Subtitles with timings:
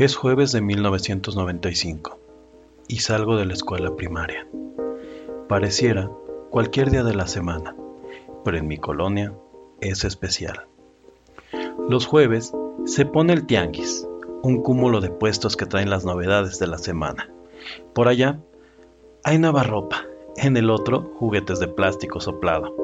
[0.00, 2.18] Es jueves de 1995
[2.88, 4.46] y salgo de la escuela primaria.
[5.46, 6.10] Pareciera
[6.48, 7.76] cualquier día de la semana,
[8.42, 9.34] pero en mi colonia
[9.82, 10.64] es especial.
[11.86, 12.50] Los jueves
[12.86, 14.08] se pone el tianguis,
[14.40, 17.28] un cúmulo de puestos que traen las novedades de la semana.
[17.92, 18.40] Por allá
[19.22, 20.06] hay nueva ropa,
[20.38, 22.74] en el otro juguetes de plástico soplado,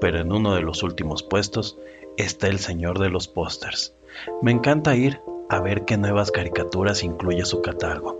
[0.00, 1.78] pero en uno de los últimos puestos
[2.16, 3.94] está el señor de los pósters.
[4.42, 8.18] Me encanta ir a ver qué nuevas caricaturas incluye su catálogo.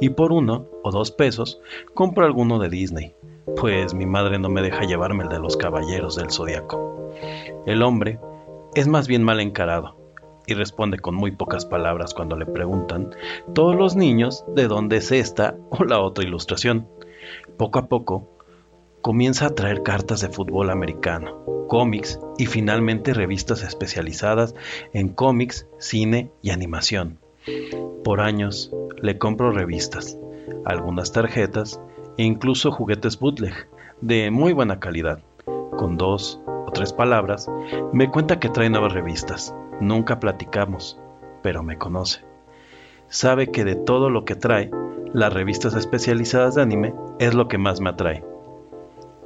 [0.00, 1.60] Y por uno o dos pesos
[1.94, 3.14] compro alguno de Disney,
[3.56, 7.12] pues mi madre no me deja llevarme el de los caballeros del zodiaco.
[7.66, 8.18] El hombre
[8.74, 9.96] es más bien mal encarado
[10.46, 13.14] y responde con muy pocas palabras cuando le preguntan
[13.54, 16.88] todos los niños de dónde es esta o la otra ilustración.
[17.56, 18.33] Poco a poco
[19.04, 24.54] comienza a traer cartas de fútbol americano, cómics y finalmente revistas especializadas
[24.94, 27.18] en cómics, cine y animación.
[28.02, 30.16] Por años le compro revistas,
[30.64, 31.82] algunas tarjetas
[32.16, 33.68] e incluso juguetes bootleg
[34.00, 35.22] de muy buena calidad.
[35.76, 37.46] Con dos o tres palabras,
[37.92, 39.54] me cuenta que trae nuevas revistas.
[39.82, 40.98] Nunca platicamos,
[41.42, 42.22] pero me conoce.
[43.08, 44.70] Sabe que de todo lo que trae,
[45.12, 48.24] las revistas especializadas de anime es lo que más me atrae.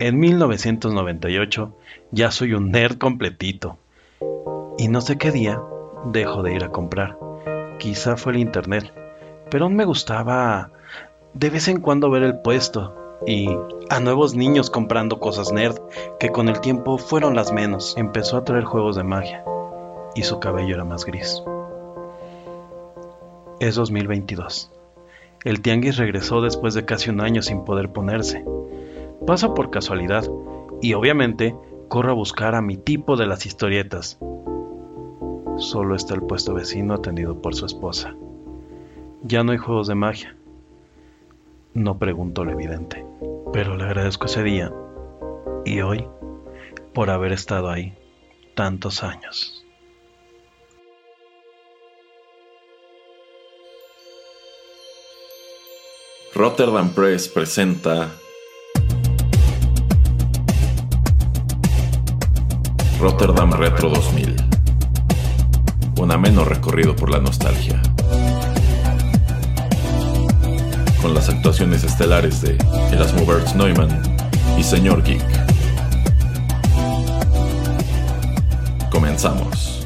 [0.01, 1.73] En 1998
[2.13, 3.79] ya soy un nerd completito.
[4.79, 5.61] Y no sé qué día
[6.05, 7.19] dejo de ir a comprar.
[7.81, 8.93] Quizá fue el internet,
[9.51, 10.71] pero aún me gustaba
[11.35, 12.95] de vez en cuando ver el puesto
[13.27, 13.49] y
[13.91, 15.81] a nuevos niños comprando cosas nerd
[16.21, 17.97] que con el tiempo fueron las menos.
[17.97, 19.45] Empezó a traer juegos de magia
[20.15, 21.43] y su cabello era más gris.
[23.59, 24.71] Es 2022.
[25.45, 28.45] El tianguis regresó después de casi un año sin poder ponerse.
[29.27, 30.25] Pasa por casualidad
[30.81, 31.55] y obviamente
[31.89, 34.19] corro a buscar a mi tipo de las historietas.
[35.57, 38.15] Solo está el puesto vecino atendido por su esposa.
[39.23, 40.37] Ya no hay juegos de magia.
[41.75, 43.05] No pregunto lo evidente,
[43.53, 44.73] pero le agradezco ese día
[45.65, 46.07] y hoy
[46.95, 47.95] por haber estado ahí
[48.55, 49.65] tantos años.
[56.35, 58.13] Rotterdam Press presenta
[63.01, 64.35] Rotterdam Retro 2000.
[66.01, 67.81] Un ameno recorrido por la nostalgia.
[71.01, 72.59] Con las actuaciones estelares de
[72.91, 74.03] Erasmo Bertz Neumann
[74.59, 75.23] y Señor Geek.
[78.91, 79.78] Comenzamos.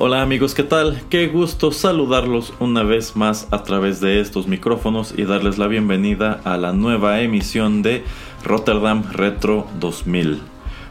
[0.00, 1.02] Hola amigos, ¿qué tal?
[1.10, 6.40] Qué gusto saludarlos una vez más a través de estos micrófonos y darles la bienvenida
[6.44, 8.04] a la nueva emisión de
[8.44, 10.40] Rotterdam Retro 2000,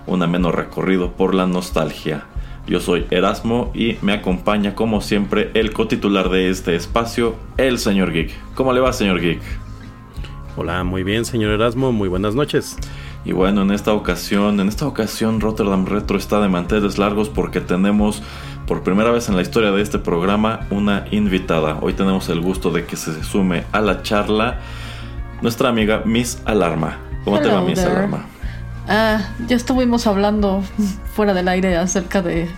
[0.08, 2.26] un ameno recorrido por la nostalgia.
[2.68, 8.12] Yo soy Erasmo y me acompaña como siempre el cotitular de este espacio, el señor
[8.12, 8.34] Geek.
[8.56, 9.40] ¿Cómo le va, señor Geek?
[10.58, 12.76] Hola, muy bien, señor Erasmo, muy buenas noches.
[13.24, 17.62] Y bueno, en esta ocasión, en esta ocasión Rotterdam Retro está de manteles largos porque
[17.62, 18.22] tenemos
[18.68, 21.78] por primera vez en la historia de este programa una invitada.
[21.82, 24.60] Hoy tenemos el gusto de que se sume a la charla
[25.42, 26.98] nuestra amiga Miss Alarma.
[27.24, 28.26] ¿Cómo te va Miss Alarma?
[28.90, 30.64] Ah, ya estuvimos hablando
[31.16, 32.50] fuera del aire acerca de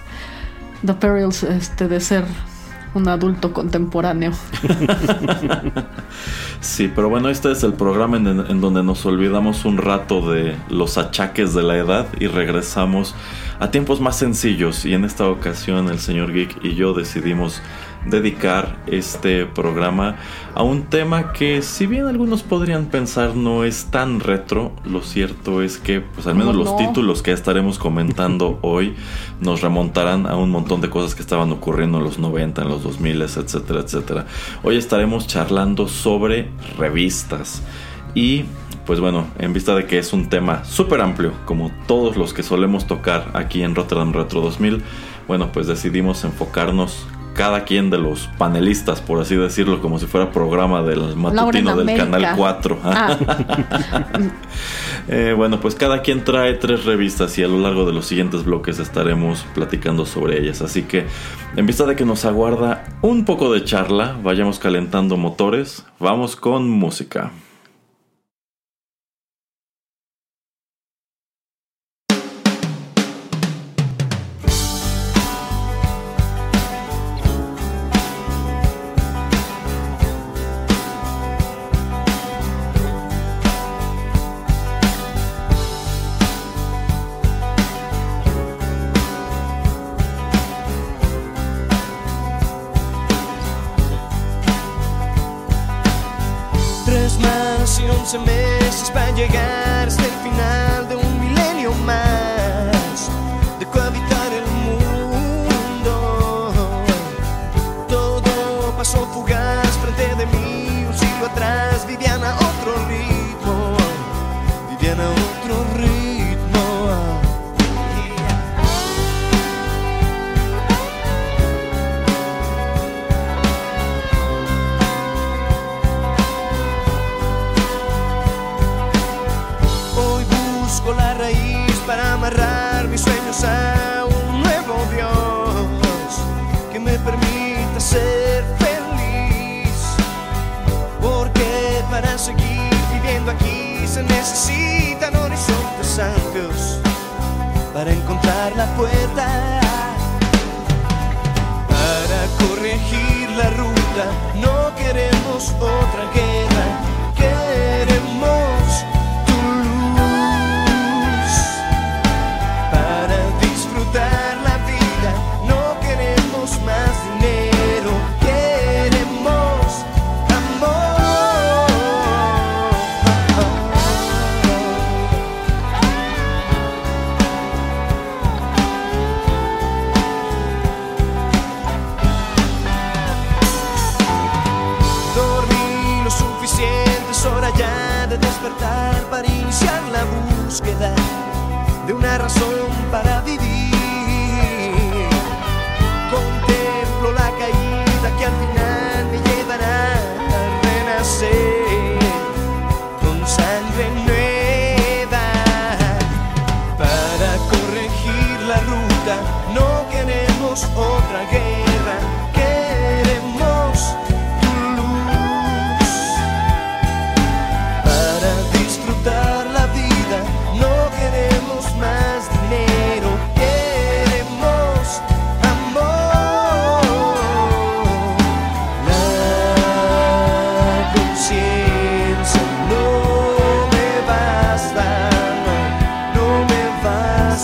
[0.86, 2.26] The Perils este, de ser
[2.94, 4.32] un adulto contemporáneo.
[6.62, 10.56] sí, pero bueno, este es el programa en, en, donde nos olvidamos un rato de
[10.70, 13.16] los achaques de la edad y regresamos
[13.60, 14.86] a tiempos más sencillos.
[14.86, 17.62] Y en esta ocasión el señor Geek y yo decidimos
[18.06, 20.18] dedicar este programa
[20.56, 25.62] a un tema que si bien algunos podrían pensar no es tan retro, lo cierto
[25.62, 28.96] es que pues al menos los títulos que estaremos comentando hoy
[29.42, 32.84] nos remontarán a un montón de cosas que estaban ocurriendo en los 90, en los
[32.84, 34.26] 2000, etcétera, etcétera.
[34.64, 37.62] Hoy estaremos charlando sobre revistas
[38.16, 38.46] y
[38.86, 42.42] pues bueno, en vista de que es un tema súper amplio, como todos los que
[42.42, 44.82] solemos tocar aquí en Rotterdam Retro 2000,
[45.28, 47.06] bueno, pues decidimos enfocarnos
[47.40, 51.98] cada quien de los panelistas, por así decirlo, como si fuera programa del matutino del
[51.98, 52.80] Canal 4.
[52.84, 53.18] Ah.
[55.08, 58.44] eh, bueno, pues cada quien trae tres revistas y a lo largo de los siguientes
[58.44, 60.62] bloques estaremos platicando sobre ellas.
[60.62, 61.06] Así que,
[61.56, 66.70] en vista de que nos aguarda un poco de charla, vayamos calentando motores, vamos con
[66.70, 67.32] música.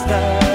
[0.04, 0.55] That.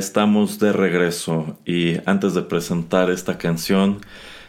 [0.00, 4.00] estamos de regreso y antes de presentar esta canción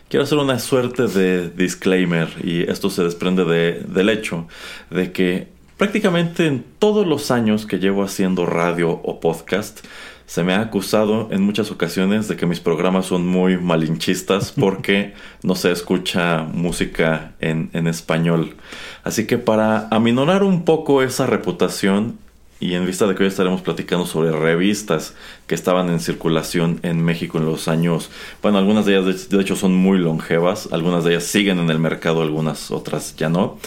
[0.07, 4.47] quiero hacer una suerte de disclaimer y esto se desprende de, del hecho
[4.89, 9.85] de que prácticamente en todos los años que llevo haciendo radio o podcast
[10.25, 15.13] se me ha acusado en muchas ocasiones de que mis programas son muy malinchistas porque
[15.43, 18.55] no se escucha música en, en español.
[19.03, 22.17] Así que para aminorar un poco esa reputación
[22.61, 25.15] y en vista de que hoy estaremos platicando sobre revistas
[25.47, 29.55] que estaban en circulación en México en los años, bueno, algunas de ellas de hecho
[29.55, 33.57] son muy longevas, algunas de ellas siguen en el mercado, algunas otras ya no.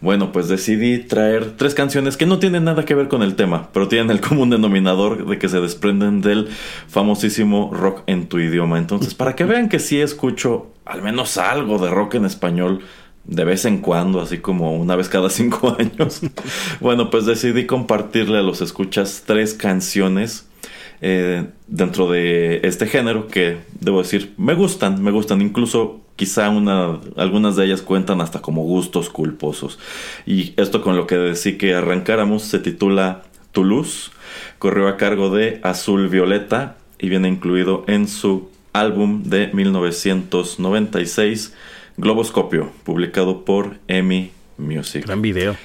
[0.00, 3.68] Bueno, pues decidí traer tres canciones que no tienen nada que ver con el tema,
[3.72, 6.48] pero tienen el común denominador de que se desprenden del
[6.88, 8.78] famosísimo rock en tu idioma.
[8.78, 12.80] Entonces, para que vean que sí escucho al menos algo de rock en español,
[13.28, 16.22] de vez en cuando, así como una vez cada cinco años.
[16.80, 20.48] bueno, pues decidí compartirle a los escuchas tres canciones
[21.00, 25.40] eh, dentro de este género que, debo decir, me gustan, me gustan.
[25.42, 29.78] Incluso quizá una, algunas de ellas cuentan hasta como gustos culposos.
[30.26, 34.10] Y esto con lo que decí que arrancáramos se titula Toulouse,
[34.58, 41.52] corrió a cargo de Azul Violeta y viene incluido en su álbum de 1996
[41.98, 45.04] Globoscopio, publicado por EMI Music.
[45.04, 45.56] Gran video.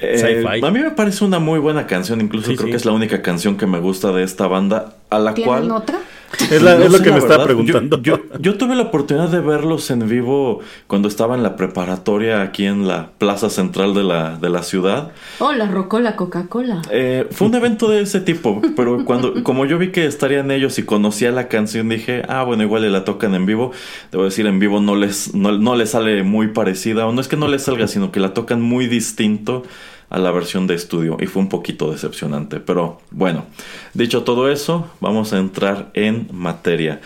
[0.00, 3.22] Eh, a mí me parece una muy buena canción, incluso creo que es la única
[3.22, 5.70] canción que me gusta de esta banda, a la cual...
[5.70, 5.98] otra?
[6.50, 8.00] Es, lo que me estaba preguntando.
[8.02, 8.18] Yo,
[8.58, 13.10] tuve la oportunidad de verlos en vivo cuando estaba en la preparatoria aquí en la
[13.18, 15.12] plaza central de la, de la ciudad.
[15.38, 16.82] Oh, la Rocola Coca-Cola.
[16.90, 20.78] Eh, fue un evento de ese tipo, pero cuando como yo vi que estarían ellos
[20.78, 23.72] y conocía la canción, dije, ah, bueno, igual le la tocan en vivo.
[24.12, 27.28] Debo decir, en vivo no les, no, no les sale muy parecida, o no es
[27.28, 29.64] que no les salga, sino que la tocan muy distinto
[30.10, 32.60] a la versión de estudio y fue un poquito decepcionante.
[32.60, 33.46] Pero bueno,
[33.94, 37.00] dicho todo eso, vamos a entrar en materia.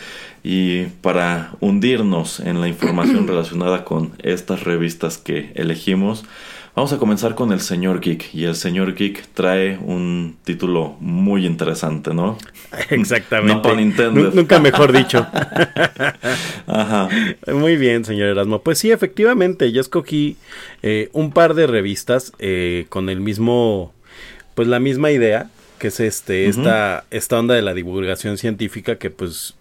[0.44, 6.24] Y para hundirnos en la información relacionada con estas revistas que elegimos,
[6.74, 8.34] Vamos a comenzar con el señor Geek.
[8.34, 12.38] Y el señor Geek trae un título muy interesante, ¿no?
[12.88, 14.10] Exactamente.
[14.10, 15.26] No Nunca mejor dicho.
[16.66, 17.10] Ajá.
[17.52, 18.62] Muy bien, señor Erasmo.
[18.62, 20.38] Pues sí, efectivamente, yo escogí
[20.82, 23.92] eh, un par de revistas eh, con el mismo,
[24.54, 25.50] pues la misma idea
[25.82, 29.56] que es este, esta, esta onda de la divulgación científica que pues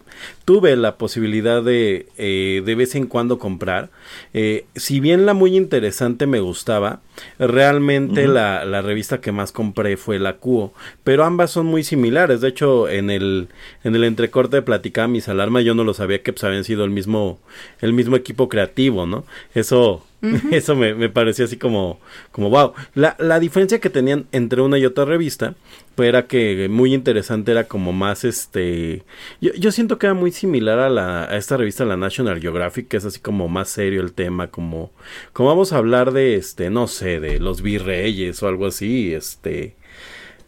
[0.45, 3.89] tuve la posibilidad de eh, de vez en cuando comprar.
[4.35, 6.99] Eh, si bien la muy interesante me gustaba,
[7.39, 12.39] realmente la, la, revista que más compré fue la Cuo, pero ambas son muy similares.
[12.41, 13.47] De hecho, en el,
[13.83, 16.91] en el entrecorte platicaba mis alarmas, yo no lo sabía que pues, habían sido el
[16.91, 17.39] mismo,
[17.79, 19.25] el mismo equipo creativo, ¿no?
[19.55, 20.05] Eso
[20.51, 21.99] Eso me, me, así como,
[22.31, 22.73] como wow.
[22.93, 25.55] La, la diferencia que tenían entre una y otra revista,
[25.95, 29.03] pues era que muy interesante, era como más este.
[29.39, 32.87] Yo, yo siento que era muy similar a, la, a esta revista, la National Geographic,
[32.87, 34.91] que es así como más serio el tema, como,
[35.33, 39.75] como vamos a hablar de este, no sé, de los virreyes o algo así, este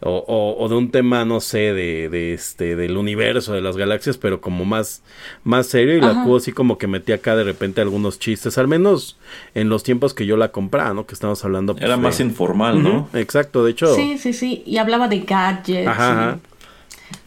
[0.06, 4.18] o, o, de un tema, no sé, de, de, este, del universo, de las galaxias,
[4.18, 5.02] pero como más,
[5.44, 8.68] más serio y la Q así como que metía acá de repente algunos chistes, al
[8.68, 9.16] menos
[9.54, 11.06] en los tiempos que yo la compraba, ¿no?
[11.06, 11.74] Que estamos hablando.
[11.74, 13.08] Pues, Era más informal, ¿no?
[13.14, 13.94] Exacto, de hecho.
[13.94, 15.88] Sí, sí, sí, y hablaba de gadgets.
[15.88, 16.38] Ajá.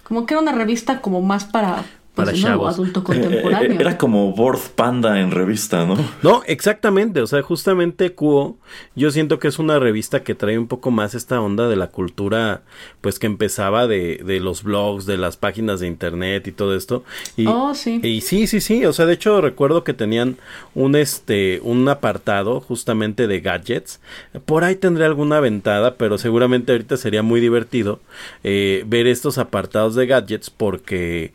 [0.04, 1.84] Como que era una revista como más para
[2.18, 3.74] para pues adulto contemporáneo.
[3.74, 5.96] Eh, era como Board Panda en revista, ¿no?
[6.24, 7.22] No, exactamente.
[7.22, 8.58] O sea, justamente Cuo,
[8.96, 11.88] yo siento que es una revista que trae un poco más esta onda de la
[11.88, 12.64] cultura,
[13.02, 17.04] pues que empezaba de, de los blogs, de las páginas de internet y todo esto.
[17.36, 18.00] Y, oh, sí.
[18.02, 18.84] Y sí, sí, sí.
[18.86, 20.38] O sea, de hecho, recuerdo que tenían
[20.74, 24.02] un este, un apartado justamente de gadgets.
[24.46, 28.00] Por ahí tendré alguna ventada, pero seguramente ahorita sería muy divertido
[28.44, 31.32] eh, ver estos apartados de gadgets porque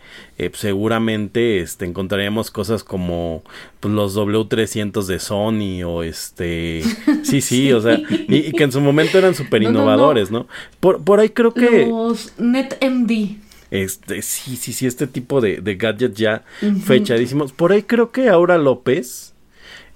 [0.46, 3.42] eh, seguramente este, encontraríamos cosas como
[3.80, 6.82] pues, los W300 de Sony o este...
[7.22, 10.46] Sí, sí, o sea, y, que en su momento eran súper innovadores, no,
[10.80, 11.86] Por, por ahí creo que...
[11.86, 13.36] Los NetMD.
[13.70, 16.44] Este, sí, sí, sí, este tipo de, de gadgets ya
[16.84, 17.52] fechadísimos.
[17.52, 19.31] Por ahí creo que Aura López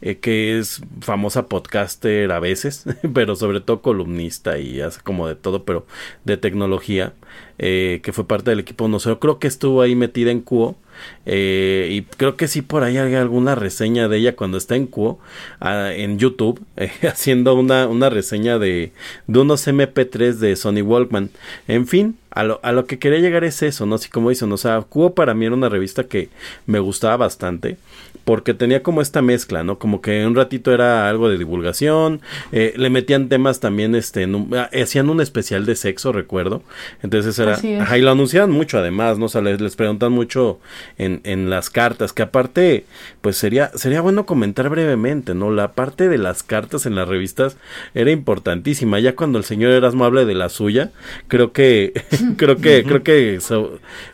[0.03, 2.85] eh, que es famosa podcaster a veces,
[3.15, 5.87] pero sobre todo columnista y hace como de todo, pero
[6.25, 7.15] de tecnología,
[7.59, 10.77] eh, que fue parte del equipo no sé, creo que estuvo ahí metida en Cuo.
[11.27, 14.87] Eh, y creo que sí por ahí hay alguna reseña de ella cuando está en
[14.87, 15.19] Cuo
[15.61, 16.59] ah, en YouTube
[17.03, 18.93] haciendo una, una reseña de,
[19.27, 21.29] de unos MP3 de Sony Walkman
[21.69, 24.53] en fin a lo, a lo que quería llegar es eso no así como dicen
[24.53, 26.29] o sea Cuo para mí era una revista que
[26.67, 27.77] me gustaba bastante
[28.27, 29.79] porque tenía como esta mezcla, ¿no?
[29.79, 34.27] Como que un ratito era algo de divulgación, eh, le metían temas también, este,
[34.57, 36.65] ah, hacían un especial de sexo, recuerdo,
[37.05, 39.27] entonces era, ajá, y lo anunciaban mucho además, ¿no?
[39.27, 40.59] O sea, les, preguntan mucho
[40.99, 42.85] en, en, las cartas, que aparte,
[43.27, 45.51] pues sería, sería bueno comentar brevemente, ¿no?
[45.51, 47.57] La parte de las cartas en las revistas
[47.93, 50.93] era importantísima, ya cuando el señor Erasmo hable de la suya,
[51.27, 51.93] creo que,
[52.37, 53.41] creo que, creo que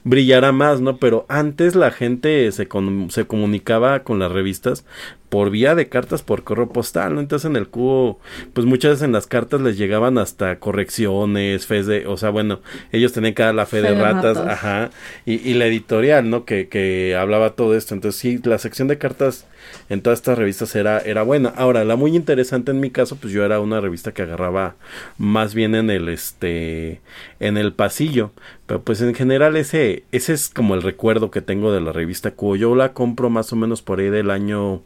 [0.03, 0.97] brillará más, ¿no?
[0.97, 2.67] Pero antes la gente se,
[3.11, 4.87] se comunicaba con las revistas
[5.33, 7.21] por vía de cartas por correo postal, ¿no?
[7.21, 8.21] Entonces en el cubo,
[8.53, 12.61] pues muchas veces en las cartas les llegaban hasta correcciones, fe de, o sea, bueno,
[12.93, 14.91] ellos tenían que dar la fe, de, ratas, ajá,
[15.25, 16.45] y, y, la editorial, ¿no?
[16.45, 17.95] Que, que hablaba todo esto.
[17.95, 19.47] Entonces sí, la sección de cartas
[19.89, 21.49] en todas estas revistas era, era buena.
[21.57, 24.77] Ahora, la muy interesante en mi caso, pues yo era una revista que agarraba
[25.17, 27.01] más bien en el este
[27.41, 28.33] en el pasillo.
[28.67, 32.33] Pero pues en general ese, ese es como el recuerdo que tengo de la revista
[32.33, 32.57] Cubo.
[32.57, 34.83] Yo la compro más o menos por ahí del año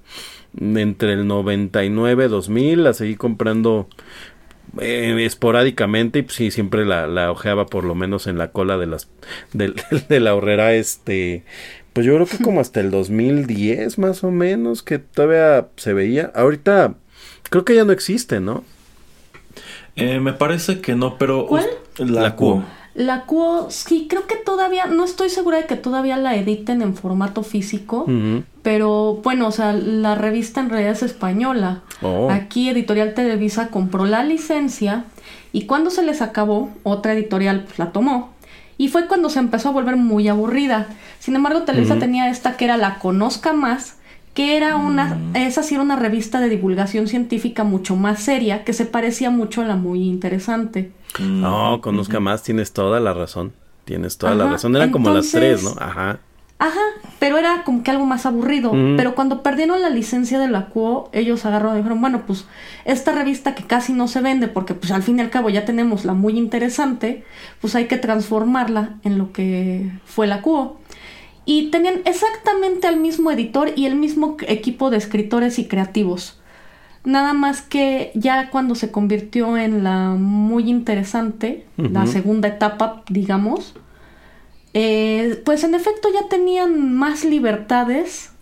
[0.61, 3.89] entre el 99 2000, la seguí comprando
[4.81, 8.77] eh, esporádicamente y pues, sí siempre la, la ojeaba por lo menos en la cola
[8.79, 9.09] de las
[9.53, 9.75] de,
[10.09, 11.45] de la horrera este
[11.97, 16.31] pues yo creo que como hasta el 2010 más o menos que todavía se veía.
[16.35, 16.93] Ahorita
[17.49, 18.65] creo que ya no existe, ¿no?
[19.97, 21.47] Eh, me parece que no, pero...
[21.47, 21.65] ¿Cuál?
[21.97, 22.63] La, Cuo.
[22.97, 26.95] La Cuo, sí, creo que todavía, no estoy segura de que todavía la editen en
[26.95, 28.07] formato físico,
[28.63, 31.83] pero bueno, o sea, la revista en realidad es española.
[32.01, 32.31] Oh.
[32.31, 35.05] Aquí Editorial Televisa compró la licencia
[35.53, 38.31] y cuando se les acabó, otra editorial pues, la tomó
[38.79, 40.87] y fue cuando se empezó a volver muy aburrida.
[41.19, 43.97] Sin embargo, Televisa tenía esta que era La Conozca Más,
[44.37, 45.37] que era una, mm.
[45.37, 49.63] esa sí era una revista de divulgación científica mucho más seria, que se parecía mucho
[49.63, 50.93] a la muy interesante.
[51.19, 51.41] Mm.
[51.41, 53.55] No, Conozca Más, tienes toda la razón.
[53.87, 54.77] Tienes toda la razón.
[54.77, 55.71] Eran como las tres, ¿no?
[55.79, 56.19] Ajá.
[56.59, 56.81] Ajá,
[57.19, 58.73] pero era como que algo más aburrido.
[58.97, 62.47] Pero cuando perdieron la licencia de la Cuo, ellos agarraron y dijeron, bueno, pues
[62.85, 65.65] esta revista que casi no se vende, porque pues al fin y al cabo ya
[65.65, 67.25] tenemos la muy interesante,
[67.61, 70.79] pues hay que transformarla en lo que fue la Cuo.
[71.47, 76.39] Y tenían exactamente el mismo editor y el mismo equipo de escritores y creativos.
[77.05, 83.75] Nada más que ya cuando se convirtió en la muy interesante, la segunda etapa, digamos,
[84.75, 88.33] eh, pues en efecto ya tenían más libertades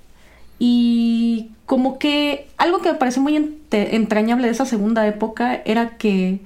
[0.58, 3.37] y como que algo que me parece muy
[3.70, 6.40] entrañable de esa segunda época era que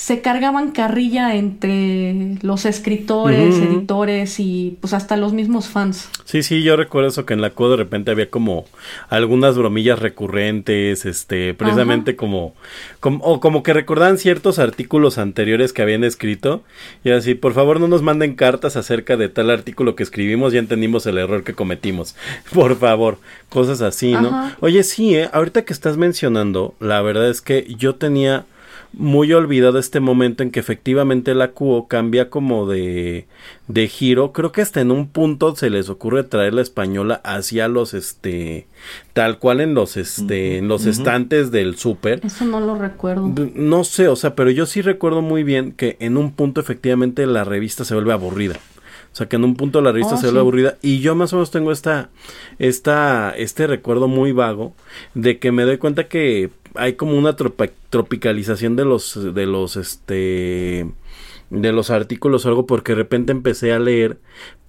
[0.00, 6.08] se cargaban carrilla entre los escritores, editores y pues hasta los mismos fans.
[6.24, 8.64] Sí, sí, yo recuerdo eso que en la CUO de repente había como
[9.10, 12.54] algunas bromillas recurrentes, este, precisamente como,
[13.00, 16.62] como, o como que recordaban ciertos artículos anteriores que habían escrito
[17.04, 20.60] y así, por favor no nos manden cartas acerca de tal artículo que escribimos, ya
[20.60, 22.16] entendimos el error que cometimos,
[22.54, 23.18] por favor,
[23.50, 24.50] cosas así, ¿no?
[24.60, 25.28] Oye, sí, ¿eh?
[25.30, 28.46] ahorita que estás mencionando, la verdad es que yo tenía
[28.92, 33.26] muy olvidado este momento en que efectivamente la QO cambia como de,
[33.68, 34.32] de giro.
[34.32, 38.66] Creo que hasta en un punto se les ocurre traer la española hacia los este
[39.12, 42.20] tal cual en los este en los estantes del súper.
[42.24, 43.32] Eso no lo recuerdo.
[43.54, 47.26] No sé, o sea, pero yo sí recuerdo muy bien que en un punto efectivamente
[47.26, 48.58] la revista se vuelve aburrida.
[49.12, 50.78] O sea, que en un punto la revista oh, se vuelve aburrida.
[50.82, 52.10] Y yo más o menos tengo esta,
[52.58, 54.74] esta, este recuerdo muy vago
[55.14, 60.86] de que me doy cuenta que hay como una tropicalización de los, de los, este,
[61.50, 64.18] de los artículos o algo porque de repente empecé a leer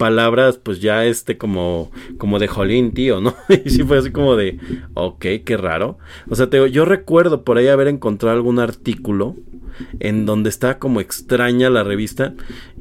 [0.02, 3.36] palabras pues ya este como como de jolín tío no
[3.66, 4.58] y sí fue así como de
[4.96, 9.36] ok qué raro o sea te, yo recuerdo por ahí haber encontrado algún artículo
[10.00, 12.34] en donde está como extraña la revista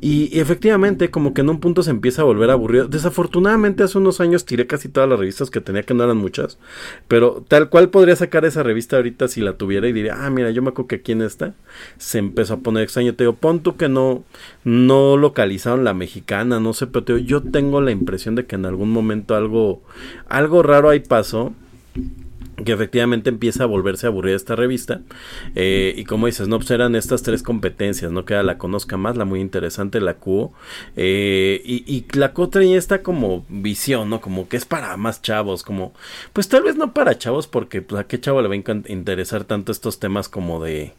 [0.02, 2.88] y, efectivamente como que en un punto se empieza a volver aburrido.
[2.88, 6.59] Desafortunadamente hace unos años tiré casi todas las revistas que tenía que no eran muchas,
[7.06, 10.50] pero tal cual podría sacar esa revista ahorita si la tuviera y diría, ah, mira,
[10.50, 11.54] yo me acuerdo que aquí en esta
[11.98, 13.14] se empezó a poner extraño.
[13.14, 14.24] Te digo, pon tú que no,
[14.64, 18.90] no localizaron la mexicana, no sé, pero yo tengo la impresión de que en algún
[18.90, 19.83] momento algo,
[20.29, 21.53] algo raro ahí pasó
[22.64, 25.01] que efectivamente empieza a volverse aburrida esta revista
[25.55, 29.25] eh, y como dices no pues estas tres competencias no que la conozca más la
[29.25, 30.53] muy interesante la Q
[30.96, 35.23] eh, y, y, la Q traía esta como visión no como que es para más
[35.23, 35.92] chavos como
[36.33, 39.44] pues tal vez no para chavos porque pues a qué chavo le va a interesar
[39.44, 40.92] tanto estos temas como de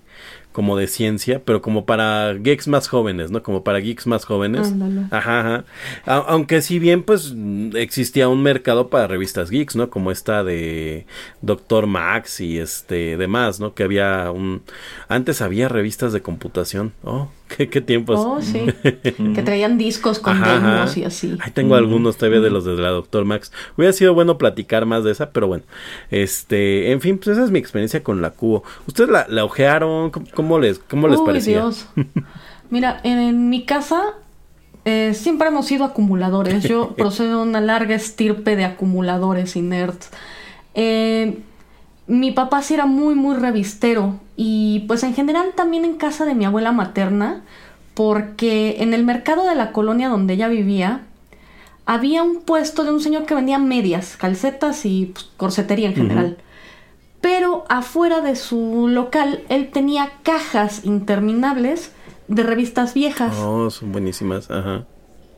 [0.51, 3.41] como de ciencia, pero como para geeks más jóvenes, ¿no?
[3.43, 4.73] Como para geeks más jóvenes.
[5.11, 5.65] Ajá, ajá.
[6.05, 7.33] aunque si bien pues
[7.75, 9.89] existía un mercado para revistas geeks, ¿no?
[9.89, 11.05] Como esta de
[11.41, 13.73] Doctor Max y este demás, ¿no?
[13.73, 14.63] Que había un
[15.07, 16.93] antes había revistas de computación.
[17.03, 18.19] Oh, qué, qué tiempos.
[18.19, 18.65] Oh, sí.
[18.83, 21.37] que traían discos con demos y así.
[21.41, 23.51] Ahí tengo algunos todavía de los de la Doctor Max.
[23.77, 25.63] Hubiera sido bueno platicar más de esa, pero bueno.
[26.09, 28.63] Este, en fin, pues esa es mi experiencia con la Cubo.
[28.87, 30.11] ¿Ustedes la, la ojearon?
[30.11, 31.69] ¿Cómo les, cómo les parecía?
[32.69, 34.01] Mira, en, mi casa
[34.85, 36.63] eh, siempre hemos sido acumuladores.
[36.63, 40.09] Yo procedo de una larga estirpe de acumuladores y nerds.
[40.73, 41.39] Eh,
[42.07, 44.19] mi papá sí era muy, muy revistero.
[44.43, 47.43] Y pues en general también en casa de mi abuela materna.
[47.93, 51.01] Porque en el mercado de la colonia donde ella vivía
[51.85, 56.37] había un puesto de un señor que vendía medias, calcetas y pues, corsetería en general.
[57.21, 61.91] Pero afuera de su local, él tenía cajas interminables
[62.27, 63.35] de revistas viejas.
[63.37, 64.85] Oh, son buenísimas, ajá.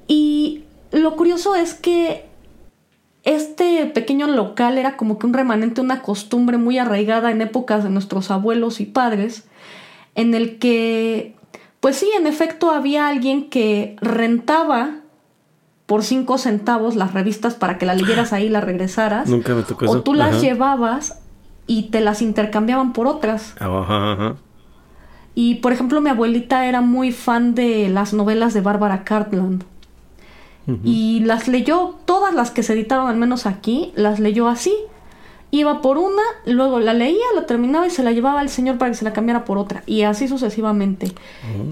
[0.07, 0.63] Y
[0.93, 2.25] lo curioso es que
[3.23, 7.89] este pequeño local era como que un remanente, una costumbre muy arraigada en épocas de
[7.89, 9.45] nuestros abuelos y padres,
[10.15, 11.35] en el que,
[11.79, 14.97] pues sí, en efecto había alguien que rentaba
[15.85, 19.29] por cinco centavos las revistas para que las leyeras ahí y las regresaras.
[19.29, 19.93] Nunca me tocó eso.
[19.93, 21.21] O tú las llevabas
[21.65, 23.55] y te las intercambiaban por otras.
[23.59, 24.35] Ajá, ajá.
[25.35, 29.63] Y por ejemplo, mi abuelita era muy fan de las novelas de Bárbara Cartland.
[30.83, 34.73] Y las leyó, todas las que se editaron al menos aquí, las leyó así.
[35.51, 38.89] Iba por una, luego la leía, la terminaba y se la llevaba al señor para
[38.89, 39.83] que se la cambiara por otra.
[39.85, 41.11] Y así sucesivamente.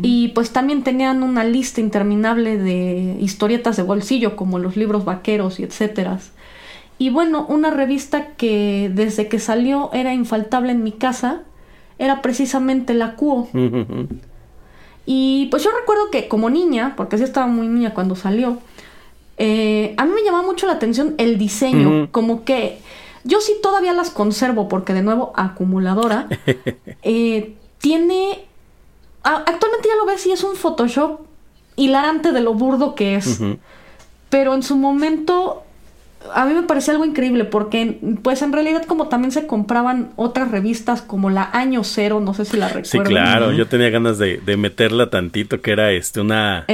[0.01, 5.60] Y pues también tenían una lista interminable de historietas de bolsillo, como los libros vaqueros
[5.60, 6.19] y etcétera.
[6.99, 11.41] Y bueno, una revista que desde que salió era infaltable en mi casa
[11.97, 13.47] era precisamente la Cuo.
[15.06, 18.60] Y pues yo recuerdo que como niña, porque sí estaba muy niña cuando salió,
[19.43, 22.77] eh, a mí me llamaba mucho la atención el diseño, como que
[23.23, 26.27] yo sí todavía las conservo porque de nuevo acumuladora,
[27.01, 28.45] eh, tiene,
[29.23, 31.21] actualmente ya lo ves y es un Photoshop
[31.75, 33.39] hilarante de lo burdo que es,
[34.30, 35.61] pero en su momento
[36.34, 40.51] a mí me parecía algo increíble porque pues en realidad como también se compraban otras
[40.51, 43.07] revistas como la Año Cero, no sé si la recuerdan.
[43.07, 46.65] Sí, claro, yo tenía ganas de, de, meterla tantito que era este una,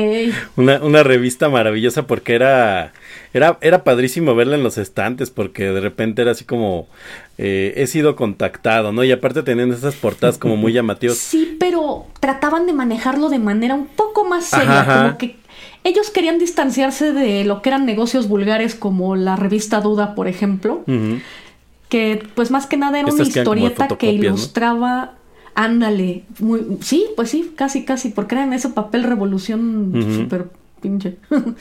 [0.56, 2.94] una, una revista maravillosa porque era
[3.34, 6.88] era era padrísimo verla en los estantes porque de repente era así como
[7.38, 9.04] eh, he sido contactado, ¿no?
[9.04, 11.18] Y aparte tenían esas portadas como muy llamativas.
[11.18, 15.36] Sí, pero trataban de manejarlo de manera un poco más seria, como que
[15.88, 20.84] ellos querían distanciarse de lo que eran negocios vulgares como la revista Duda, por ejemplo,
[21.90, 25.14] que pues más que nada era una historieta que ilustraba,
[25.56, 30.48] ándale, muy, sí, pues sí, casi, casi, porque era en ese papel revolución súper
[30.82, 31.18] pinche.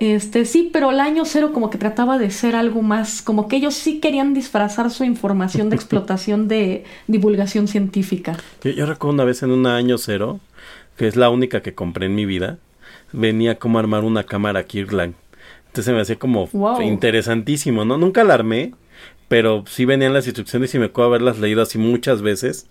[0.00, 3.56] Este, sí, pero el año cero como que trataba de ser algo más, como que
[3.56, 8.36] ellos sí querían disfrazar su información de explotación de divulgación científica.
[8.62, 10.38] Yo, yo, recuerdo una vez en un año cero,
[10.96, 12.58] que es la única que compré en mi vida,
[13.12, 15.14] venía como armar una cámara Kirkland.
[15.66, 16.48] Entonces me hacía como
[16.82, 17.98] interesantísimo, ¿no?
[17.98, 18.74] Nunca la armé,
[19.28, 22.66] pero sí venían las instrucciones y me acuerdo haberlas leído así muchas veces.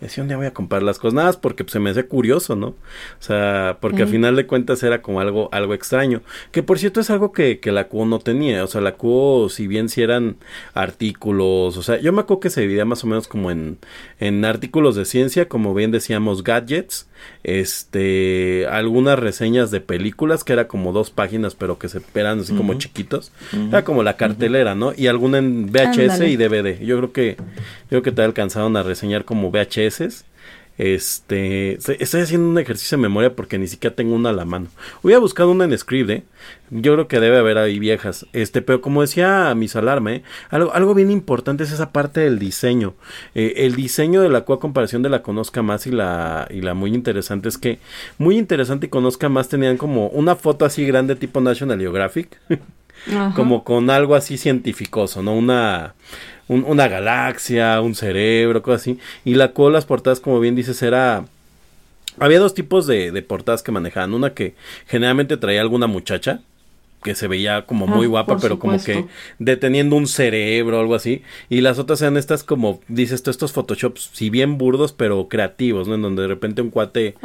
[0.00, 1.14] Y decía, ¿dónde voy a comprar las cosas?
[1.14, 2.68] Nada, porque pues, se me hace curioso, ¿no?
[2.68, 2.76] O
[3.20, 6.20] sea, porque al final de cuentas era como algo, algo extraño.
[6.50, 8.62] Que por cierto es algo que, que la QO no tenía.
[8.62, 10.36] O sea, la QO, si bien si eran
[10.74, 13.78] artículos, o sea, yo me acuerdo que se dividía más o menos como en,
[14.20, 17.08] en artículos de ciencia, como bien decíamos, gadgets,
[17.44, 22.54] este, algunas reseñas de películas, que era como dos páginas, pero que se eran así
[22.54, 23.32] como chiquitos.
[23.68, 24.92] Era como la cartelera, ¿no?
[24.94, 26.78] Y alguna en VHS y DVD.
[26.80, 30.24] Yo creo que, yo creo que te alcanzaron a reseñar como VHS.
[30.78, 34.68] Este, estoy haciendo un ejercicio de memoria porque ni siquiera tengo una a la mano.
[35.02, 36.24] Voy a buscar una en Script, ¿eh?
[36.70, 38.26] Yo creo que debe haber ahí viejas.
[38.32, 40.22] Este, pero como decía mis alarma, ¿eh?
[40.48, 42.94] algo, algo bien importante es esa parte del diseño.
[43.34, 46.72] Eh, el diseño de la cual comparación de la conozca más y la, y la
[46.74, 47.78] muy interesante es que
[48.16, 52.40] muy interesante y conozca más tenían como una foto así grande tipo National Geographic.
[53.34, 55.34] como con algo así científicoso, ¿no?
[55.34, 55.94] Una,
[56.48, 58.98] una galaxia, un cerebro, cosas así.
[59.24, 61.24] Y la cola, las portadas, como bien dices, era...
[62.18, 64.12] Había dos tipos de, de portadas que manejaban.
[64.12, 64.54] Una que
[64.86, 66.40] generalmente traía alguna muchacha,
[67.02, 69.06] que se veía como muy guapa, pero como que
[69.38, 71.22] deteniendo un cerebro o algo así.
[71.48, 75.88] Y las otras eran estas como, dices tú, estos photoshops, si bien burdos, pero creativos,
[75.88, 75.96] ¿no?
[75.96, 77.16] En donde de repente un cuate,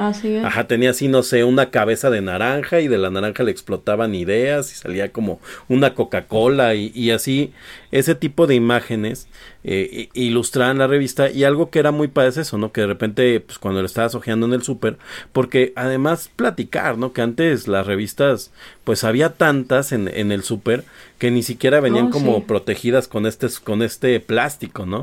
[0.44, 4.16] ajá, tenía así, no sé, una cabeza de naranja y de la naranja le explotaban
[4.16, 7.54] ideas y salía como una Coca-Cola y, y así,
[7.92, 9.28] ese tipo de imágenes
[9.70, 12.72] eh, ilustraban la revista y algo que era muy para eso, ¿no?
[12.72, 14.98] Que de repente, pues cuando lo estabas ojeando en el súper,
[15.34, 17.12] porque además platicar, ¿no?
[17.12, 18.54] Que antes las revistas,
[18.86, 20.86] pues había tantas en, en el súper
[21.18, 25.00] que ni siquiera venían oh, como protegidas con este, con este plástico, ¿no?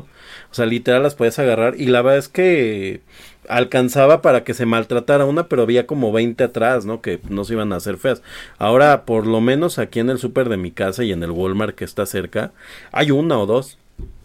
[0.49, 3.01] O sea, literal las podías agarrar y la verdad es que
[3.47, 7.01] alcanzaba para que se maltratara una, pero había como 20 atrás, ¿no?
[7.01, 8.23] Que no se iban a hacer feas.
[8.57, 11.75] Ahora, por lo menos aquí en el súper de mi casa y en el Walmart
[11.75, 12.51] que está cerca,
[12.91, 13.77] hay una o dos.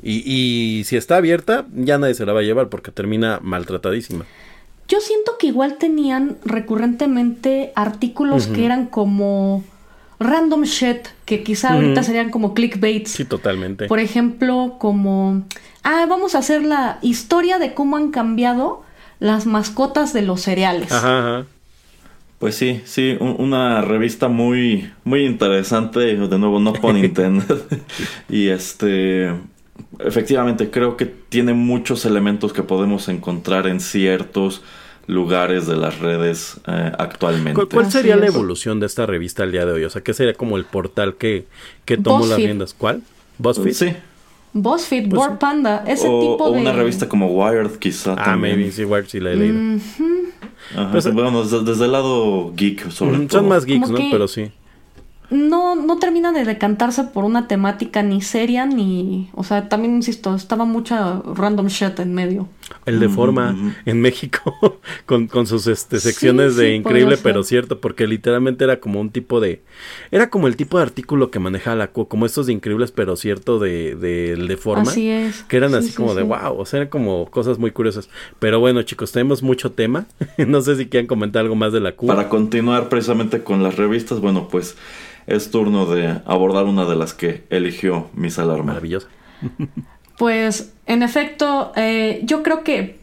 [0.02, 4.24] Y, y si está abierta, ya nadie se la va a llevar porque termina maltratadísima.
[4.88, 9.62] Yo siento que igual tenían recurrentemente artículos que eran como
[10.18, 13.10] random shit, que quizá ahorita serían como clickbaits.
[13.10, 13.86] Sí, totalmente.
[13.86, 15.44] Por ejemplo, como,
[15.84, 18.82] ah, vamos a hacer la historia de cómo han cambiado
[19.20, 20.90] las mascotas de los cereales.
[20.90, 21.46] Ajá,
[22.38, 27.44] Pues sí, sí, una revista muy, muy interesante, de nuevo no por Nintendo.
[28.28, 29.30] y este,
[29.98, 34.62] efectivamente creo que tiene muchos elementos que podemos encontrar en ciertos
[35.06, 37.66] lugares de las redes eh, actualmente.
[37.66, 39.84] ¿Cuál, sería la evolución de esta revista al día de hoy?
[39.84, 41.46] O sea, ¿qué sería como el portal que,
[41.84, 42.74] que tomó las riendas?
[42.74, 43.02] ¿Cuál?
[43.38, 43.72] ¿BuzzFeed?
[43.72, 43.96] Sí.
[44.52, 46.58] BuzzFeed, pues Board Panda, ese tipo de...
[46.58, 48.16] O una revista como Wired, quizá.
[48.18, 49.80] Ah, maybe, sí, Wired sí la he leído.
[50.90, 53.40] pues, bueno, desde, el lado geek, sobre todo.
[53.40, 53.98] Son más geeks, ¿no?
[54.10, 54.50] Pero sí
[55.30, 59.30] no, no termina de decantarse por una temática ni seria ni.
[59.34, 62.48] O sea, también insisto, estaba mucha random shit en medio.
[62.86, 68.06] El de forma en México, con, con, sus este, secciones de increíble pero cierto, porque
[68.06, 69.62] literalmente era como un tipo de.
[70.10, 73.58] Era como el tipo de artículo que manejaba la como estos de increíbles pero cierto
[73.58, 74.90] de, de, de forma.
[74.90, 75.42] Así es.
[75.44, 78.08] Que eran así como de wow, o sea, eran como cosas muy curiosas.
[78.38, 80.06] Pero bueno, chicos, tenemos mucho tema.
[80.38, 82.06] no sé si quieren comentar algo más de la Q.
[82.06, 84.76] Para continuar precisamente con las revistas, bueno, pues
[85.26, 88.64] es turno de abordar una de las que eligió Miss Alarma.
[88.64, 89.08] Maravilloso.
[90.18, 92.98] Pues, en efecto, eh, yo creo que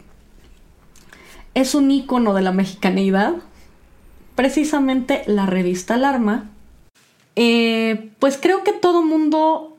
[1.54, 3.34] es un icono de la mexicanidad.
[4.36, 6.50] Precisamente la revista Alarma.
[7.36, 9.78] Eh, pues creo que todo mundo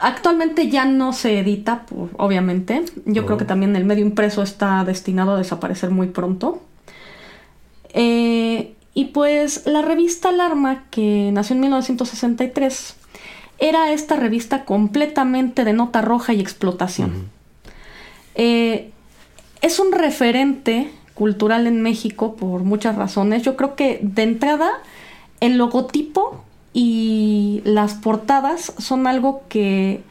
[0.00, 1.86] Actualmente ya no se edita,
[2.18, 2.84] obviamente.
[3.06, 3.46] Yo creo que oh.
[3.46, 6.62] también el medio impreso está destinado a desaparecer muy pronto.
[7.90, 12.96] Eh, y pues la revista Alarma, que nació en 1963,
[13.58, 17.28] era esta revista completamente de nota roja y explotación.
[18.34, 18.90] Eh,
[19.60, 23.42] es un referente cultural en México por muchas razones.
[23.42, 24.70] Yo creo que de entrada
[25.40, 30.02] el logotipo y las portadas son algo que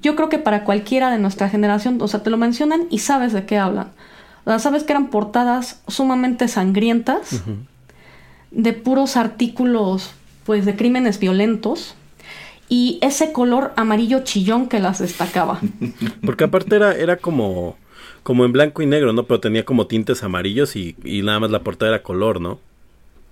[0.00, 3.32] yo creo que para cualquiera de nuestra generación, o sea, te lo mencionan y sabes
[3.32, 3.88] de qué hablan.
[4.44, 7.42] O sea, sabes que eran portadas sumamente sangrientas
[8.50, 10.12] de puros artículos
[10.44, 11.94] pues de crímenes violentos
[12.68, 15.60] y ese color amarillo chillón que las destacaba.
[16.24, 17.76] Porque aparte era, era como,
[18.22, 19.24] como en blanco y negro, ¿no?
[19.24, 22.58] Pero tenía como tintes amarillos y, y nada más la portada era color, ¿no?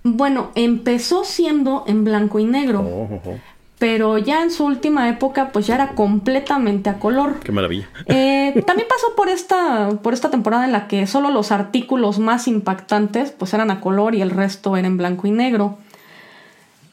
[0.03, 2.81] Bueno, empezó siendo en blanco y negro.
[2.81, 3.39] Oh, oh, oh
[3.83, 7.41] pero ya en su última época pues ya era completamente a color.
[7.41, 7.89] Qué maravilla.
[8.05, 12.47] Eh, también pasó por esta, por esta temporada en la que solo los artículos más
[12.47, 15.79] impactantes pues eran a color y el resto era en blanco y negro.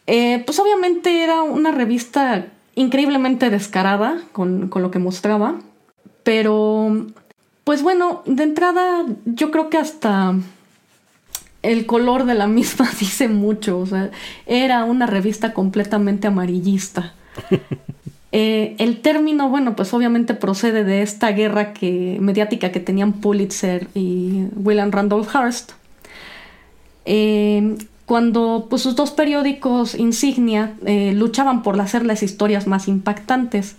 [0.07, 5.59] Eh, pues obviamente era una revista increíblemente descarada con, con lo que mostraba,
[6.23, 7.07] pero
[7.65, 10.35] pues bueno, de entrada yo creo que hasta
[11.63, 13.79] el color de la misma dice mucho.
[13.79, 14.11] O sea,
[14.47, 17.15] era una revista completamente amarillista.
[18.33, 23.89] Eh, el término, bueno, pues obviamente procede de esta guerra que, mediática que tenían Pulitzer
[23.93, 25.73] y William Randolph Hearst.
[27.07, 27.77] Eh,
[28.11, 33.77] cuando pues, sus dos periódicos insignia eh, luchaban por hacer las historias más impactantes.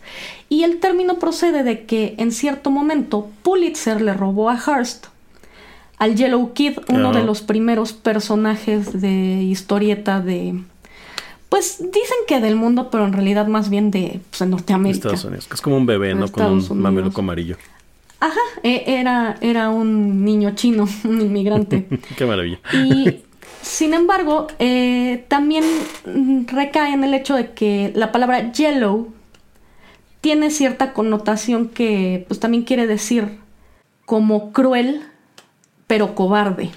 [0.47, 5.07] Y el término procede de que en cierto momento Pulitzer le robó a Hearst
[5.97, 9.09] al Yellow Kid, uno de los primeros personajes de
[9.43, 10.61] historieta de...
[11.49, 15.09] Pues dicen que del mundo, pero en realidad más bien de, pues, Norteamérica.
[15.09, 16.31] Estados Unidos, que es como un bebé, ¿no?
[16.31, 17.57] Con un mameluco amarillo.
[18.21, 21.85] Ajá, e, era, era un niño chino, un inmigrante.
[22.15, 22.61] Qué maravilla.
[22.71, 23.25] Y
[23.61, 25.63] sin embargo, eh, también
[26.47, 29.13] recae en el hecho de que la palabra yellow
[30.21, 33.39] tiene cierta connotación que pues también quiere decir
[34.05, 35.01] como cruel
[35.87, 36.69] pero cobarde.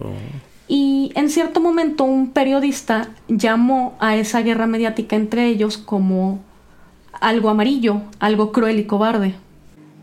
[0.00, 0.12] Oh.
[0.66, 6.40] Y en cierto momento un periodista llamó a esa guerra mediática entre ellos como
[7.20, 9.34] algo amarillo, algo cruel y cobarde.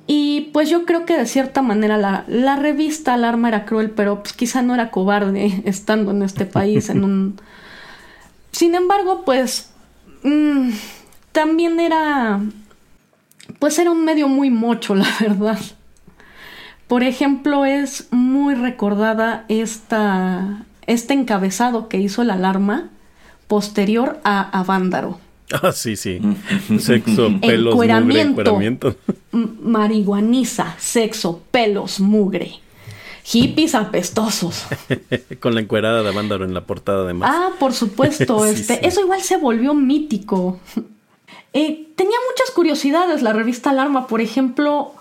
[0.08, 4.34] Y pues yo creo que de cierta manera la, revista Alarma era cruel, pero pues
[4.34, 7.42] quizá no era cobarde estando en este país, en un...
[8.52, 9.72] Sin embargo, pues
[10.24, 10.70] mm,
[11.32, 12.40] también era...
[13.60, 15.60] Pues era un medio muy mocho, la verdad.
[16.88, 22.90] Por ejemplo, es muy recordada esta, este encabezado que hizo la alarma
[23.48, 25.20] posterior a Avándaro.
[25.62, 26.20] Ah, sí, sí.
[26.80, 28.96] Sexo, pelos, mugre, encueramiento.
[29.32, 32.60] Marihuaniza, sexo, pelos, mugre.
[33.24, 34.66] Hippies apestosos.
[35.40, 37.32] Con la encuerada de Avándaro en la portada además.
[37.34, 38.46] Ah, por supuesto.
[38.48, 40.60] este, Eso igual se volvió mítico.
[41.54, 44.08] Eh, tenía muchas curiosidades la revista Alarma.
[44.08, 44.94] Por ejemplo,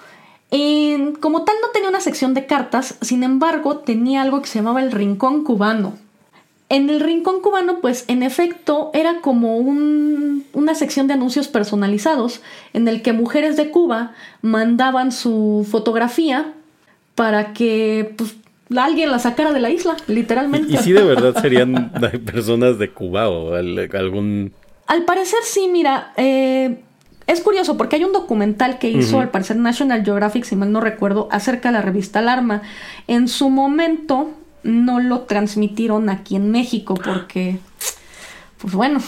[1.20, 4.82] como tal no tenía una sección de cartas, sin embargo tenía algo que se llamaba
[4.82, 5.98] el Rincón Cubano.
[6.74, 12.88] En el Rincón Cubano, pues en efecto era como una sección de anuncios personalizados en
[12.88, 14.10] el que mujeres de Cuba
[14.42, 16.52] mandaban su fotografía
[17.14, 18.34] para que pues,
[18.76, 20.72] alguien la sacara de la isla, literalmente.
[20.72, 21.92] ¿Y, si de verdad serían
[22.26, 24.52] personas de Cuba o algún...?
[24.88, 26.80] Al parecer sí, mira, eh,
[27.28, 30.80] es curioso porque hay un documental que hizo al parecer National Geographic, si mal no
[30.80, 32.62] recuerdo, acerca de la revista Alarma.
[33.06, 34.32] En su momento
[34.64, 37.58] no lo transmitieron aquí en México porque,
[38.58, 39.00] pues bueno,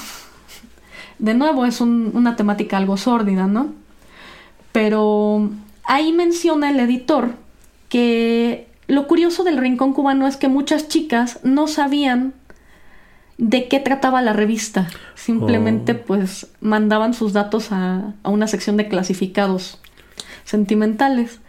[1.18, 3.72] de nuevo es una temática algo sórdida, ¿no?
[4.72, 5.50] Pero
[5.84, 7.34] ahí menciona el editor
[7.88, 12.34] que lo curioso del Rincón Cubano es que muchas chicas no sabían
[13.38, 14.88] de qué trataba la revista.
[15.14, 16.06] Simplemente oh.
[16.06, 19.80] pues mandaban sus datos a, una sección de clasificados
[20.44, 21.40] sentimentales.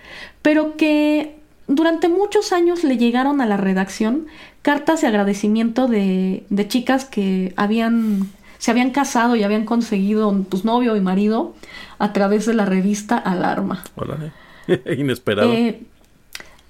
[0.42, 1.37] Pero que
[1.68, 4.28] durante muchos años le llegaron a la redacción
[4.62, 10.66] cartas de agradecimiento de, de chicas que habían se habían casado y habían conseguido pues,
[10.66, 11.54] novio y marido
[12.00, 13.84] a través de la revista Alarma.
[13.96, 14.34] Hola.
[14.98, 15.52] Inesperado.
[15.54, 15.82] Eh,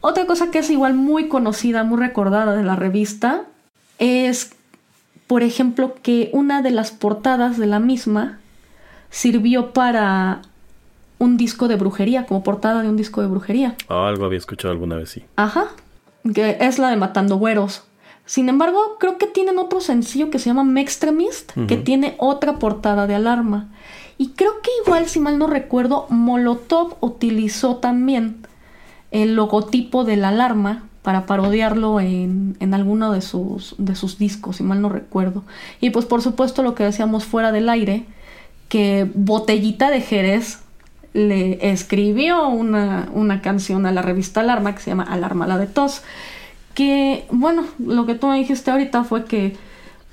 [0.02, 3.46] otra cosa que es igual muy conocida, muy recordada de la revista,
[4.00, 4.52] es,
[5.28, 8.40] por ejemplo, que una de las portadas de la misma
[9.10, 10.42] sirvió para
[11.20, 13.76] un disco de brujería, como portada de un disco de brujería.
[13.90, 15.24] Ah, algo había escuchado alguna vez, sí.
[15.36, 15.70] Ajá,
[16.34, 17.84] que es la de Matando Güeros.
[18.26, 23.08] Sin embargo, creo que tienen otro sencillo que se llama Mextremist, que tiene otra portada
[23.08, 23.70] de alarma.
[24.18, 28.46] Y creo que igual, si mal no recuerdo, Molotov utilizó también
[29.12, 34.58] el logotipo de la alarma para parodiarlo en, en alguno de sus, de sus discos,
[34.58, 35.44] si mal no recuerdo.
[35.80, 38.06] Y pues por supuesto lo que decíamos fuera del aire,
[38.68, 40.60] que Botellita de Jerez
[41.14, 45.68] le escribió una, una canción a la revista Alarma que se llama Alarma la de
[45.68, 46.02] tos.
[46.74, 49.56] Que, bueno, lo que tú me dijiste ahorita fue que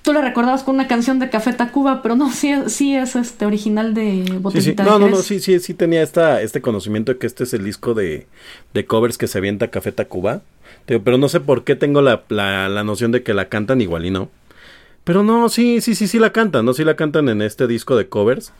[0.05, 3.47] Tú la recordabas con una canción de Café Tacuba, pero no, sí, sí es este
[3.47, 4.93] original de Botellita sí, sí.
[4.93, 7.65] No, no, no, sí, sí, sí tenía esta, este conocimiento de que este es el
[7.65, 8.27] disco de,
[8.75, 10.43] de covers que se avienta Café Tacuba.
[10.85, 14.05] Pero no sé por qué tengo la, la, la noción de que la cantan igual
[14.05, 14.29] y no.
[15.05, 16.73] Pero no, sí, sí, sí, sí la cantan, ¿no?
[16.75, 18.53] Sí la cantan en este disco de covers.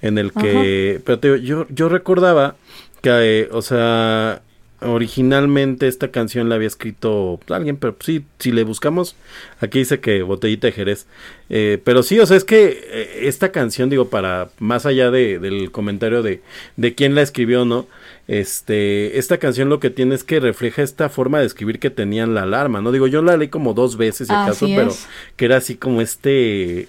[0.00, 1.00] En el que.
[1.04, 2.54] Pero yo, yo recordaba
[3.02, 4.42] que, eh, o sea,
[4.80, 9.16] originalmente esta canción la había escrito alguien, pero sí, si le buscamos,
[9.60, 11.06] aquí dice que Botellita de Jerez.
[11.50, 15.38] Eh, pero sí, o sea, es que eh, esta canción, digo, para más allá de,
[15.38, 16.42] del comentario de,
[16.76, 17.86] de quién la escribió, ¿no?
[18.28, 22.34] Este, esta canción lo que tiene es que refleja esta forma de escribir que tenían
[22.34, 22.92] la alarma, ¿no?
[22.92, 24.92] Digo, yo la leí como dos veces, acaso, pero
[25.36, 26.88] que era así como este,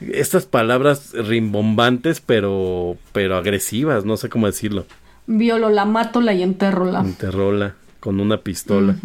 [0.00, 4.84] estas palabras rimbombantes, pero, pero agresivas, no sé cómo decirlo.
[5.28, 7.00] Violola, mátola y enterrola.
[7.00, 8.96] Enterrola con una pistola.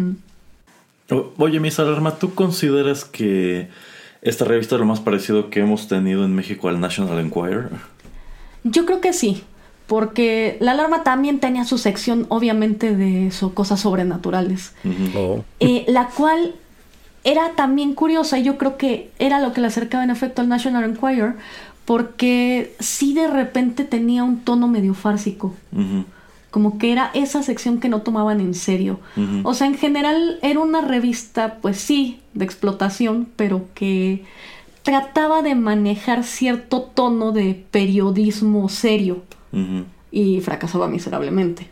[1.38, 3.69] Oye, Miss Alarma, ¿tú consideras que
[4.23, 7.69] esta revista es lo más parecido que hemos tenido en México al National Enquirer?
[8.63, 9.43] Yo creo que sí,
[9.89, 14.73] porque la alarma también tenía su sección, obviamente, de cosas sobrenaturales,
[15.15, 15.43] oh.
[15.60, 16.54] eh, la cual
[17.23, 20.47] era también curiosa y yo creo que era lo que le acercaba en efecto al
[20.47, 21.34] National Enquirer,
[21.86, 25.56] porque sí de repente tenía un tono medio fársico.
[26.52, 28.99] Como que era esa sección que no tomaban en serio.
[29.41, 34.23] O sea, en general era una revista, pues sí, de explotación, pero que
[34.84, 39.23] trataba de manejar cierto tono de periodismo serio.
[40.12, 41.68] Y fracasaba miserablemente.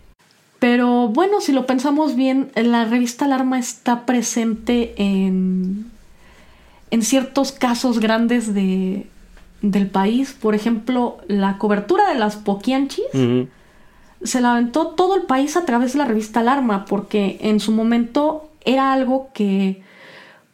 [0.60, 5.92] Pero bueno, si lo pensamos bien, la revista Alarma está presente en,
[6.90, 9.08] en ciertos casos grandes de,
[9.62, 10.34] del país.
[10.34, 13.06] Por ejemplo, la cobertura de las Poquianchis
[14.24, 17.72] se la aventó todo el país a través de la revista Alarma, porque en su
[17.72, 19.84] momento era algo que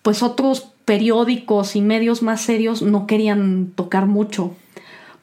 [0.02, 4.54] pues otros periódicos y medios más serios no querían tocar mucho.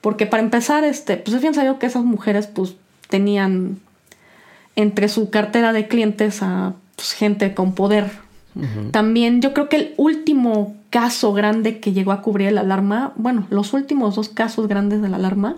[0.01, 2.75] Porque para empezar, este, pues es bien sabido que esas mujeres pues
[3.09, 3.79] tenían
[4.77, 8.11] entre su cartera de clientes a pues, gente con poder.
[8.91, 13.47] También yo creo que el último caso grande que llegó a cubrir el alarma, bueno,
[13.49, 15.57] los últimos dos casos grandes de la alarma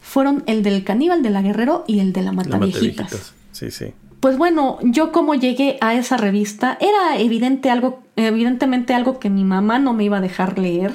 [0.00, 3.34] fueron el del caníbal de la Guerrero y el de la Mataviejitas.
[3.52, 3.92] Sí, sí.
[4.20, 9.44] Pues bueno, yo como llegué a esa revista, era evidente algo, evidentemente algo que mi
[9.44, 10.94] mamá no me iba a dejar leer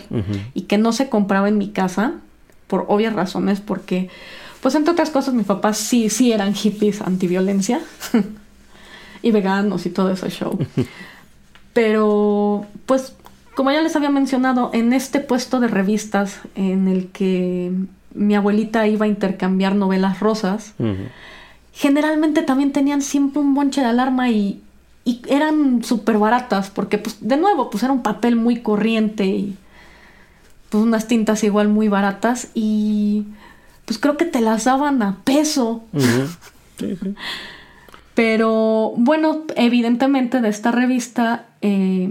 [0.54, 2.16] y que no se compraba en mi casa,
[2.68, 4.10] por obvias razones, porque,
[4.62, 7.82] pues entre otras cosas, mis papás sí, sí eran hippies antiviolencia
[9.22, 10.58] y veganos y todo ese show.
[11.74, 13.14] Pero, pues
[13.58, 17.72] como ya les había mencionado, en este puesto de revistas en el que
[18.14, 20.76] mi abuelita iba a intercambiar novelas rosas,
[21.74, 24.62] generalmente también tenían siempre un bonche de alarma y,
[25.28, 29.58] eran súper baratas, porque pues de nuevo, pues era un papel muy corriente y
[30.70, 33.26] pues unas tintas igual muy baratas y
[33.86, 35.84] pues creo que te las daban a peso.
[38.14, 42.10] Pero bueno, evidentemente de esta revista, eh,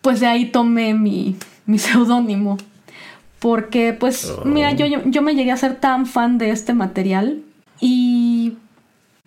[0.00, 1.36] pues de ahí tomé mi,
[1.66, 2.56] mi seudónimo.
[3.38, 7.42] Porque pues, mira, yo, yo, me llegué a ser tan fan de este material
[7.78, 8.54] y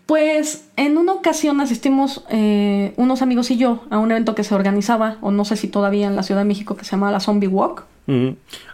[0.08, 4.56] pues en una ocasión asistimos eh, unos amigos y yo a un evento que se
[4.56, 7.20] organizaba, o no sé si todavía en la Ciudad de México, que se llama la
[7.20, 7.86] Zombie Walk.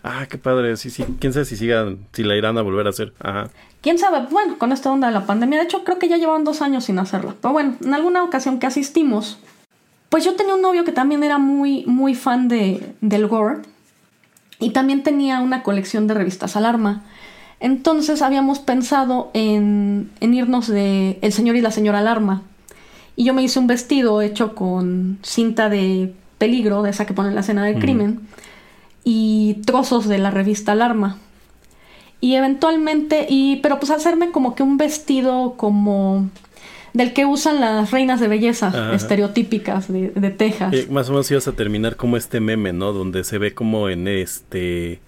[0.03, 1.03] Ah, qué padre, sí, sí.
[1.19, 3.13] Quién sabe si sigan, si la irán a volver a hacer.
[3.19, 3.49] Ajá.
[3.81, 6.43] Quién sabe, bueno, con esta onda de la pandemia, de hecho creo que ya llevaban
[6.43, 7.35] dos años sin hacerla.
[7.41, 9.39] Pero bueno, en alguna ocasión que asistimos,
[10.09, 13.57] pues yo tenía un novio que también era muy, muy fan de, del gore.
[14.59, 17.03] Y también tenía una colección de revistas Alarma.
[17.59, 22.43] Entonces habíamos pensado en, en irnos de El señor y la señora Alarma.
[23.15, 27.29] Y yo me hice un vestido hecho con cinta de peligro, de esa que pone
[27.29, 28.27] en la escena del crimen
[29.03, 31.17] y trozos de la revista Alarma.
[32.21, 36.29] Y eventualmente, y, pero pues hacerme como que un vestido como
[36.93, 40.73] del que usan las reinas de belleza estereotípicas de, de Texas.
[40.73, 42.93] Eh, más o menos ibas a terminar como este meme, ¿no?
[42.93, 45.01] Donde se ve como en este...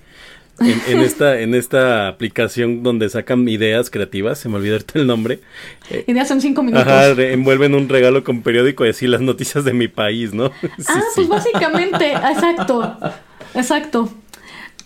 [0.57, 5.41] En, esta, en esta aplicación donde sacan ideas creativas, se me olvidó el nombre.
[5.89, 6.87] Eh, ideas en cinco minutos.
[6.87, 10.45] Ajá, envuelven un regalo con periódico y así las noticias de mi país, ¿no?
[10.87, 12.97] ah, pues básicamente, exacto.
[13.53, 14.09] Exacto.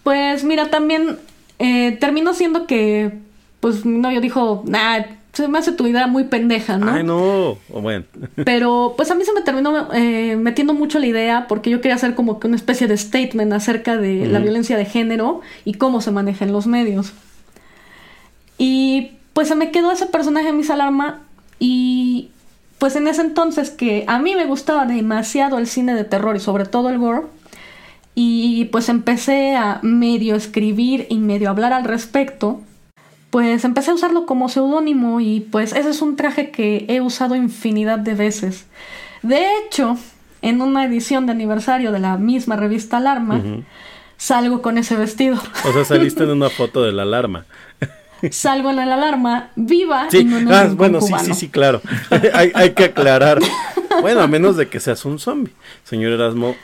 [0.04, 1.18] Pues mira, también
[1.60, 3.14] eh, terminó siendo que,
[3.60, 5.02] pues mi novio dijo, nah,
[5.34, 6.92] se me hace tu idea muy pendeja, ¿no?
[6.92, 8.06] Ay, no, o bueno.
[8.46, 11.96] Pero pues a mí se me terminó eh, metiendo mucho la idea porque yo quería
[11.96, 16.02] hacer como que una especie de statement acerca de la violencia de género y cómo
[16.02, 17.14] se maneja en los medios.
[18.58, 21.22] Y pues se me quedó ese personaje en mis alarma
[21.60, 22.30] y
[22.80, 26.40] pues en ese entonces que a mí me gustaba demasiado el cine de terror y
[26.40, 27.24] sobre todo el gore,
[28.22, 32.60] y pues empecé a medio escribir y medio hablar al respecto,
[33.30, 37.38] pues empecé a usarlo como seudónimo y pues ese es un traje que he usado
[37.38, 38.66] infinidad de veces.
[39.22, 39.98] De hecho,
[40.42, 43.42] en una edición de aniversario de la misma revista Alarma,
[44.18, 45.38] salgo con ese vestido.
[45.64, 47.46] O sea, saliste en una foto de la alarma.
[48.32, 51.82] Salgo en la alarma viva y no ah, bueno, sí, sí, sí, claro.
[52.34, 53.40] hay, hay que aclarar.
[54.02, 55.54] Bueno, a menos de que seas un zombie.
[55.86, 56.58] Señor Erasmo,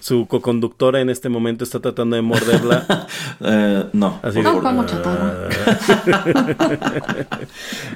[0.00, 3.06] su coconductora en este momento está tratando de morderla.
[3.40, 4.18] eh, no.
[4.22, 4.84] Así no, como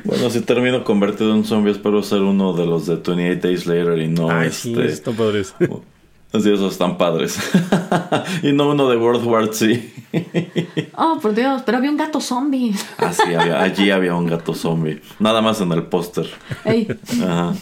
[0.05, 3.99] bueno, si termino convertido en zombie, espero ser uno de los de 28 Days Later
[3.99, 4.69] y no Ay, este.
[4.69, 5.55] Sí, están padres.
[6.43, 7.39] Sí, esos están padres.
[8.43, 9.81] y no uno de World War Z.
[10.97, 12.75] oh, por Dios, pero había un gato zombie.
[12.99, 15.01] ah, sí, allí había un gato zombie.
[15.21, 16.29] Nada más en el póster.
[16.65, 17.53] Ajá.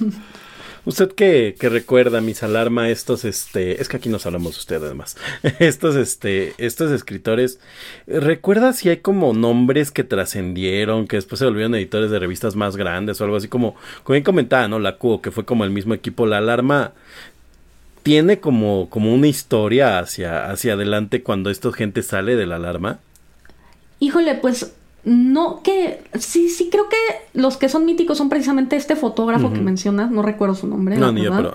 [0.85, 5.17] ¿Usted qué, recuerda, mis alarma, estos, este, es que aquí nos hablamos de usted además,
[5.61, 7.61] estos, este, estos escritores,
[8.09, 12.77] ¿recuerda si hay como nombres que trascendieron, que después se volvieron editores de revistas más
[12.77, 14.81] grandes o algo así como, como bien comentaba, ¿no?
[14.81, 16.95] La Cuo, que fue como el mismo equipo, la alarma
[18.03, 22.99] tiene como, como una historia hacia, hacia adelante cuando esta gente sale de la alarma.
[24.01, 24.73] Híjole, pues
[25.05, 26.97] no, que sí, sí, creo que
[27.35, 30.97] los que son míticos son precisamente este fotógrafo que mencionas, no recuerdo su nombre.
[30.97, 31.53] No, ni yo, pero,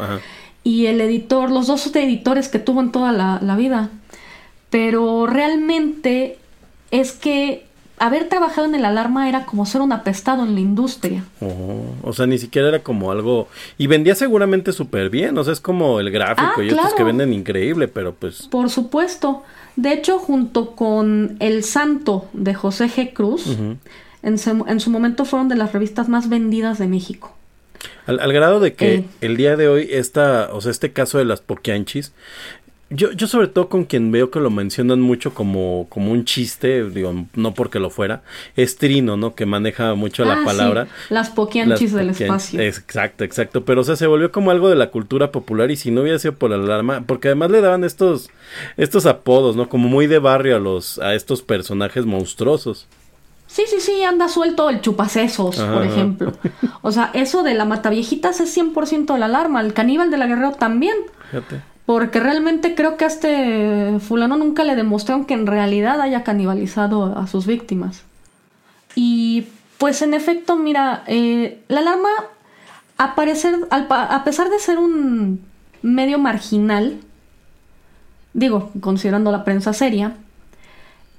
[0.64, 3.89] Y el editor, los dos editores que tuvo en toda la, vida.
[4.70, 6.38] Pero realmente
[6.91, 7.66] es que
[8.00, 11.24] haber trabajado en el alarma era como ser un apestado en la industria.
[11.39, 13.48] Oh, o sea, ni siquiera era como algo...
[13.78, 17.04] Y vendía seguramente súper bien, o sea, es como el gráfico ah, y estos que
[17.04, 18.48] venden increíble, pero pues...
[18.48, 19.43] Por supuesto.
[19.78, 23.13] De hecho, junto con El Santo de José G.
[23.13, 23.55] Cruz,
[24.23, 24.39] en,
[24.80, 27.36] su, momento fueron de las revistas más vendidas de México.
[28.07, 29.05] Al, grado de que eh.
[29.21, 32.11] el día de hoy, esta, o sea, este caso de las poquianchis
[32.89, 36.89] yo, yo sobre todo con quien veo que lo mencionan mucho como, como un chiste,
[36.89, 38.21] digo, no porque lo fuera,
[38.55, 39.35] es Trino, ¿no?
[39.35, 40.88] Que maneja mucho la ah, palabra.
[41.09, 42.61] Las poquianchis del espacio.
[42.61, 43.65] Exacto, exacto.
[43.65, 46.17] Pero o sea, se volvió como algo de la cultura popular y si no hubiera
[46.17, 48.29] sido por la alarma, porque además le daban estos,
[48.77, 49.67] estos apodos, ¿no?
[49.67, 52.88] Como muy de barrio a los, a estos personajes monstruosos.
[53.47, 56.33] Sí, sí, sí, anda suelto el chupacesos, por ejemplo.
[56.83, 59.59] O sea, eso de la mataviejitas es 100% de la alarma.
[59.59, 60.95] El caníbal de la guerrero también.
[61.31, 61.61] Fíjate.
[61.88, 67.17] Porque realmente creo que a este fulano nunca le demostraron que en realidad haya canibalizado
[67.17, 68.03] a sus víctimas.
[68.93, 72.09] Y pues en efecto, mira, eh, la alarma,
[72.97, 73.15] a,
[74.15, 75.41] a pesar de ser un
[75.81, 76.99] medio marginal,
[78.33, 80.13] digo, considerando la prensa seria,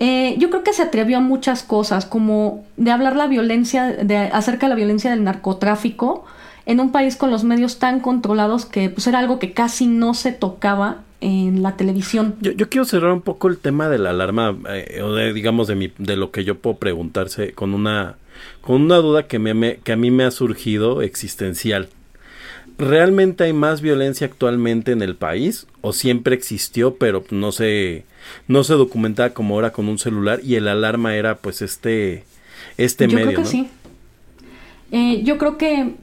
[0.01, 4.17] eh, yo creo que se atrevió a muchas cosas, como de hablar la violencia, de,
[4.17, 6.25] acerca de la violencia del narcotráfico,
[6.69, 10.13] en un país con los medios tan controlados que pues era algo que casi no
[10.13, 12.37] se tocaba en la televisión.
[12.43, 15.75] Yo, quiero cerrar un poco el tema de la alarma, eh, o de, digamos, de,
[15.77, 18.17] mi, de lo que yo puedo preguntarse con una,
[18.61, 21.89] con una duda que, me, que a mí me ha surgido existencial.
[22.77, 25.67] ¿Realmente hay más violencia actualmente en el país?
[25.81, 28.05] ¿O siempre existió, pero no se,
[28.47, 32.25] no se documentaba como ahora con un celular y el alarma era pues este,
[32.77, 33.29] este Yo medio?
[33.29, 33.69] Creo que sí.
[34.93, 35.95] Eh, yo creo que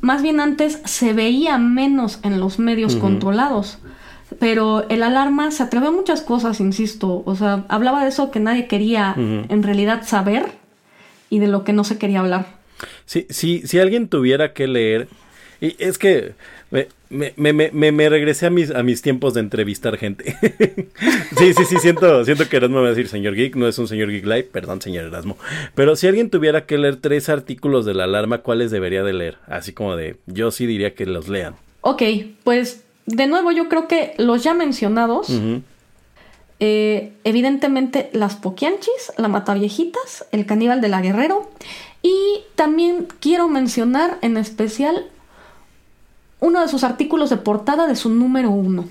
[0.00, 3.78] más bien antes se veía menos en los medios controlados.
[4.38, 7.22] Pero el alarma se atreve a muchas cosas, insisto.
[7.24, 10.46] O sea, hablaba de eso que nadie quería en realidad saber
[11.30, 12.46] y de lo que no se quería hablar.
[13.06, 15.08] Sí, sí, si alguien tuviera que leer
[15.60, 16.34] y es que
[17.10, 20.36] me, me, me, me, regresé a mis, a mis tiempos de entrevistar gente.
[21.38, 23.78] sí, sí, sí, siento, siento que Erasmo me va a decir señor Geek, no es
[23.78, 25.38] un señor Geek Live, perdón, señor Erasmo.
[25.74, 29.38] Pero si alguien tuviera que leer tres artículos de la alarma, ¿cuáles debería de leer?
[29.46, 31.56] Así como de, yo sí diría que los lean.
[31.80, 32.02] Ok,
[32.44, 35.28] pues de nuevo yo creo que los ya mencionados,
[36.60, 41.50] eh, evidentemente las Poquianchis, la Mataviejitas, el Caníbal de la Guerrero,
[42.02, 45.06] y también quiero mencionar en especial
[46.40, 48.86] uno de sus artículos de portada de su número uno.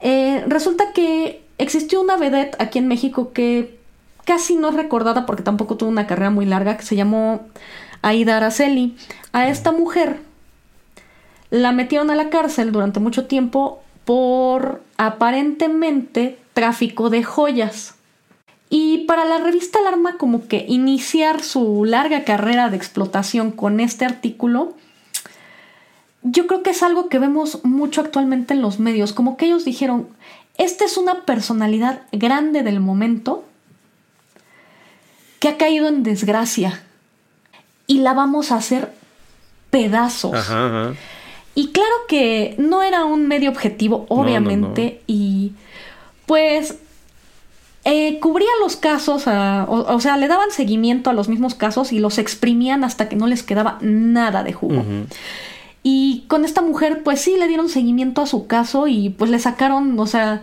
[0.00, 3.78] Eh, resulta que existió una vedette aquí en México que
[4.24, 7.40] casi no es recordada porque tampoco tuvo una carrera muy larga, que se llamó
[8.02, 8.96] Aida Araceli.
[9.32, 10.20] A esta mujer
[11.50, 17.94] la metieron a la cárcel durante mucho tiempo por aparentemente tráfico de joyas.
[18.68, 24.04] Y para la revista Alarma como que iniciar su larga carrera de explotación con este
[24.04, 24.74] artículo
[26.22, 29.64] yo creo que es algo que vemos mucho actualmente en los medios, como que ellos
[29.64, 30.08] dijeron,
[30.58, 33.44] esta es una personalidad grande del momento
[35.38, 36.82] que ha caído en desgracia
[37.86, 38.92] y la vamos a hacer
[39.70, 40.36] pedazos.
[41.54, 45.52] Y claro que no era un medio objetivo, obviamente, y
[46.26, 46.76] pues
[47.84, 52.18] eh, cubría los casos, o, sea, le daban seguimiento a los mismos casos y los
[52.18, 54.84] exprimían hasta que no les quedaba nada de jugo.
[55.82, 59.38] Y con esta mujer, pues sí, le dieron seguimiento a su caso y pues le
[59.38, 60.42] sacaron, o sea,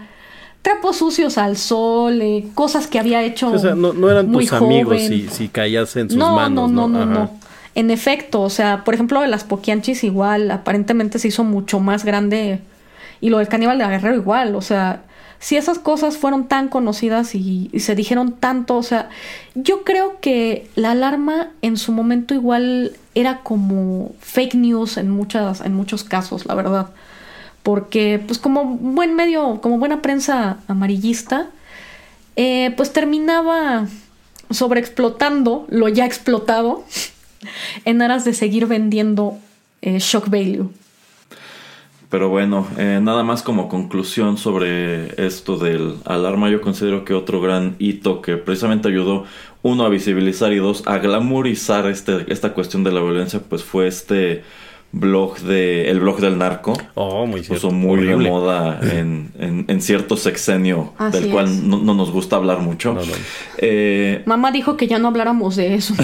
[0.63, 3.51] trapos sucios al sol, eh, cosas que había hecho.
[3.51, 6.71] O sea, no, eran tus amigos si, si caías en sus manos.
[6.71, 7.31] No, no, no, no,
[7.75, 12.03] En efecto, o sea, por ejemplo, de las Poquianchis igual, aparentemente se hizo mucho más
[12.03, 12.59] grande.
[13.21, 15.03] Y lo del caníbal de Guerrero igual, o sea,
[15.39, 19.09] si esas cosas fueron tan conocidas y, se dijeron tanto, o sea,
[19.55, 25.61] yo creo que la alarma en su momento igual era como fake news en muchas,
[25.61, 26.89] en muchos casos, la verdad.
[27.63, 31.47] Porque, pues, como buen medio, como buena prensa amarillista,
[32.35, 33.87] eh, pues terminaba
[34.51, 36.85] sobreexplotando lo ya explotado
[37.85, 39.39] en aras de seguir vendiendo
[39.81, 40.71] eh, shock value.
[42.09, 47.41] Pero bueno, eh, nada más como conclusión sobre esto del alarma, yo considero que otro
[47.41, 49.25] gran hito que precisamente ayudó,
[49.61, 53.87] uno, a visibilizar y dos, a glamorizar este, esta cuestión de la violencia, pues fue
[53.87, 54.43] este
[54.99, 56.73] blog de el blog del narco.
[56.95, 62.35] Oh muy puso muy de moda en, en, cierto sexenio del cual no, nos gusta
[62.35, 62.97] hablar mucho.
[63.57, 65.93] Eh, mamá dijo que ya no habláramos de eso.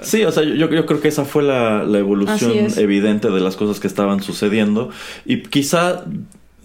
[0.00, 3.56] Sí o sea yo, yo creo que esa fue la, la evolución evidente de las
[3.56, 4.90] cosas que estaban sucediendo.
[5.24, 6.04] Y quizá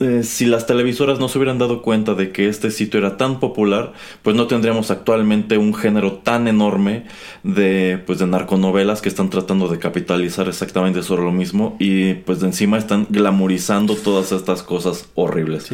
[0.02, 3.40] eh, si las televisoras no se hubieran dado cuenta de que este sitio era tan
[3.40, 3.94] popular,
[4.24, 7.06] pues no tendríamos actualmente un género tan enorme
[7.44, 12.40] de, pues, de narconovelas que están tratando de capitalizar exactamente sobre lo mismo y pues
[12.40, 15.70] de encima están glamorizando todas estas cosas horribles.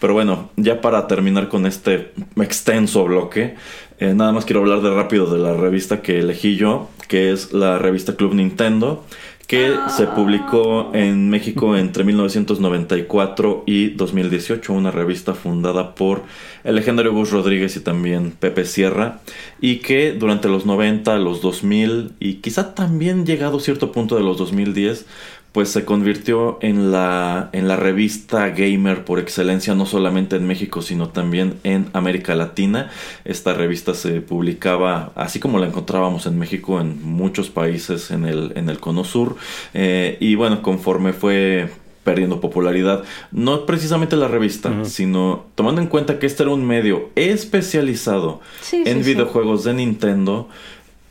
[0.00, 3.56] Pero bueno, ya para terminar con este extenso bloque,
[3.98, 7.52] eh, nada más quiero hablar de rápido de la revista que elegí yo, que es
[7.52, 9.04] la revista Club Nintendo
[9.46, 16.22] que se publicó en México entre 1994 y 2018, una revista fundada por
[16.64, 19.20] el legendario Gus Rodríguez y también Pepe Sierra,
[19.60, 24.22] y que durante los 90, los 2000 y quizá también llegado a cierto punto de
[24.22, 25.06] los 2010,
[25.54, 30.82] pues se convirtió en la, en la revista gamer por excelencia, no solamente en México,
[30.82, 32.90] sino también en América Latina.
[33.24, 38.50] Esta revista se publicaba, así como la encontrábamos en México, en muchos países en el,
[38.56, 39.36] en el Cono Sur.
[39.74, 41.70] Eh, y bueno, conforme fue
[42.02, 43.04] perdiendo popularidad.
[43.30, 48.40] No precisamente la revista, sino tomando en cuenta que este era un medio especializado
[48.72, 50.48] en videojuegos de Nintendo.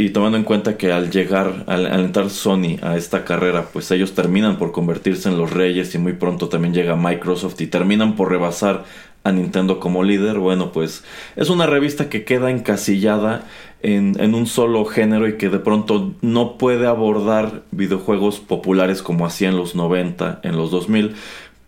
[0.04, 4.14] Y tomando en cuenta que al llegar, al, entrar Sony a esta carrera, pues ellos
[4.14, 8.30] terminan por convertirse en los reyes y muy pronto también llega Microsoft y terminan por
[8.30, 8.84] rebasar
[9.24, 10.40] a Nintendo como líder.
[10.40, 11.06] Bueno, pues
[11.38, 13.46] es una revista que queda encasillada
[13.82, 19.26] en, en, un solo género y que de pronto no puede abordar videojuegos populares como
[19.26, 21.16] hacía en los 90, en los 2000,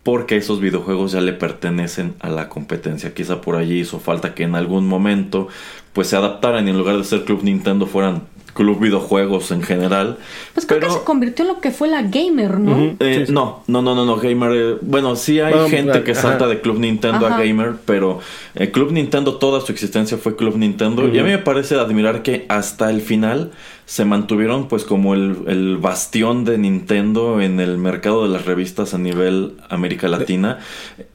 [0.06, 3.16] porque esos videojuegos ya le pertenecen a la competencia.
[3.16, 5.48] Quizá por allí hizo falta que en algún momento
[5.94, 8.22] pues se adaptaran y en lugar de ser Club Nintendo fueran
[8.54, 10.18] club videojuegos en general.
[10.54, 12.96] Pues creo que se convirtió en lo que fue la gamer, ¿no?
[13.00, 14.52] Eh, no, no, no, no, no, gamer.
[14.54, 18.20] Eh, bueno, sí hay gente que salta de Club Nintendo a gamer, pero
[18.54, 21.08] el Club Nintendo toda su existencia fue Club Nintendo.
[21.08, 23.52] Y a mí me parece admirar que hasta el final
[23.86, 28.98] se mantuvieron pues como el, bastión de Nintendo en el mercado de las revistas a
[28.98, 30.60] nivel América Latina.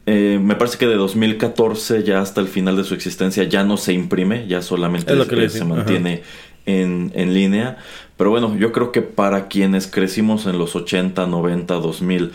[0.06, 3.76] Eh, me parece que de 2014 ya hasta el final de su existencia ya no
[3.76, 5.12] se imprime, ya solamente
[5.48, 6.22] se mantiene
[6.66, 7.78] en, en, línea.
[8.20, 12.32] Pero bueno, yo creo que para quienes crecimos en los 80, 90, 2000,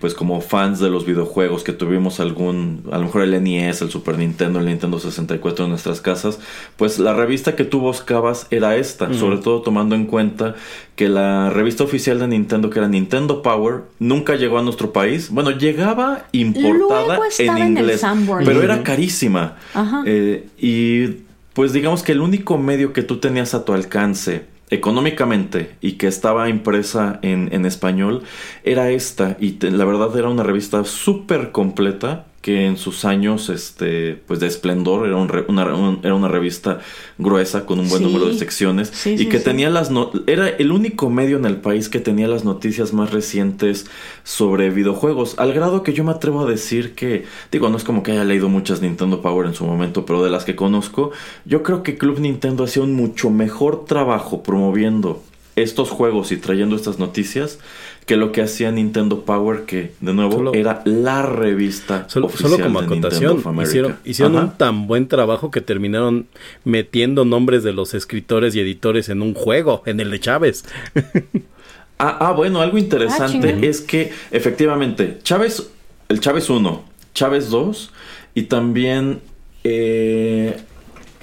[0.00, 3.90] pues como fans de los videojuegos que tuvimos algún, a lo mejor el NES, el
[3.90, 6.40] Super Nintendo, el Nintendo 64 en nuestras casas,
[6.76, 10.56] pues la revista que tú buscabas era esta, sobre todo tomando en cuenta
[10.96, 15.30] que la revista oficial de Nintendo, que era Nintendo Power, nunca llegó a nuestro país.
[15.30, 18.02] Bueno, llegaba importada en inglés,
[18.44, 19.58] pero era carísima.
[20.06, 25.76] Eh, y pues digamos que el único medio que tú tenías a tu alcance económicamente
[25.80, 28.22] y que estaba impresa en, en español
[28.64, 29.36] era esta.
[29.40, 34.46] Y la verdad era una revista súper completa que en sus años este pues de
[34.46, 36.80] esplendor era, una, era una revista
[37.16, 41.08] gruesa con un buen número de secciones y que tenía las no era el único
[41.08, 43.86] medio en el país que tenía las noticias más recientes
[44.24, 48.02] sobre videojuegos al grado que yo me atrevo a decir que digo no es como
[48.02, 51.12] que haya leído muchas Nintendo Power en su momento pero de las que conozco
[51.46, 55.22] yo creo que Club Nintendo hacía un mucho mejor trabajo promoviendo
[55.56, 57.58] estos juegos y trayendo estas noticias
[58.06, 62.78] que lo que hacía Nintendo Power, que de nuevo era la revista solo, oficial como
[62.78, 66.26] acotación, hicieron, hicieron un tan buen trabajo que terminaron
[66.64, 70.64] metiendo nombres de los escritores y editores en un juego, en el de Chávez.
[71.98, 75.70] ah, ah, bueno, algo interesante ah, es que efectivamente Chávez,
[76.08, 76.84] el Chávez 1,
[77.14, 77.90] Chávez 2
[78.34, 79.20] y también
[79.62, 80.58] eh,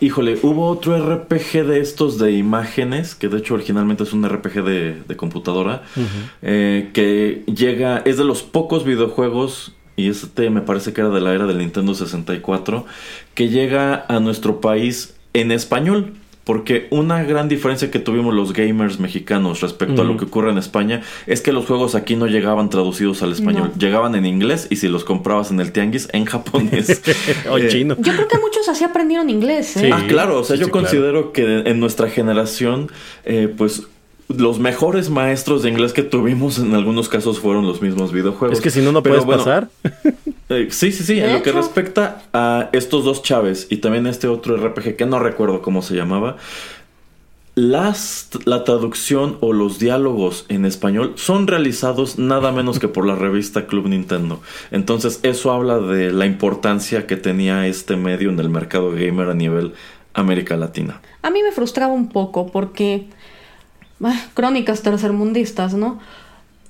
[0.01, 4.63] Híjole, hubo otro RPG de estos de imágenes, que de hecho originalmente es un RPG
[4.63, 5.83] de, computadora,
[6.41, 11.21] eh, que llega, es de los pocos videojuegos, y este me parece que era de
[11.21, 12.83] la era del Nintendo 64,
[13.35, 16.13] que llega a nuestro país en español.
[16.43, 20.57] Porque una gran diferencia que tuvimos los gamers mexicanos respecto a lo que ocurre en
[20.57, 24.77] España es que los juegos aquí no llegaban traducidos al español, llegaban en inglés y
[24.77, 27.01] si los comprabas en el tianguis en japonés
[27.49, 27.95] o eh, chino.
[27.99, 29.77] Yo creo que muchos así aprendieron inglés.
[29.77, 29.91] ¿eh?
[29.93, 32.91] Ah, claro, o sea, yo considero que en nuestra generación,
[33.23, 33.83] eh, pues
[34.37, 38.57] los mejores maestros de inglés que tuvimos en algunos casos fueron los mismos videojuegos.
[38.57, 39.69] Es que si no, no puedes pasar.
[40.53, 41.17] Eh, sí, sí, sí.
[41.17, 45.17] En lo que respecta a estos dos Chávez y también este otro RPG que no
[45.17, 46.35] recuerdo cómo se llamaba,
[47.55, 53.15] las, la traducción o los diálogos en español son realizados nada menos que por la
[53.15, 54.41] revista Club Nintendo.
[54.71, 59.33] Entonces eso habla de la importancia que tenía este medio en el mercado gamer a
[59.33, 59.73] nivel
[60.13, 61.01] América Latina.
[61.21, 63.07] A mí me frustraba un poco porque
[64.33, 65.99] crónicas tercermundistas, ¿no?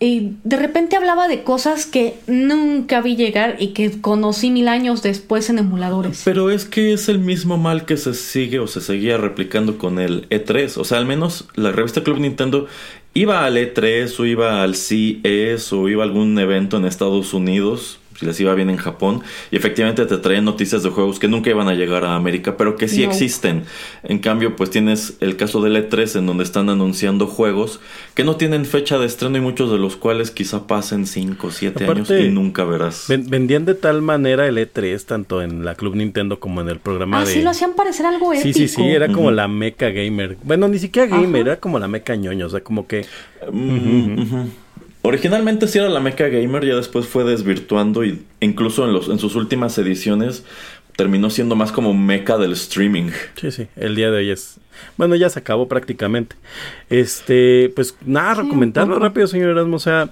[0.03, 5.03] Y de repente hablaba de cosas que nunca vi llegar y que conocí mil años
[5.03, 6.23] después en emuladores.
[6.25, 9.99] Pero es que es el mismo mal que se sigue o se seguía replicando con
[9.99, 10.77] el E3.
[10.77, 12.65] O sea, al menos la revista Club Nintendo
[13.13, 18.00] iba al E3 o iba al CES o iba a algún evento en Estados Unidos
[18.21, 19.23] si les iba bien en Japón.
[19.49, 22.75] Y efectivamente te traían noticias de juegos que nunca iban a llegar a América, pero
[22.75, 23.63] que sí existen.
[24.03, 27.79] En cambio, pues tienes el caso del E3 en donde están anunciando juegos
[28.13, 31.51] que no tienen fecha de estreno y muchos de los cuales quizá pasen 5 o
[31.51, 33.05] 7 años y nunca verás.
[33.07, 37.21] vendían de tal manera el E3 tanto en la Club Nintendo como en el programa
[37.21, 37.33] ah, de...
[37.33, 38.43] sí, lo hacían parecer algo épico.
[38.43, 40.37] Sí, sí, sí, era como la meca gamer.
[40.43, 43.05] Bueno, ni siquiera gamer, era como la meca ñoño, o sea, como que...
[45.03, 49.17] Originalmente sí era la meca gamer, ya después fue desvirtuando y incluso en, los, en
[49.17, 50.43] sus últimas ediciones
[50.95, 53.09] terminó siendo más como meca del streaming.
[53.35, 54.57] Sí, sí, el día de hoy es...
[54.97, 56.35] Bueno, ya se acabó prácticamente.
[56.89, 60.09] Este, pues nada, comentarlo rápido, señor Erasmo, o sea...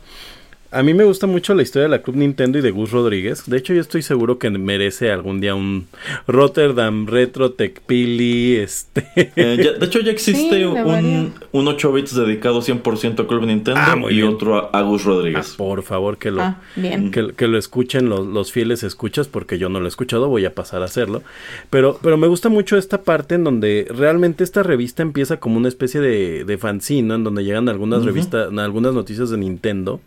[0.71, 3.43] A mí me gusta mucho la historia de la Club Nintendo y de Gus Rodríguez.
[3.47, 5.87] De hecho, yo estoy seguro que merece algún día un
[6.27, 8.57] Rotterdam Retro Tech Pili.
[8.57, 9.07] Este.
[9.15, 14.11] Eh, de hecho, ya existe un, un, 8 bits dedicado 100% a Club Nintendo ah,
[14.11, 15.53] y otro a, Gus Rodríguez.
[15.53, 19.69] Ah, por favor, que lo, ah, Que, lo escuchen los, los, fieles escuchas, porque yo
[19.69, 21.23] no lo he escuchado, voy a pasar a hacerlo.
[21.71, 25.67] Pero, pero me gusta mucho esta parte en donde realmente esta revista empieza como una
[25.67, 29.99] especie de, de fanzine, En donde llegan algunas revistas, algunas noticias de Nintendo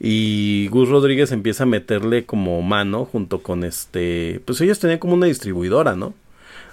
[0.00, 5.14] y Gus Rodríguez empieza a meterle como mano junto con este, pues ellos tenían como
[5.14, 6.14] una distribuidora, ¿no?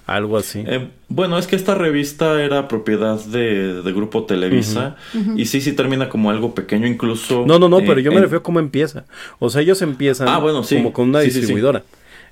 [0.05, 0.64] Algo así.
[0.66, 4.95] Eh, bueno, es que esta revista era propiedad de, Grupo Televisa
[5.36, 7.45] y sí, sí termina como algo pequeño incluso.
[7.45, 9.05] No, no, no, pero yo me refiero a cómo empieza.
[9.38, 11.84] O sea, ellos empiezan ah, como con una distribuidora.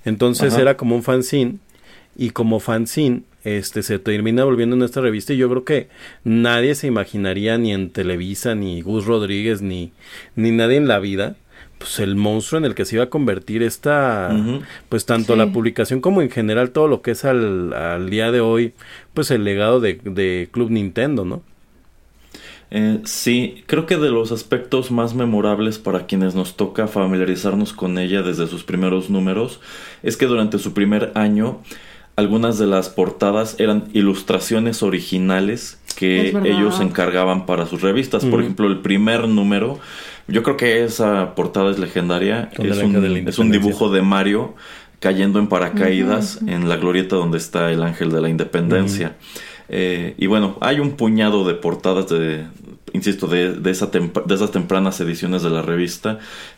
[0.06, 1.58] Entonces era como un fanzine
[2.16, 3.22] y como fanzine
[3.56, 5.90] este se termina volviendo en esta revista y yo creo que
[6.24, 9.92] nadie se imaginaría ni en Televisa ni Gus Rodríguez ni
[10.36, 11.36] ni nadie en la vida
[11.78, 14.36] pues el monstruo en el que se iba a convertir esta
[14.90, 18.42] pues tanto la publicación como en general todo lo que es al, al día de
[18.42, 18.74] hoy
[19.14, 21.44] pues el legado de, de Club Nintendo no
[22.70, 27.98] eh, sí, creo que de los aspectos más memorables para quienes nos toca familiarizarnos con
[27.98, 29.62] ella desde sus primeros números
[30.04, 31.62] es que durante su primer año
[32.18, 38.26] algunas de las portadas eran ilustraciones originales que ellos encargaban para sus revistas.
[38.26, 39.80] Por ejemplo, el primer número,
[40.28, 42.50] yo creo que esa portada es legendaria.
[42.58, 44.56] Es un, es un, dibujo de Mario
[45.00, 49.16] cayendo en paracaídas en la glorieta donde está el ángel de la independencia.
[49.70, 52.46] Eh, y bueno, hay un puñado de portadas de,
[52.94, 56.18] insisto, de, de, esa de esas tempranas ediciones de la revista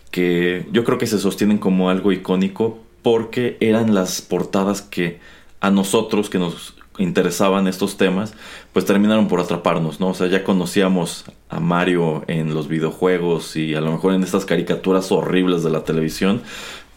[0.10, 5.20] que yo creo que se sostienen como algo icónico porque eran las portadas que
[5.62, 8.34] a nosotros que nos interesaban estos temas,
[8.74, 10.10] pues terminaron por atraparnos, ¿no?
[10.10, 14.45] O sea, ya conocíamos a Mario en los videojuegos y a lo mejor en estas
[14.45, 16.41] caricaturas horribles de la televisión,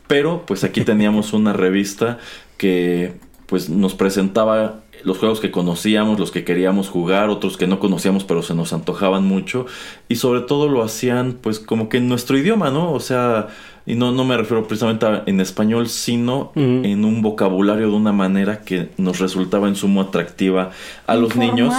[0.08, 2.18] pero pues aquí teníamos una revista
[2.56, 3.14] que
[3.46, 8.24] pues nos presentaba los juegos que conocíamos, los que queríamos jugar, otros que no conocíamos
[8.24, 9.66] pero se nos antojaban mucho
[10.08, 12.92] y sobre todo lo hacían pues como que en nuestro idioma, ¿no?
[12.92, 13.48] O sea,
[13.86, 18.60] y no, no me refiero precisamente en español, sino en un vocabulario de una manera
[18.60, 20.70] que nos resultaba en sumo atractiva
[21.06, 21.74] a los niños.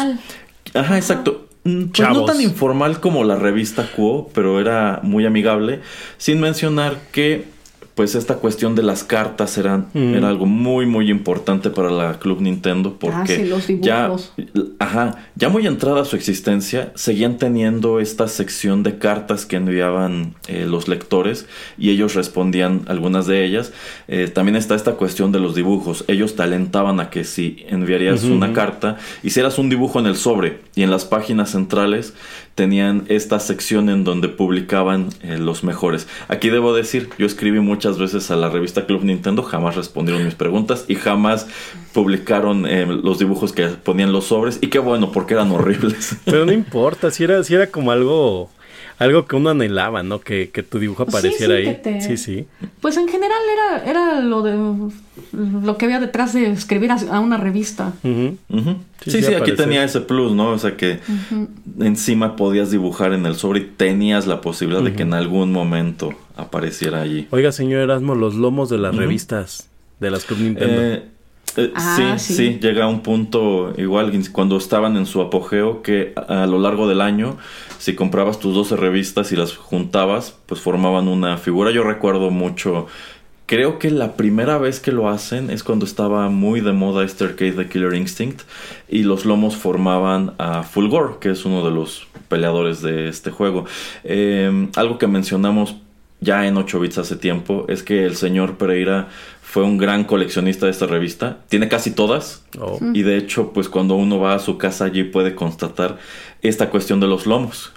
[0.74, 1.48] Ajá, exacto.
[1.64, 5.80] Mm, pues no tan informal como la revista Quo, pero era muy amigable,
[6.18, 7.46] sin mencionar que
[7.96, 10.16] pues esta cuestión de las cartas eran, mm.
[10.16, 14.12] era algo muy muy importante para la Club Nintendo porque ah, ya
[14.80, 20.36] ajá, ya muy entrada a su existencia seguían teniendo esta sección de cartas que enviaban
[20.48, 21.46] eh, los lectores
[21.78, 23.72] y ellos respondían algunas de ellas.
[24.08, 26.04] Eh, también está esta cuestión de los dibujos.
[26.08, 30.84] Ellos talentaban a que si enviarías una carta, hicieras un dibujo en el sobre y
[30.84, 32.14] en las páginas centrales
[32.56, 36.08] tenían esta sección en donde publicaban eh, los mejores.
[36.28, 40.36] Aquí debo decir, yo escribí muchas veces a la revista Club Nintendo, jamás respondieron mis
[40.36, 41.48] preguntas y jamás
[41.94, 46.18] publicaron eh, los dibujos que ponían los sobres y qué bueno, porque eran horribles.
[46.26, 48.50] Pero no importa, si era, si era como algo
[49.04, 50.20] algo que uno anhelaba, ¿no?
[50.20, 51.80] Que, que tu dibujo apareciera ahí.
[52.02, 52.46] Sí, sí.
[52.82, 54.92] Pues en general era, era lo de
[55.32, 57.94] lo que había detrás de escribir a, una revista.
[58.02, 60.50] Sí, sí, aquí tenía ese plus, ¿no?
[60.50, 61.00] O sea que
[61.80, 66.14] encima podías dibujar en el sobre y tenías la posibilidad de que en algún momento
[66.36, 67.28] apareciera allí.
[67.32, 70.82] Oiga, señor Erasmo, los lomos de las revistas de las Club Nintendo.
[70.82, 71.04] Eh,
[71.58, 76.14] eh, ah, sí, sí, llega a un punto igual cuando estaban en su apogeo que
[76.16, 77.38] a, lo largo del año,
[77.78, 81.72] si comprabas tus 12 revistas y las juntabas, pues formaban una figura.
[81.72, 82.88] Yo recuerdo mucho,
[83.46, 87.26] creo que la primera vez que lo hacen es cuando estaba muy de moda este
[87.26, 88.42] arcade de Killer Instinct
[88.90, 93.66] y los lomos formaban a Fulgor, que es uno de los peleadores de este juego.
[94.04, 95.76] Em, algo que mencionamos
[96.24, 99.10] ya en 8 bits hace tiempo es que el señor Pereira
[99.42, 101.38] fue un gran coleccionista de esta revista.
[101.48, 102.44] Tiene casi todas.
[102.60, 102.80] Oh.
[102.94, 106.00] Y de hecho, pues cuando uno va a su casa allí puede constatar
[106.42, 107.72] esta cuestión de los lomos.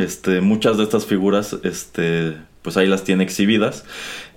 [0.00, 3.84] este, muchas de estas figuras, este, pues ahí las tiene exhibidas.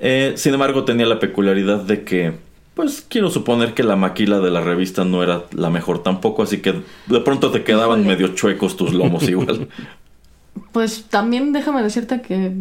[0.01, 2.33] Eh, sin embargo, tenía la peculiaridad de que,
[2.75, 6.57] pues quiero suponer que la maquila de la revista no era la mejor tampoco, así
[6.57, 9.69] que de pronto te quedaban medio chuecos tus lomos igual.
[10.71, 12.51] Pues también déjame decirte que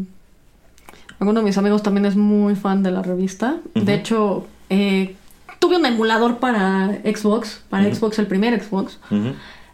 [1.23, 3.59] Alguno de mis amigos también es muy fan de la revista.
[3.77, 5.15] De hecho, eh,
[5.61, 8.99] tuve un emulador para Xbox, para Xbox, el primer Xbox,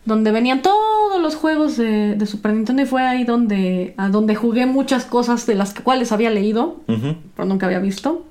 [0.05, 4.67] donde venían todos los juegos de, Super Nintendo y fue ahí donde, a donde jugué
[4.67, 8.27] muchas cosas de las cuales había leído, pero nunca había visto.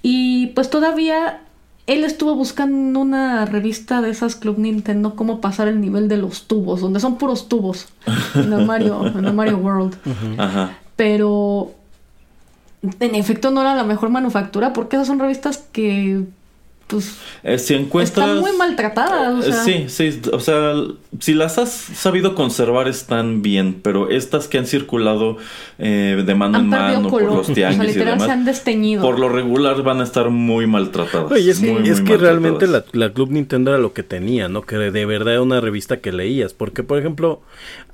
[0.00, 1.42] Y pues todavía
[1.86, 6.44] él estuvo buscando una revista de esas Club Nintendo cómo pasar el nivel de los
[6.44, 7.88] tubos, donde son puros tubos
[8.34, 9.96] en el Mario, en el Mario World.
[10.96, 11.74] Pero
[12.82, 16.24] en efecto no era la mejor manufactura porque esas son revistas que
[16.88, 20.74] pues eh, si encuentras están muy maltratadas o sí sí o sea
[21.20, 25.38] si las has sabido conservar están bien pero estas que han circulado
[25.78, 29.02] eh, de mano en mano por los tianguis y demás, se han desteñido.
[29.02, 32.84] por lo regular van a estar muy maltratadas Oye, es que, es que realmente la,
[32.92, 36.12] la, Club Nintendo era lo que tenía no que de verdad era una revista que
[36.12, 37.42] leías porque por ejemplo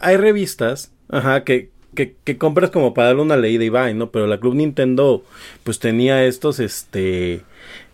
[0.00, 1.70] hay revistas ajá que
[2.06, 4.10] que, compras como para darle una leída y va, ¿no?
[4.10, 5.24] Pero la Club Nintendo
[5.64, 7.42] pues tenía estos, este,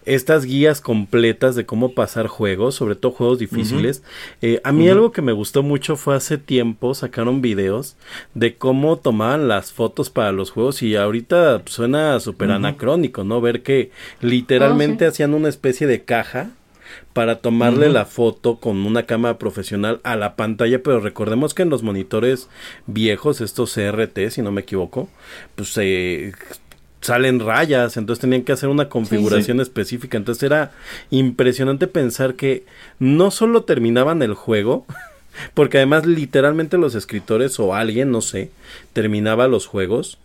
[0.04, 4.02] estas guías completas de cómo pasar juegos, sobre todo juegos difíciles.
[4.42, 7.96] Eh, a mí algo que me gustó mucho fue hace tiempo sacaron videos
[8.34, 13.40] de cómo tomaban las fotos para los juegos y ahorita suena súper anacrónico, ¿no?
[13.40, 13.90] Ver que
[14.20, 16.50] literalmente oh, hacían una especie de caja
[17.12, 21.70] para tomarle la foto con una cámara profesional a la pantalla, pero recordemos que en
[21.70, 22.48] los monitores
[22.86, 25.08] viejos, estos CRT, si no me equivoco,
[25.54, 26.32] pues se
[27.00, 30.72] salen rayas, entonces tenían que hacer una configuración específica, entonces era
[31.10, 32.64] impresionante pensar que
[32.98, 34.86] no solo terminaban el juego,
[35.54, 38.50] porque además literalmente los escritores o alguien, no sé,
[38.92, 40.18] terminaba los juegos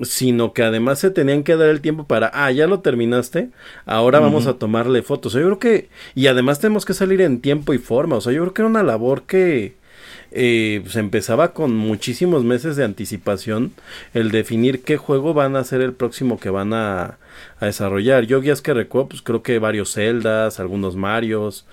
[0.00, 3.50] sino que además se tenían que dar el tiempo para, ah, ya lo terminaste,
[3.84, 5.34] ahora vamos a tomarle fotos.
[5.34, 8.42] yo creo que, y además tenemos que salir en tiempo y forma, o sea, yo
[8.42, 9.74] creo que era una labor que
[10.34, 13.72] eh, se empezaba con muchísimos meses de anticipación
[14.14, 17.18] el definir qué juego van a ser el próximo que van a,
[17.60, 18.24] a desarrollar.
[18.24, 21.66] Yo guías que recuerdo, pues creo que varios Zeldas, algunos Marios,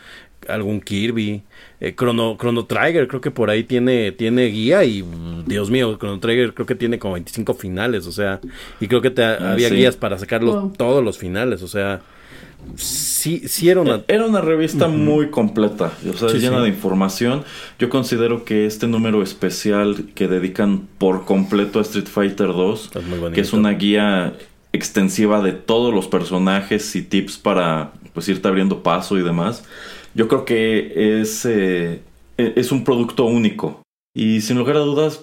[0.47, 1.43] algún Kirby,
[1.79, 5.03] eh, Chrono, Chrono Trigger, creo que por ahí tiene, tiene guía y
[5.45, 8.39] Dios mío, Chrono Trigger creo que tiene como 25 finales, o sea,
[8.79, 10.41] y creo que te, ah, había guías para sacar
[10.77, 12.01] todos los finales, o sea,
[12.75, 14.01] sí, sí era una...
[14.07, 17.43] Era una revista muy completa, o sea, llena de información.
[17.77, 22.91] Yo considero que este número especial que dedican por completo a Street Fighter 2,
[23.33, 24.33] que es una guía
[24.71, 29.63] extensiva de todos los personajes y tips para pues irte abriendo paso y demás
[30.15, 32.01] yo creo que es, eh,
[32.37, 33.81] e, es un producto único.
[34.15, 35.21] Y sin lugar a dudas,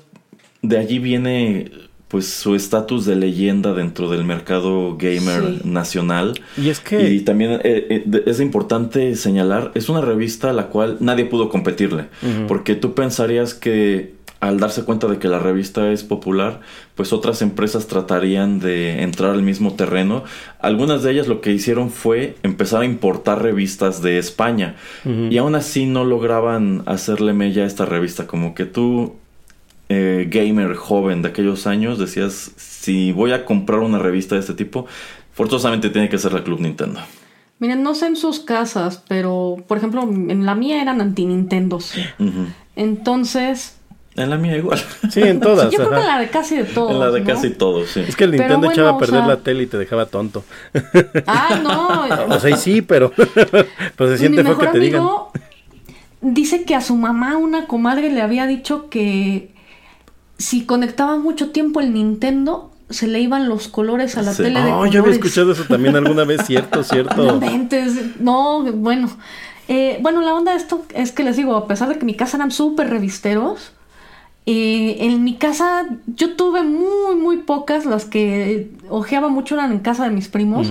[0.62, 1.70] de allí viene
[2.08, 6.40] pues su estatus de leyenda dentro del mercado gamer nacional.
[6.56, 7.10] Y es que...
[7.10, 11.48] Y también eh, eh, es importante señalar, es una revista a la cual nadie pudo
[11.48, 12.06] competirle,
[12.46, 14.14] porque tú pensarías que
[14.46, 16.60] al darse cuenta de que la revista es popular,
[16.94, 20.22] pues otras empresas tratarían de entrar al mismo terreno.
[20.60, 25.54] Algunas de ellas lo que hicieron fue empezar a importar revistas de España y aún
[25.54, 29.16] así no lograban hacerle mella a esta revista, como que tú
[29.88, 34.54] eh, gamer joven de aquellos años decías, si voy a comprar una revista de este
[34.54, 34.86] tipo,
[35.32, 37.00] forzosamente tiene que ser la Club Nintendo.
[37.58, 41.94] Miren, no sé en sus casas, pero por ejemplo, en la mía eran anti-Nintendos.
[42.76, 43.78] Entonces,
[44.16, 44.82] en la mía igual.
[45.10, 45.70] Sí, en todas.
[45.70, 46.92] Yo creo que en la de casi de todos.
[46.92, 48.00] En la de casi todos, sí.
[48.06, 50.44] Es que el Nintendo echaba a perder la tele y te dejaba tonto.
[51.26, 52.26] Ah, no.
[52.34, 53.12] o sea, sí, pero,
[53.96, 55.06] pero se siente feo que te digan.
[56.20, 59.54] Dice que a su mamá una comadre le había dicho que
[60.38, 64.72] si conectaba mucho tiempo el Nintendo, se le iban los colores a la tele de
[64.72, 67.40] Oh, yo había escuchado eso también alguna vez, cierto, cierto.
[68.20, 69.10] No, bueno.
[69.68, 72.14] Eh, bueno, la onda de esto es que les digo, a pesar de que mi
[72.14, 73.72] casa eran súper revisteros,
[74.46, 79.80] eh, en mi casa yo tuve muy, muy pocas, las que ojeaba mucho eran en
[79.80, 80.68] casa de mis primos,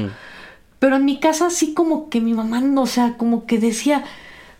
[0.80, 4.06] pero en mi casa sí como que mi mamá, o sea, como que decía,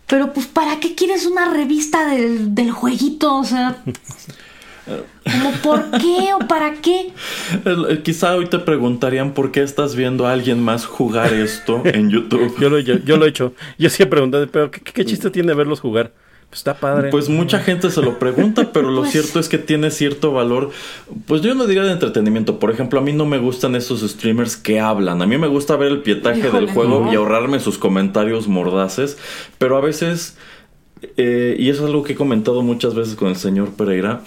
[0.06, 3.36] pero pues ¿para qué quieres una revista del, del jueguito?
[3.36, 3.82] O sea...
[4.86, 7.12] Como por qué o para qué.
[8.04, 12.54] Quizá hoy te preguntarían por qué estás viendo a alguien más jugar esto en YouTube.
[12.60, 13.52] yo, lo, yo, lo he hecho.
[13.78, 16.12] Yo sí he preguntado, pero ¿qué, qué chiste tiene verlos jugar?
[16.50, 17.10] Pues, está padre.
[17.10, 20.70] Pues mucha gente se lo pregunta, pero lo pues cierto es que tiene cierto valor.
[21.26, 22.58] Pues yo no diría de entretenimiento.
[22.58, 25.22] Por ejemplo, a mí no me gustan esos streamers que hablan.
[25.22, 29.18] A mí me gusta ver el pietaje del juego y ahorrarme sus comentarios mordaces.
[29.58, 30.36] Pero a veces,
[31.16, 34.22] eh, y eso es algo que he comentado muchas veces con el señor Pereira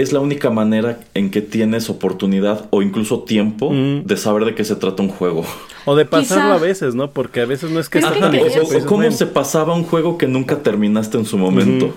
[0.00, 4.04] es la única manera en que tienes oportunidad o incluso tiempo mm.
[4.04, 5.44] de saber de qué se trata un juego.
[5.84, 7.10] O de pasarlo a veces, ¿no?
[7.10, 7.98] Porque a veces no es que...
[7.98, 11.94] Es o, cómo se pasaba un juego que nunca terminaste en su momento.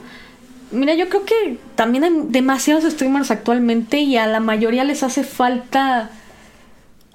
[0.72, 5.24] Mira, yo creo que también hay demasiados streamers actualmente y a la mayoría les hace
[5.24, 6.10] falta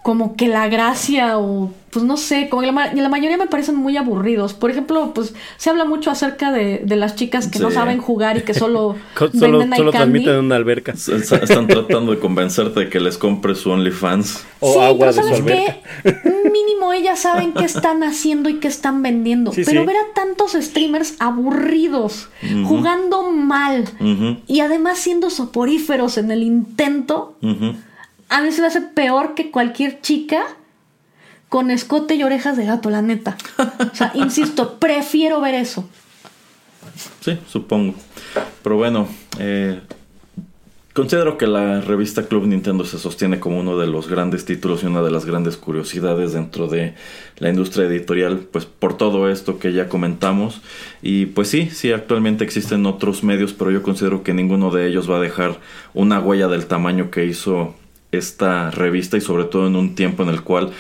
[0.03, 3.97] como que la gracia o pues no sé, como la, la, mayoría me parecen muy
[3.97, 4.53] aburridos.
[4.53, 8.37] Por ejemplo, pues se habla mucho acerca de, de las chicas que no saben jugar
[8.37, 8.97] y que solo
[9.39, 10.93] solo, solo transmiten en una alberca.
[10.93, 15.43] Están tratando de convencerte de que les compres su OnlyFans o sí, agua pero ¿sabes
[15.43, 15.81] qué?
[16.53, 19.53] Mínimo ellas saben qué están haciendo y qué están vendiendo.
[19.65, 22.29] pero ver a tantos streamers aburridos,
[22.67, 23.89] jugando mal
[24.47, 27.35] y además siendo soporíferos en el intento
[28.29, 30.45] a mí se me hace peor que cualquier chica
[31.49, 33.37] con escote y orejas de gato, la neta.
[33.93, 35.89] O sea, insisto, prefiero ver eso.
[37.21, 37.95] Sí, supongo.
[38.63, 39.09] Pero bueno,
[39.39, 39.81] eh,
[40.93, 44.87] considero que la revista Club Nintendo se sostiene como uno de los grandes títulos y
[44.87, 46.95] una de las grandes curiosidades dentro de
[47.39, 50.61] la industria editorial, pues por todo esto que ya comentamos.
[51.01, 55.11] Y pues sí, sí, actualmente existen otros medios, pero yo considero que ninguno de ellos
[55.11, 55.61] va a dejar
[55.95, 57.75] una huella del tamaño que hizo
[58.13, 60.71] esta revista y sobre todo en un tiempo en el cual,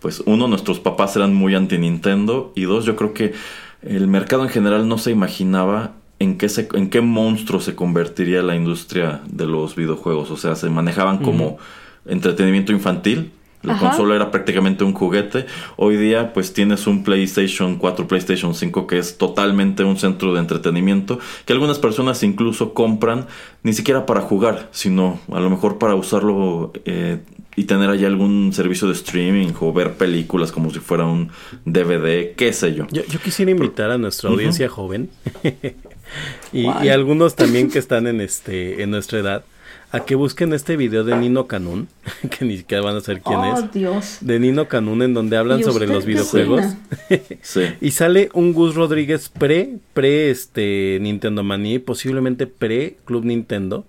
[0.00, 3.34] pues uno, nuestros papás eran muy anti Nintendo y dos, yo creo que
[3.82, 8.42] el mercado en general no se imaginaba en qué, se, en qué monstruo se convertiría
[8.42, 10.30] la industria de los videojuegos.
[10.30, 11.58] O sea, se manejaban como
[12.06, 15.46] entretenimiento infantil La consola era prácticamente un juguete.
[15.76, 20.40] Hoy día pues tienes un PlayStation 4, PlayStation 5 que es totalmente un centro de
[20.40, 23.26] entretenimiento que algunas personas incluso compran
[23.62, 27.20] ni siquiera para jugar, sino a lo mejor para usarlo eh,
[27.54, 31.30] y tener allá algún servicio de streaming o ver películas como si fuera un
[31.64, 32.86] DVD, qué sé yo.
[32.90, 35.10] Yo, quisiera invitar a nuestra audiencia joven
[36.52, 39.44] y, y, algunos también que están en este en nuestra edad
[39.92, 41.86] a que busquen este video de Nino Canún,
[42.30, 43.72] que ni siquiera van a saber quién oh, es.
[43.72, 44.18] Dios.
[44.22, 46.64] De Nino Canún en donde hablan sobre los videojuegos.
[47.42, 47.60] sí.
[47.80, 53.84] Y sale un Gus Rodríguez pre, pre este Nintendo Mania, posiblemente pre Club Nintendo.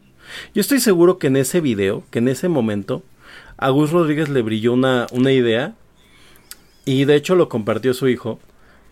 [0.54, 3.02] Yo estoy seguro que en ese video, que en ese momento,
[3.56, 5.74] a Gus Rodríguez le brilló una, una idea
[6.84, 8.40] y de hecho lo compartió su hijo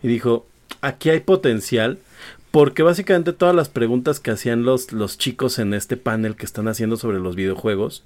[0.02, 0.46] y dijo,
[0.80, 1.98] aquí hay potencial
[2.52, 6.68] porque básicamente todas las preguntas que hacían los, los chicos en este panel que están
[6.68, 8.04] haciendo sobre los videojuegos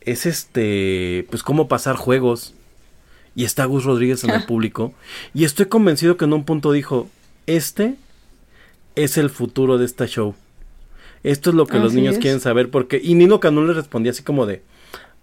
[0.00, 2.54] es este, pues cómo pasar juegos.
[3.34, 4.94] Y está Gus Rodríguez en el público.
[5.34, 7.10] Y estoy convencido que en un punto dijo,
[7.46, 7.96] este
[8.94, 10.34] es el futuro de esta show.
[11.22, 12.98] Esto es lo que los niños quieren saber porque...
[13.02, 14.62] Y Nino Canún le respondía así como de,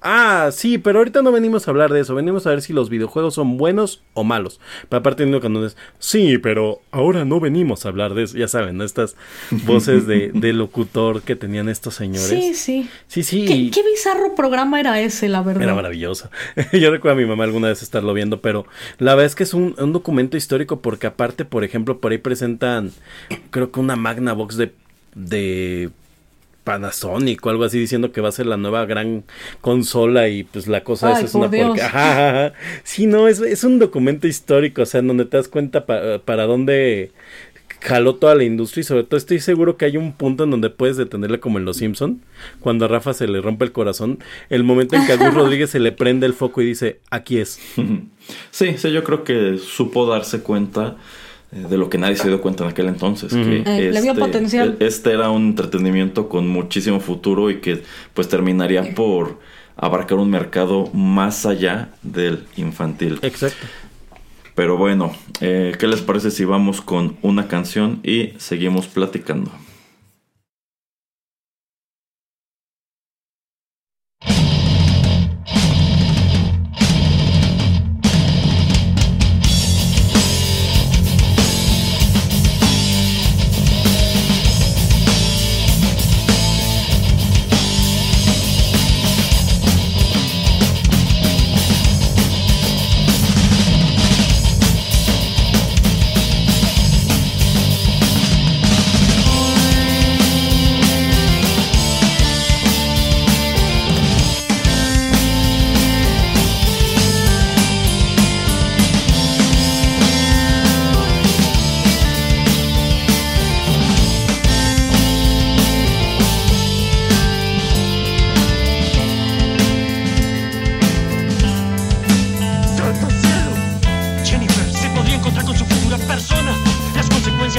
[0.04, 2.90] Ah, sí, pero ahorita no venimos a hablar de eso, venimos a ver si los
[2.90, 4.60] videojuegos son buenos o malos.
[4.90, 8.82] Pero aparte de canciones, sí, pero ahora no venimos a hablar de eso, ya saben,
[8.82, 9.16] estas
[9.66, 12.28] voces de, locutor que tenían estos señores.
[12.28, 12.90] Sí, sí.
[13.08, 13.72] Sí, sí.
[13.74, 15.64] ¿Qué, bizarro programa era ese, la verdad.
[15.64, 16.30] Era maravilloso.
[16.74, 18.66] Yo recuerdo a mi mamá alguna vez estarlo viendo, pero
[19.00, 22.18] la verdad es que es un, un documento histórico porque aparte, por ejemplo, por ahí
[22.18, 22.92] presentan,
[23.52, 24.74] creo que una Magna Box de
[25.16, 25.92] de
[26.64, 29.24] Panasonic o algo así diciendo que va a ser la nueva gran
[29.62, 32.54] consola y pues la cosa esa es una porca.
[32.84, 36.46] Sí, no, es, es, un documento histórico, o sea, en donde te das cuenta para
[36.46, 37.12] dónde
[37.84, 40.70] jaló toda la industria y sobre todo estoy seguro que hay un punto en donde
[40.70, 42.22] puedes detenerle como en Los Simpson
[42.62, 45.70] cuando a Rafa se le rompe el corazón, el momento en que a Luis Rodríguez
[45.70, 47.60] se le prende el foco y dice, aquí es.
[48.52, 50.96] Sí, sí, yo creo que supo darse cuenta
[51.54, 53.34] de lo que nadie se dio cuenta en aquel entonces.
[53.34, 54.78] que eh, este, potencial.
[54.80, 57.84] E, este era un entretenimiento con muchísimo futuro y que
[58.14, 59.40] pues terminaría por
[59.76, 63.20] abarcar un mercado más allá del infantil.
[63.22, 63.66] Exacto.
[64.56, 69.52] Pero bueno, eh, ¿qué les parece si vamos con una canción y seguimos platicando?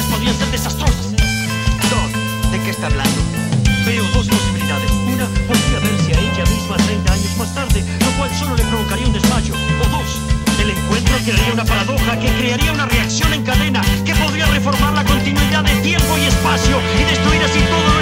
[0.03, 1.12] podrían ser desastrosas.
[1.12, 3.20] Dos, ¿de qué está hablando?
[3.86, 4.90] Veo dos posibilidades.
[4.90, 9.07] Una, podría verse a ella misma 30 años más tarde, lo cual solo le provocaría
[9.07, 9.55] un desmayo.
[9.55, 10.18] O dos,
[10.61, 15.05] el encuentro crearía una paradoja que crearía una reacción en cadena que podría reformar la
[15.05, 17.93] continuidad de tiempo y espacio y destruir así todo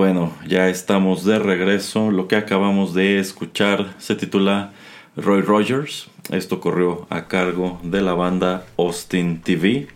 [0.00, 2.10] Bueno, ya estamos de regreso.
[2.10, 4.72] Lo que acabamos de escuchar se titula
[5.14, 6.08] Roy Rogers.
[6.30, 9.88] Esto corrió a cargo de la banda Austin TV.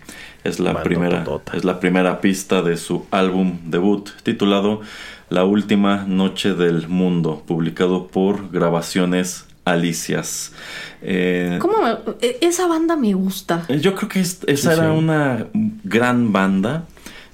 [0.44, 1.24] Es la, primera,
[1.54, 4.82] es la primera pista de su álbum debut titulado
[5.30, 10.52] La Última Noche del Mundo, publicado por Grabaciones Alicias.
[11.00, 11.78] Eh, ¿Cómo?
[12.20, 13.66] E, esa banda me gusta.
[13.68, 15.46] Yo creo que esa era una
[15.82, 16.84] gran banda.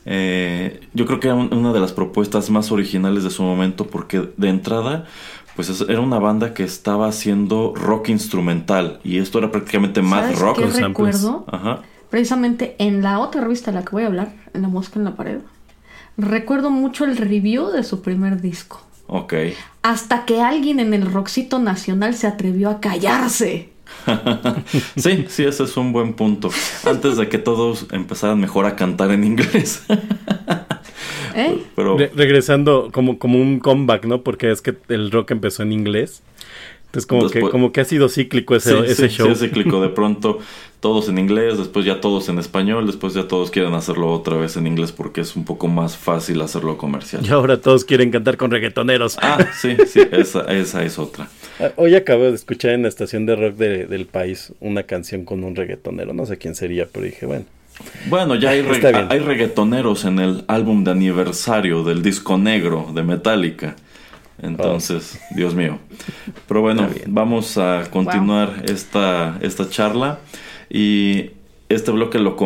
[0.07, 4.31] Eh, yo creo que era una de las propuestas más originales de su momento porque
[4.37, 5.07] de entrada
[5.57, 10.59] pues era una banda que estaba haciendo rock instrumental y esto era prácticamente más rock.
[10.59, 11.45] ¿qué recuerdo?
[11.49, 11.83] Ajá.
[12.09, 15.05] Precisamente en la otra revista de la que voy a hablar, en La Mosca en
[15.05, 15.41] la Pared,
[16.17, 18.81] recuerdo mucho el review de su primer disco.
[19.07, 19.35] Ok.
[19.83, 23.73] Hasta que alguien en el Roxito Nacional se atrevió a callarse.
[24.97, 26.51] sí, sí, ese es un buen punto.
[26.85, 29.85] Antes de que todos empezaran mejor a cantar en inglés.
[31.35, 31.63] ¿Eh?
[31.77, 31.97] Pero...
[32.15, 34.23] regresando como, como un comeback, ¿no?
[34.23, 36.23] Porque es que el rock empezó en inglés.
[36.87, 39.29] Entonces como, que, como que ha sido cíclico ese, ese show.
[39.29, 39.81] Sí, es cíclico.
[39.81, 40.41] De pronto
[40.81, 44.57] todos en inglés, después ya todos en español, después ya todos quieren hacerlo otra vez
[44.57, 47.25] en inglés porque es un poco más fácil hacerlo comercial.
[47.25, 49.19] Y ahora todos quieren cantar con reggaetoneros.
[49.23, 51.29] Ah, sí, sí, esa, esa es otra.
[51.61, 55.45] Ah, hoy acabo de escuchar en la estación de rock del país una canción con
[55.45, 56.15] un reggaetonero.
[56.15, 57.45] No sé quién sería, pero dije, bueno.
[58.09, 58.61] Bueno, ya hay,
[59.11, 63.77] hay reggaetoneros en el álbum de aniversario del disco negro de Metallica.
[64.41, 65.35] Entonces, oh.
[65.37, 65.79] Dios mío.
[66.49, 70.19] Pero bueno, vamos a continuar esta, esta charla.
[70.71, 71.33] Y
[71.69, 72.37] este bloque lo,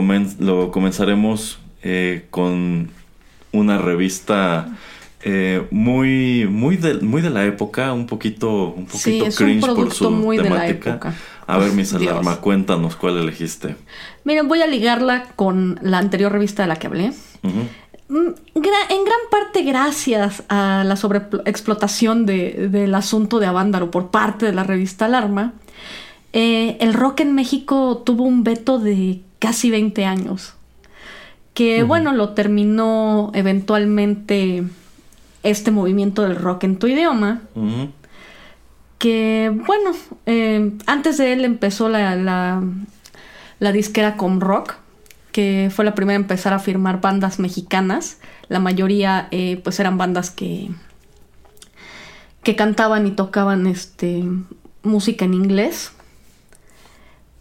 [0.40, 2.90] lo comenzaremos eh, con
[3.52, 4.76] una revista
[5.26, 10.10] eh, muy, muy, de, muy de la época, un poquito, un poquito cringe por su
[10.10, 11.00] muy temática.
[11.46, 13.74] A ver, mis alarma, cuéntanos cuál elegiste.
[14.24, 17.12] Miren, voy a ligarla con la anterior revista de la que hablé.
[18.08, 24.44] Mm, en gran parte gracias a la sobreexplotación de, del asunto de Avándaro por parte
[24.44, 25.54] de la revista Alarma,
[26.34, 30.52] eh, el rock en México tuvo un veto de casi 20 años,
[31.54, 34.64] que bueno, lo terminó eventualmente
[35.45, 37.42] este movimiento del rock en tu idioma.
[38.99, 39.90] Que bueno,
[40.26, 42.62] eh, antes de él empezó la, la,
[43.61, 44.76] la disquera Com Rock,
[45.30, 48.18] que fue la primera a empezar a firmar bandas mexicanas.
[48.49, 50.70] La mayoría eh, pues eran bandas que,
[52.42, 54.24] que cantaban y tocaban este,
[54.82, 55.92] música en inglés.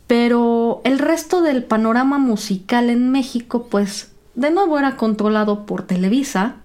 [0.07, 6.57] Pero el resto del panorama musical en México pues de nuevo era controlado por Televisa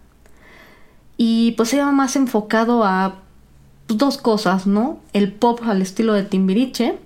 [1.19, 3.17] y pues iba más enfocado a
[3.87, 5.01] pues, dos cosas, ¿no?
[5.13, 6.97] El pop al estilo de Timbiriche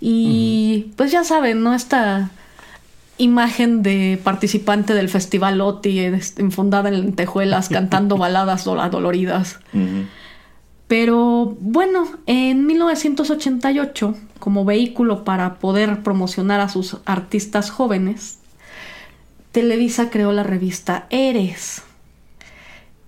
[0.00, 1.74] y pues ya saben, ¿no?
[1.74, 2.30] Esta
[3.18, 6.00] imagen de participante del Festival OTI
[6.36, 9.58] enfundada en lentejuelas cantando baladas doloridas.
[10.86, 18.38] Pero bueno, en 1988, como vehículo para poder promocionar a sus artistas jóvenes,
[19.50, 21.82] Televisa creó la revista Eres,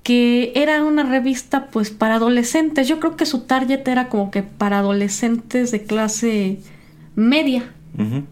[0.02, 2.88] que era una revista pues para adolescentes.
[2.88, 6.60] Yo creo que su target era como que para adolescentes de clase
[7.14, 7.72] media,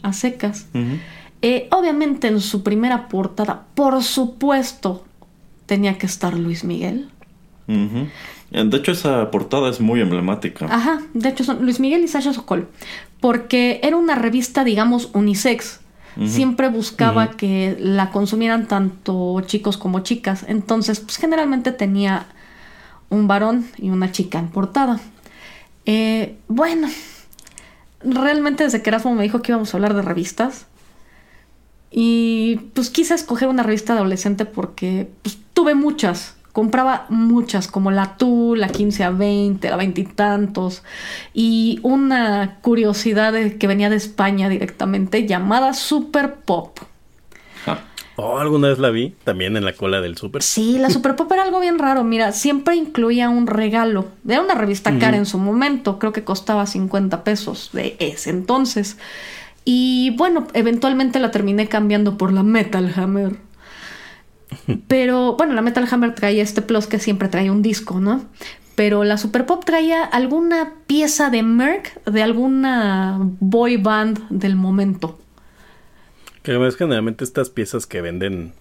[0.02, 0.66] a secas.
[1.42, 5.04] Eh, obviamente en su primera portada, por supuesto,
[5.66, 7.10] tenía que estar Luis Miguel.
[7.66, 10.66] De hecho, esa portada es muy emblemática.
[10.70, 12.68] Ajá, de hecho son Luis Miguel y Sasha Sokol.
[13.20, 15.80] Porque era una revista, digamos, unisex.
[16.24, 20.46] Siempre buscaba que la consumieran tanto chicos como chicas.
[20.48, 22.26] Entonces, pues generalmente tenía
[23.10, 24.98] un varón y una chica en portada.
[25.84, 26.88] Eh, bueno,
[28.00, 30.66] realmente desde que Erasmo me dijo que íbamos a hablar de revistas,
[31.90, 36.35] y pues quise escoger una revista adolescente porque pues, tuve muchas.
[36.56, 40.82] Compraba muchas, como la Tú, la 15 a 20, la veintitantos.
[41.34, 46.78] Y, una curiosidad que venía de España directamente llamada Super Pop.
[47.66, 47.80] Ah.
[48.16, 50.42] Oh, alguna vez la vi también en la cola del Super.
[50.42, 52.04] Sí, la Super Pop era algo bien raro.
[52.04, 54.06] Mira, siempre incluía un regalo.
[54.26, 55.98] Era una revista cara en su momento.
[55.98, 58.96] Creo que costaba 50 pesos de ese entonces.
[59.66, 63.44] Y bueno, eventualmente la terminé cambiando por la Metal Hammer.
[64.88, 68.24] Pero bueno, la Metal Hammer traía este plus que siempre trae un disco, ¿no?
[68.74, 75.18] Pero la Super Pop traía alguna pieza de Merck de alguna boy band del momento.
[76.42, 78.52] Que además generalmente estas piezas que venden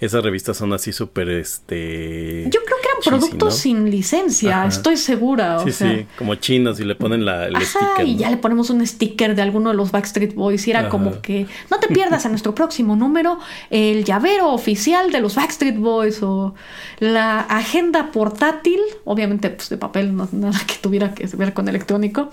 [0.00, 5.58] esas revistas son así súper este yo creo productos sin licencia, estoy segura.
[5.64, 8.06] sí, sí, como chinos y le ponen la, el sticker.
[8.06, 11.20] Y ya le ponemos un sticker de alguno de los Backstreet Boys y era como
[11.20, 13.38] que no te pierdas en nuestro próximo número
[13.70, 16.54] el llavero oficial de los Backstreet Boys o
[16.98, 22.30] la agenda portátil, obviamente pues de papel, no, nada que tuviera que ver con electrónico,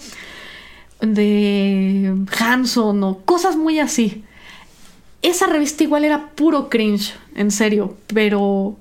[1.02, 4.24] de Hanson o cosas muy así.
[5.22, 8.76] Esa revista igual era puro cringe, en serio, pero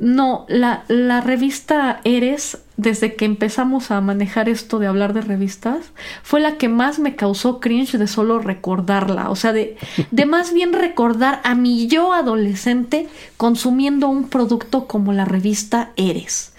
[0.00, 5.92] no, la, la, revista Eres, desde que empezamos a manejar esto de hablar de revistas,
[6.22, 9.28] fue la que más me causó cringe de solo recordarla.
[9.28, 9.76] O sea, de,
[10.10, 16.54] de más bien recordar a mi yo adolescente consumiendo un producto como la revista Eres.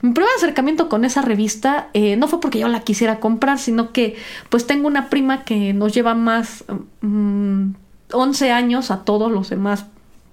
[0.00, 3.90] Mi primer acercamiento con esa revista eh, no fue porque yo la quisiera comprar, sino
[3.90, 4.16] que
[4.50, 6.64] pues tengo una prima que nos lleva más
[7.02, 9.86] 11 mm, años a todos los demás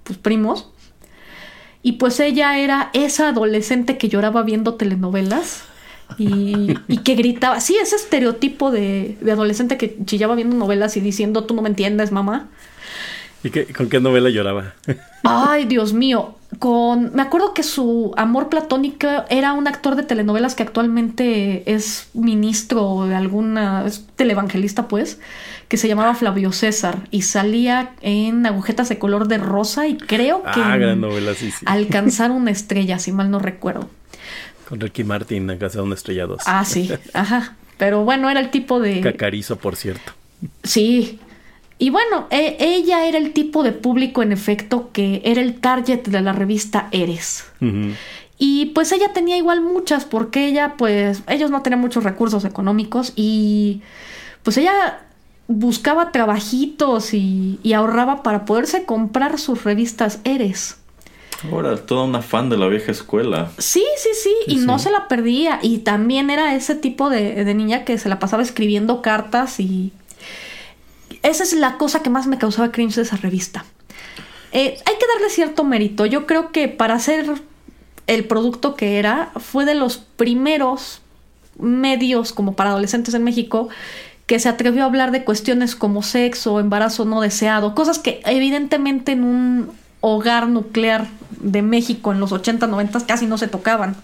[0.04, 0.70] pues, primos.
[1.84, 5.64] Y pues ella era esa adolescente que lloraba viendo telenovelas
[6.18, 7.60] y, que gritaba.
[7.60, 12.12] Sí, ese estereotipo de, adolescente que chillaba viendo novelas y diciendo, tú no me entiendes,
[12.12, 12.50] mamá.
[13.44, 14.74] ¿Y con qué novela lloraba?
[15.24, 16.36] Ay, Dios mío.
[16.60, 17.14] Con.
[17.16, 23.06] Me acuerdo que su amor platónico era un actor de telenovelas que actualmente es ministro
[23.06, 23.86] de alguna.
[23.86, 25.20] es televangelista, pues
[25.72, 30.44] que se llamaba Flavio César y salía en agujetas de color de rosa y creo
[30.44, 31.64] que ah, gran novela, sí, sí.
[31.66, 33.90] alcanzar una estrella, si mal no recuerdo.
[34.68, 36.42] Con Ricky Martin alcanzar una estrella dos.
[36.46, 37.56] Ah, sí, ajá.
[37.78, 39.00] Pero bueno, era el tipo de...
[39.00, 40.12] Cacarizo, por cierto.
[40.64, 41.22] Sí.
[41.82, 46.04] Y bueno, e, ella era el tipo de público, en efecto, que era el target
[46.04, 47.46] de la revista Eres.
[48.38, 53.14] Y pues ella tenía igual muchas, porque ella, pues, ellos no tenían muchos recursos económicos
[53.16, 53.82] y
[54.44, 55.02] pues ella
[55.48, 60.78] buscaba trabajitos y, ahorraba para poderse comprar sus revistas Eres.
[61.52, 63.50] Ahora, toda una fan de la vieja escuela.
[63.58, 65.58] Sí, sí, sí, y no se la perdía.
[65.64, 69.92] Y también era ese tipo de, niña que se la pasaba escribiendo cartas y...
[71.24, 73.66] Esa es la cosa que más me causaba cringe de esa revista.
[74.52, 76.06] Eh, hay que darle cierto mérito.
[76.06, 77.26] Yo creo que para hacer
[78.08, 81.02] el producto que era, fue de los primeros
[81.58, 83.70] medios como para adolescentes en México
[84.26, 89.12] que se atrevió a hablar de cuestiones como sexo, embarazo no deseado, cosas que evidentemente
[89.12, 91.08] en un hogar nuclear
[91.40, 93.96] de México en los 80, 90 casi no se tocaban.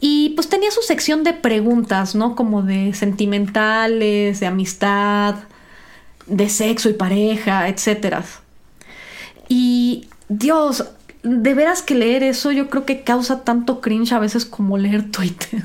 [0.00, 2.36] Y pues tenía su sección de preguntas, ¿no?
[2.36, 5.34] Como de sentimentales, de amistad,
[6.28, 8.18] de sexo y pareja, etc.
[9.48, 10.84] Y Dios,
[11.22, 15.10] de veras que leer eso yo creo que causa tanto cringe a veces como leer
[15.10, 15.64] Twitter.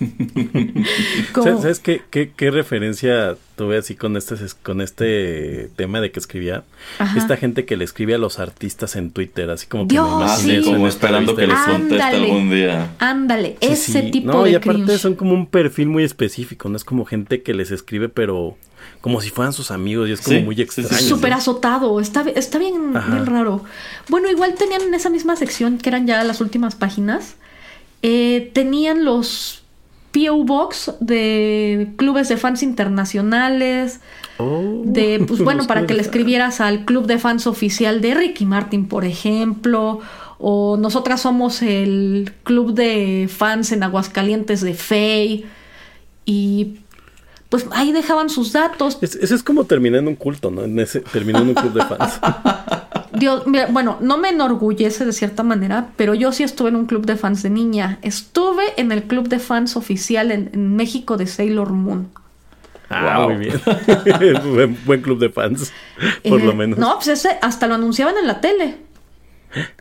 [1.34, 6.64] ¿Sabes qué, qué, referencia tuve así con este, con este tema de que escribía?
[7.16, 11.36] Esta gente que le escribe a los artistas en Twitter, así como que como esperando
[11.36, 12.92] que les conteste algún día.
[12.98, 17.04] Ándale, ese tipo no, y aparte son como un perfil muy específico, no es como
[17.04, 18.56] gente que les escribe, pero
[19.00, 20.88] como si fueran sus amigos y es como muy extraño.
[20.90, 23.64] Súper azotado, está, está bien, bien raro.
[24.08, 27.36] Bueno, igual tenían en esa misma sección, que eran ya las últimas páginas,
[28.02, 29.62] eh, tenían los
[30.12, 34.00] PO Box de clubes de fans internacionales.
[34.38, 38.44] Oh, de, pues bueno, para que le escribieras al club de fans oficial de Ricky
[38.44, 40.00] Martin, por ejemplo.
[40.38, 45.44] O nosotras somos el club de fans en Aguascalientes de Faye.
[46.24, 46.80] Y
[47.50, 48.98] pues ahí dejaban sus datos.
[49.02, 50.62] Ese es como terminar en un culto, ¿no?
[50.62, 52.20] En ese, terminar en un club de fans.
[53.12, 57.04] Dios, bueno, no me enorgullece de cierta manera, pero yo sí estuve en un club
[57.04, 57.98] de fans de niña.
[58.02, 62.08] Estuve en el club de fans oficial en, México de Sailor Moon.
[62.88, 63.60] Ah, muy bien.
[64.86, 65.72] buen, club de fans,
[66.28, 66.78] por lo eh, menos.
[66.78, 68.76] No, pues ese hasta lo anunciaban en la tele.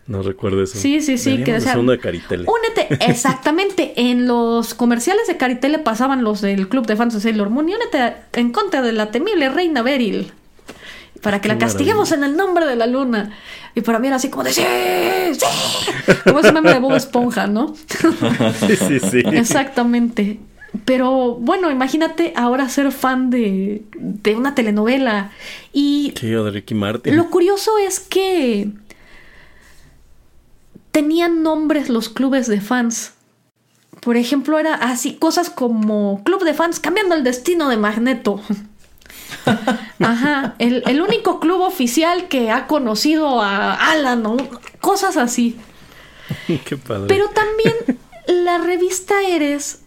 [0.07, 0.77] No recuerdo eso.
[0.77, 1.43] Sí, sí, sí.
[1.43, 2.45] Que uno de Caritele.
[2.47, 3.93] Únete, exactamente.
[3.95, 7.73] en los comerciales de Caritele pasaban los del club de fans de Sailor Moon y
[7.73, 10.31] únete en contra de la temible reina Beryl
[11.21, 13.31] para que la castiguemos en el nombre de la luna.
[13.75, 14.63] Y para mí era así como de ¡Sí!
[15.33, 16.13] ¡Sí!
[16.23, 17.75] Como ese meme de Bob Esponja, ¿no?
[18.67, 19.23] sí, sí, sí.
[19.25, 20.39] Exactamente.
[20.85, 25.31] Pero bueno, imagínate ahora ser fan de, de una telenovela.
[25.73, 26.13] Y.
[26.19, 27.15] Sí, de Ricky Martin.
[27.15, 28.69] Lo curioso es que.
[30.99, 33.13] Tenían nombres los clubes de fans.
[34.01, 38.41] Por ejemplo, era así, cosas como Club de fans cambiando el destino de Magneto.
[39.99, 44.35] Ajá, el, único club oficial que ha conocido a Alan, o
[44.81, 45.57] cosas así.
[46.65, 47.05] Qué padre.
[47.07, 47.97] Pero también
[48.27, 49.79] la revista Eres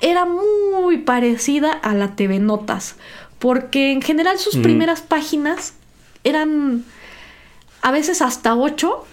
[0.00, 2.96] era muy parecida a la TV Notas,
[3.38, 5.74] porque en general sus primeras páginas
[6.24, 6.84] eran
[7.80, 9.06] a veces hasta ocho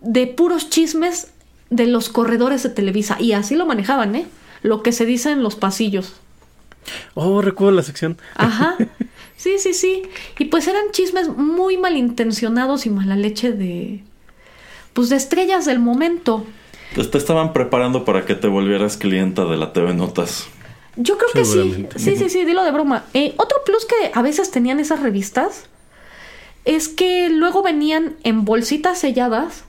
[0.00, 1.32] de puros chismes
[1.70, 3.16] de los corredores de Televisa.
[3.20, 4.26] Y así lo manejaban, ¿eh?
[4.62, 6.14] Lo que se dice en los pasillos.
[7.14, 8.18] Oh, recuerdo la sección.
[8.34, 8.76] Ajá.
[9.40, 10.02] Sí, sí, sí.
[10.38, 14.02] Y pues eran chismes muy malintencionados y mala leche de.
[14.92, 16.44] Pues de estrellas del momento.
[16.94, 20.46] Te estaban preparando para que te volvieras clienta de la TV Notas.
[20.96, 21.86] Yo creo que sí.
[21.96, 23.04] Sí, sí, sí, dilo de broma.
[23.14, 25.70] Eh, otro plus que a veces tenían esas revistas
[26.66, 29.64] es que luego venían en bolsitas selladas,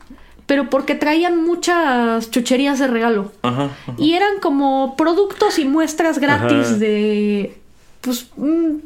[0.52, 3.32] pero porque traían muchas chucherías de regalo.
[3.42, 7.56] Ajá, Y eran como productos y muestras gratis de.
[8.02, 8.28] Pues.
[8.36, 8.80] Mm,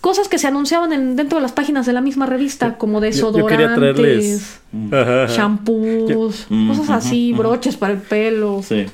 [0.00, 4.58] cosas que se anunciaban en, dentro de las páginas de la misma revista, como desodorantes,
[5.28, 8.60] shampoos, cosas así, broches para el pelo.
[8.64, 8.86] Sí.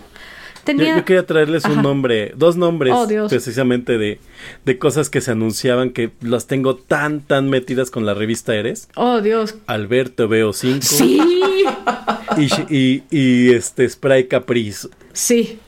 [0.67, 4.21] Yo, quería traerles un nombre, dos nombres oh, precisamente de,
[4.65, 8.89] de, cosas que se anunciaban que las tengo tan, tan metidas con la revista Eres.
[8.95, 9.57] Oh, Dios.
[9.67, 10.79] Alberto Veo 5.
[10.83, 11.21] Sí.
[12.39, 14.89] Y, y, y, este Spray Caprice.
[15.13, 15.59] Sí.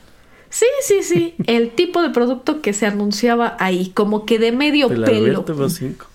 [0.55, 1.35] Sí, sí, sí.
[1.47, 5.43] El tipo de producto que se anunciaba ahí, como que de medio pelo.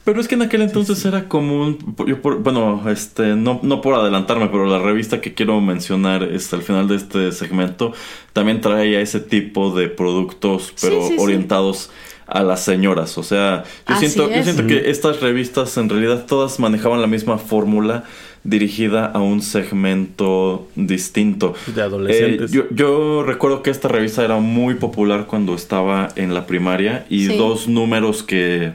[0.04, 1.94] Pero es que en aquel entonces era común.
[2.06, 6.62] Yo bueno, este, no, no por adelantarme, pero la revista que quiero mencionar este, al
[6.62, 7.92] final de este segmento
[8.32, 11.90] también traía ese tipo de productos, pero orientados
[12.26, 13.18] a las señoras.
[13.18, 17.36] O sea, yo siento, yo siento que estas revistas en realidad todas manejaban la misma
[17.36, 18.04] fórmula
[18.44, 21.54] dirigida a un segmento distinto.
[21.74, 22.54] De adolescentes.
[22.54, 27.26] Eh, yo, recuerdo que esta revista era muy popular cuando estaba en la primaria y
[27.26, 28.72] dos números que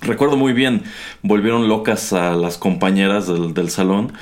[0.00, 0.82] recuerdo muy bien
[1.22, 4.12] volvieron locas a las compañeras del, del salón.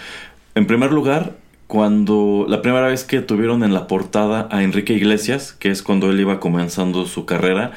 [0.55, 1.35] En primer lugar,
[1.71, 6.11] cuando la primera vez que tuvieron en la portada a Enrique Iglesias, que es cuando
[6.11, 7.71] él iba comenzando su carrera,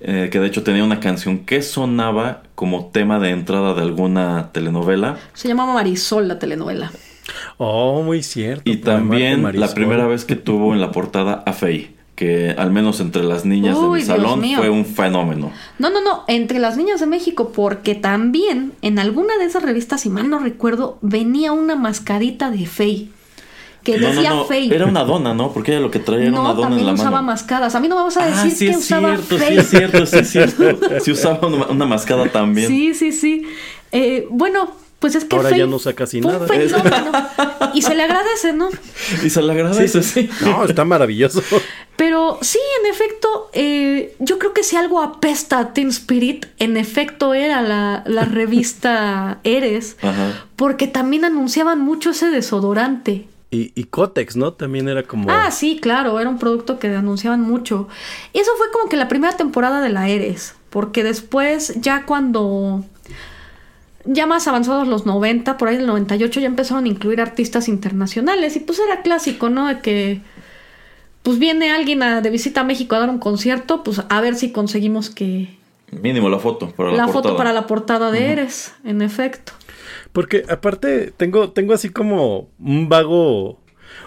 [0.00, 4.50] eh, que de hecho tenía una canción que sonaba como tema de entrada de alguna
[4.52, 5.18] telenovela.
[5.34, 6.92] Se llamaba Marisol la telenovela.
[7.56, 8.70] Oh, muy cierto.
[8.70, 12.98] Y también la primera vez que tuvo en la portada a Faye que al menos
[12.98, 15.52] entre las niñas de mi salón fue un fenómeno.
[15.78, 20.00] No, no, no, entre las niñas de México, porque también en alguna de esas revistas,
[20.00, 23.08] si mal no recuerdo, venía una mascarita de Faye
[23.92, 25.52] que decía no, Era una dona, ¿no?
[25.52, 26.94] Porque ella lo que traía era una dona en la mano.
[26.94, 27.74] usaba mascadas.
[27.74, 29.70] A mí no me vas a decir ah, sí que es usaba cierto, Sí, es
[29.70, 30.64] cierto, sí, es cierto.
[31.00, 32.68] Sí usaba una, mascada también.
[32.68, 33.46] Sí, sí, sí.
[33.92, 36.46] Eh, bueno, pues es que Ahora ya no usa casi nada.
[37.74, 38.68] y se le agradece, ¿no?
[39.22, 40.28] Y se le agradece, sí.
[40.42, 41.42] No, está maravilloso.
[41.96, 46.76] Pero sí, en efecto, eh, yo creo que si algo apesta a Teen Spirit, en
[46.76, 50.44] efecto era la, la revista Eres, Ajá.
[50.56, 53.26] porque también anunciaban mucho ese desodorante.
[53.50, 54.52] Y, y Cotex, ¿no?
[54.52, 55.30] También era como...
[55.30, 57.88] Ah, sí, claro, era un producto que anunciaban mucho.
[58.34, 62.84] Y eso fue como que la primera temporada de la Eres, porque después ya cuando...
[64.04, 68.56] Ya más avanzados los 90, por ahí el 98 ya empezaron a incluir artistas internacionales
[68.56, 69.66] y pues era clásico, ¿no?
[69.66, 70.22] De que
[71.22, 74.50] pues viene alguien de visita a México a dar un concierto, pues a ver si
[74.50, 75.58] conseguimos que...
[75.90, 79.52] Mínimo la foto para la, la foto para la portada de Eres, en efecto.
[80.12, 83.58] Porque aparte tengo, tengo así como un vago,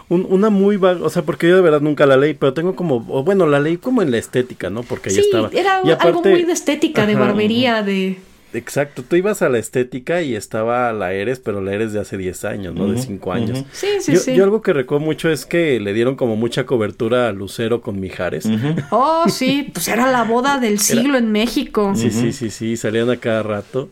[0.10, 3.00] una muy vago, o sea, porque yo de verdad nunca la leí, pero tengo como,
[3.00, 4.84] bueno, la leí como en la estética, ¿no?
[4.84, 5.50] Porque ahí estaba.
[5.54, 8.20] Era algo muy de estética, de barbería, de...
[8.54, 12.18] Exacto, tú ibas a la estética y estaba la Eres, pero la Eres de hace
[12.18, 12.92] 10 años, ¿no?
[12.92, 13.64] de 5 años.
[13.72, 14.36] Sí, sí, sí.
[14.36, 18.02] Yo algo que recuerdo mucho es que le dieron como mucha cobertura a Lucero con
[18.02, 18.50] Mijares.
[18.90, 21.94] Oh, sí, pues era la boda del siglo en México.
[21.96, 23.90] Sí, sí, sí, sí, salían a cada rato.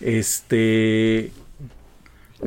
[0.00, 1.30] Este,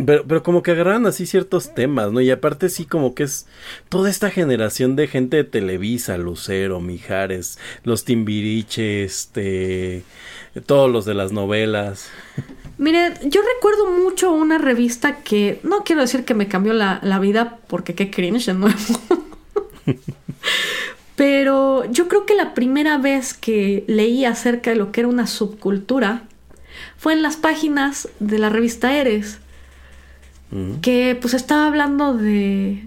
[0.06, 2.22] pero, pero como que agarran así ciertos temas, ¿no?
[2.22, 3.46] Y aparte sí como que es
[3.90, 10.04] toda esta generación de gente de Televisa, Lucero, Mijares, los Timbiriche, este,
[10.66, 12.10] todos los de las novelas.
[12.78, 17.20] Mire, yo recuerdo mucho una revista que, no quiero decir que me cambió la, la
[17.20, 18.76] vida, porque qué cringe de nuevo.
[21.16, 25.28] Pero yo creo que la primera vez que leí acerca de lo que era una
[25.28, 26.24] subcultura
[26.98, 29.40] fue en las páginas de la revista Eres
[30.82, 32.84] que pues estaba hablando de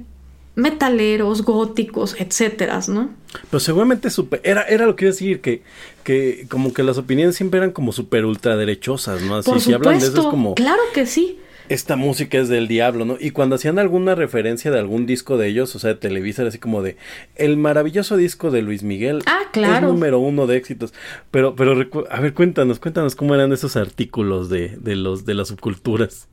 [0.56, 3.10] metaleros, góticos, etcétera, ¿no?
[3.50, 5.62] Pero seguramente super, era, era lo que iba a decir, que,
[6.02, 9.36] que como que las opiniones siempre eran como súper ultraderechosas, ¿no?
[9.36, 10.54] Así, si hablan de eso es como...
[10.54, 11.38] Claro que sí.
[11.68, 13.16] Esta música es del diablo, ¿no?
[13.20, 16.48] Y cuando hacían alguna referencia de algún disco de ellos, o sea, de Televisa, era
[16.48, 16.96] así como de
[17.34, 19.22] el maravilloso disco de Luis Miguel.
[19.26, 19.88] Ah, claro.
[19.88, 20.94] Es número uno de éxitos.
[21.32, 21.74] Pero, pero,
[22.08, 26.28] a ver, cuéntanos, cuéntanos cómo eran esos artículos de, de los, de las subculturas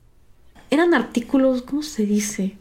[0.74, 2.56] eran artículos, ¿cómo se dice?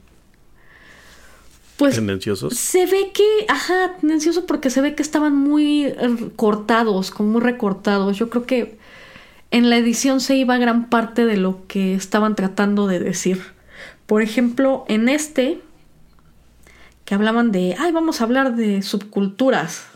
[1.78, 2.56] Pues tendenciosos.
[2.56, 5.94] Se ve que, ajá, tendencioso porque se ve que estaban muy
[6.36, 8.18] cortados, como muy recortados.
[8.18, 8.78] Yo creo que
[9.52, 13.42] en la edición se iba gran parte de lo que estaban tratando de decir.
[14.06, 15.60] Por ejemplo, en este,
[17.06, 19.88] que hablaban de, ay, vamos a hablar de subculturas.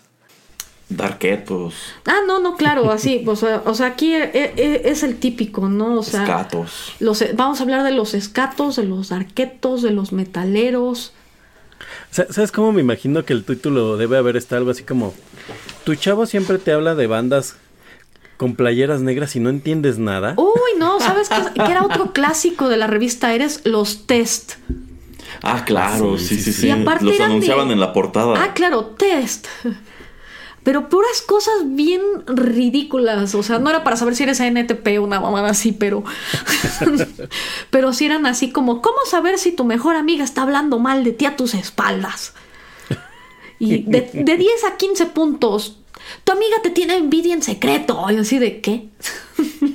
[0.90, 1.76] Darketos.
[2.06, 5.68] Ah, no, no, claro, así, o sea, o sea aquí e, e, es, el típico,
[5.68, 6.00] ¿no?
[6.00, 6.94] O sea, escatos.
[7.00, 11.14] Los, vamos a hablar de los escatos, de los darketos, de los metaleros.
[12.10, 15.14] ¿Sabes cómo me imagino que el título debe haber estado algo así como,
[15.84, 17.58] tu chavo siempre te habla de bandas
[18.38, 20.34] con playeras negras y no entiendes nada?
[20.38, 23.62] Uy, no, ¿sabes qué, era otro clásico de la revista Eres?
[23.66, 24.54] Los test.
[25.44, 26.68] Ah, claro, sí, sí, sí.
[27.02, 28.42] Los anunciaban en la portada.
[28.42, 29.48] Ah, claro, test
[30.68, 33.34] pero puras cosas bien ridículas.
[33.36, 36.04] O sea, no era para saber si eres NTP o una mamada así, pero.
[37.70, 41.14] pero si eran así como: ¿Cómo saber si tu mejor amiga está hablando mal de
[41.14, 42.34] ti a tus espaldas?
[43.60, 45.78] Y de, de 10 a 15 puntos,
[46.24, 48.06] tu amiga te tiene envidia en secreto.
[48.10, 48.90] Y así de qué.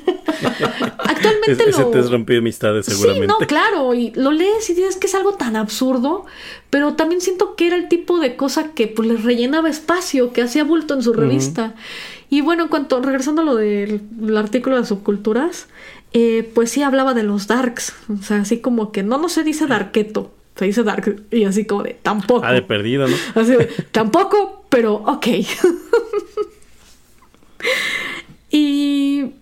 [0.99, 1.87] Actualmente lo.
[1.91, 3.27] te has rompido amistades, seguramente.
[3.27, 3.95] Sí, no, claro.
[3.95, 6.25] Y lo lees y dices que es algo tan absurdo.
[6.71, 10.43] Pero también siento que era el tipo de cosa que pues les rellenaba espacio, que
[10.43, 11.75] hacía bulto en su revista.
[12.31, 14.01] Y bueno, en cuanto, regresando a lo del
[14.37, 15.69] artículo de subculturas,
[16.13, 17.95] eh, pues sí hablaba de los darks.
[18.09, 21.65] O sea, así como que no, no se dice darketo se dice dark y así
[21.65, 22.45] como de tampoco.
[22.45, 23.17] Ah, de perdido, ¿no?
[23.35, 25.27] Así de, tampoco, pero ok.
[28.51, 29.33] y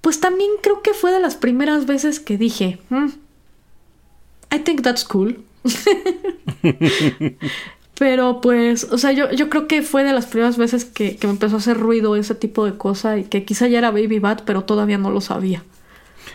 [0.00, 3.08] pues también creo que fue de las primeras veces que dije, hmm,
[4.50, 5.44] I think that's cool.
[7.98, 11.26] Pero pues, o sea, yo, yo creo que fue de las primeras veces que, que
[11.26, 14.18] me empezó a hacer ruido ese tipo de cosa y que quizá ya era Baby
[14.18, 15.62] Bat, pero todavía no lo sabía.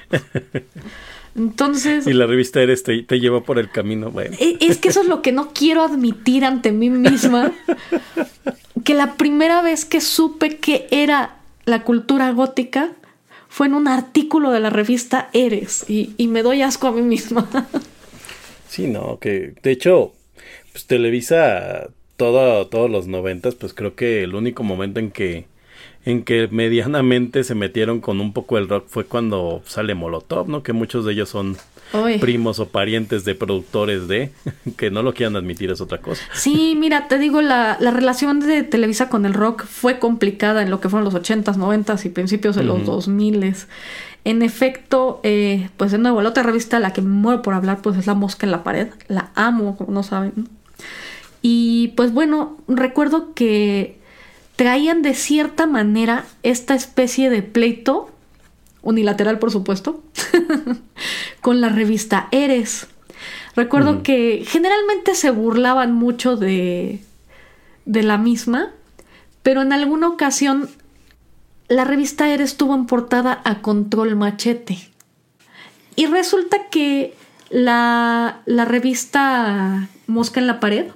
[1.35, 2.07] Entonces.
[2.07, 4.35] Y la revista Eres te, te lleva por el camino, bueno.
[4.39, 7.51] E, es que eso es lo que no quiero admitir ante mí misma.
[8.83, 12.91] que la primera vez que supe que era la cultura gótica
[13.47, 15.85] fue en un artículo de la revista Eres.
[15.89, 17.49] Y, y me doy asco a mí misma.
[18.67, 20.13] sí, no, que de hecho,
[20.71, 25.45] pues Televisa, todo, todos los noventas, pues creo que el único momento en que
[26.05, 30.63] en que medianamente se metieron con un poco el rock fue cuando sale Molotov, ¿no?
[30.63, 31.57] Que muchos de ellos son
[32.21, 34.31] primos o parientes de productores de,
[34.77, 36.23] que no lo quieran admitir es otra cosa.
[36.33, 40.69] Sí, mira, te digo, la, la relación de Televisa con el rock fue complicada en
[40.69, 43.67] lo que fueron los 80s, 90s y principios de los 2000s.
[44.25, 47.81] En efecto, eh, pues de nuevo, la otra revista, la que me muero por hablar,
[47.81, 48.89] pues es La Mosca en la Pared.
[49.07, 50.49] La amo, como no saben.
[51.41, 53.98] Y pues bueno, recuerdo que
[54.59, 58.09] traían de cierta manera esta especie de pleito,
[58.81, 60.03] unilateral por supuesto,
[61.41, 62.87] con la revista Eres.
[63.55, 66.99] Recuerdo que generalmente se burlaban mucho de,
[67.85, 68.71] de la misma,
[69.43, 70.69] pero en alguna ocasión
[71.69, 74.89] la revista Eres tuvo en portada a Control Machete.
[75.95, 77.15] Y resulta que
[77.49, 80.87] la, la revista Mosca en la Pared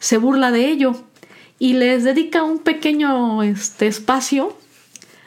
[0.00, 1.04] se burla de ello
[1.64, 4.54] y les dedica un pequeño este, espacio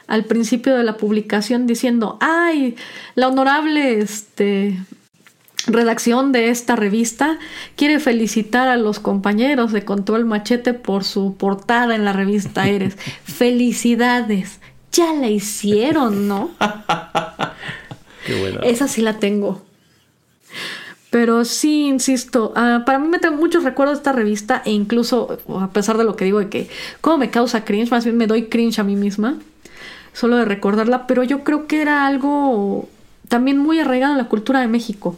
[0.06, 2.76] al principio de la publicación diciendo, ay,
[3.16, 4.78] la honorable este,
[5.66, 7.40] redacción de esta revista
[7.74, 12.96] quiere felicitar a los compañeros de Control Machete por su portada en la revista Eres.
[13.24, 14.60] Felicidades.
[14.92, 16.50] Ya la hicieron, ¿no?
[18.26, 18.60] Qué buena.
[18.60, 19.67] Esa sí la tengo.
[21.18, 25.40] Pero sí, insisto, ah, para mí me tengo muchos recuerdos de esta revista e incluso,
[25.60, 26.70] a pesar de lo que digo de que,
[27.00, 27.90] ¿cómo me causa cringe?
[27.90, 29.36] Más bien me doy cringe a mí misma,
[30.12, 32.88] solo de recordarla, pero yo creo que era algo
[33.26, 35.16] también muy arraigado en la cultura de México.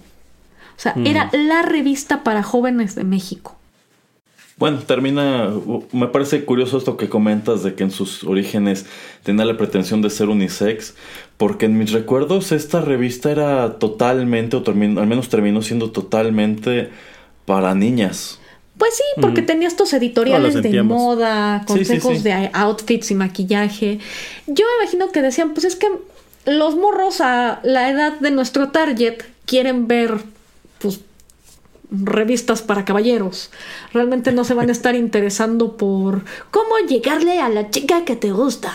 [0.74, 1.48] O sea, era mm.
[1.48, 3.58] la revista para jóvenes de México.
[4.60, 5.50] Bueno, termina,
[5.90, 8.84] me parece curioso esto que comentas de que en sus orígenes
[9.22, 10.92] tenía la pretensión de ser unisex,
[11.38, 16.90] porque en mis recuerdos esta revista era totalmente, o al menos terminó siendo totalmente
[17.46, 18.38] para niñas.
[18.76, 23.98] Pues sí, porque tenía estos editoriales de moda, consejos de outfits y maquillaje.
[24.46, 25.88] Yo me imagino que decían, pues es que
[26.44, 30.18] los morros a la edad de nuestro target quieren ver
[31.90, 33.50] revistas para caballeros.
[33.92, 38.32] Realmente no se van a estar interesando por cómo llegarle a la chica que te
[38.32, 38.72] gusta.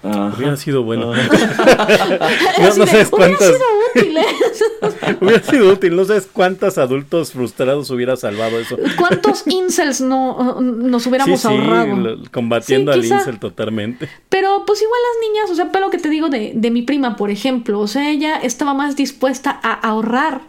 [0.00, 1.12] Hubiera sido bueno.
[2.60, 3.48] no, sabes cuántas.
[3.48, 4.16] Hubiera sido útil.
[4.16, 5.16] ¿eh?
[5.20, 5.96] hubiera sido útil.
[5.96, 8.76] No sabes cuántos adultos frustrados hubiera salvado eso.
[8.96, 12.16] ¿Cuántos incels no, nos hubiéramos ahorrado?
[12.30, 14.08] combatiendo al incel totalmente.
[14.28, 16.82] Pero pues igual las niñas, o sea, pero lo que te digo de, de mi
[16.82, 17.80] prima, por ejemplo.
[17.80, 20.42] O sea, ella estaba más dispuesta a ahorrar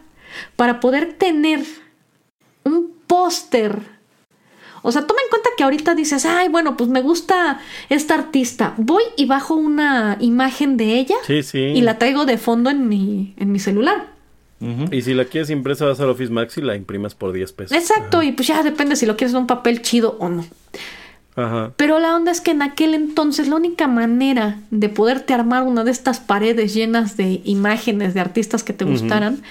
[0.56, 1.61] para poder tener
[2.64, 3.80] un póster.
[4.82, 7.60] O sea, toma en cuenta que ahorita dices, ay, bueno, pues me gusta
[7.90, 8.74] esta artista.
[8.78, 11.60] Voy y bajo una imagen de ella sí, sí.
[11.60, 14.20] y la traigo de fondo en mi, en mi celular.
[14.91, 17.78] Y si la quieres impresa vas al Office Max y la imprimas por 10 pesos.
[17.78, 20.45] Exacto, y pues ya depende si lo quieres en un papel chido o no.
[21.35, 21.72] Ajá.
[21.77, 25.84] Pero la onda es que en aquel entonces la única manera de poderte armar una
[25.84, 29.41] de estas paredes llenas de imágenes de artistas que te gustaran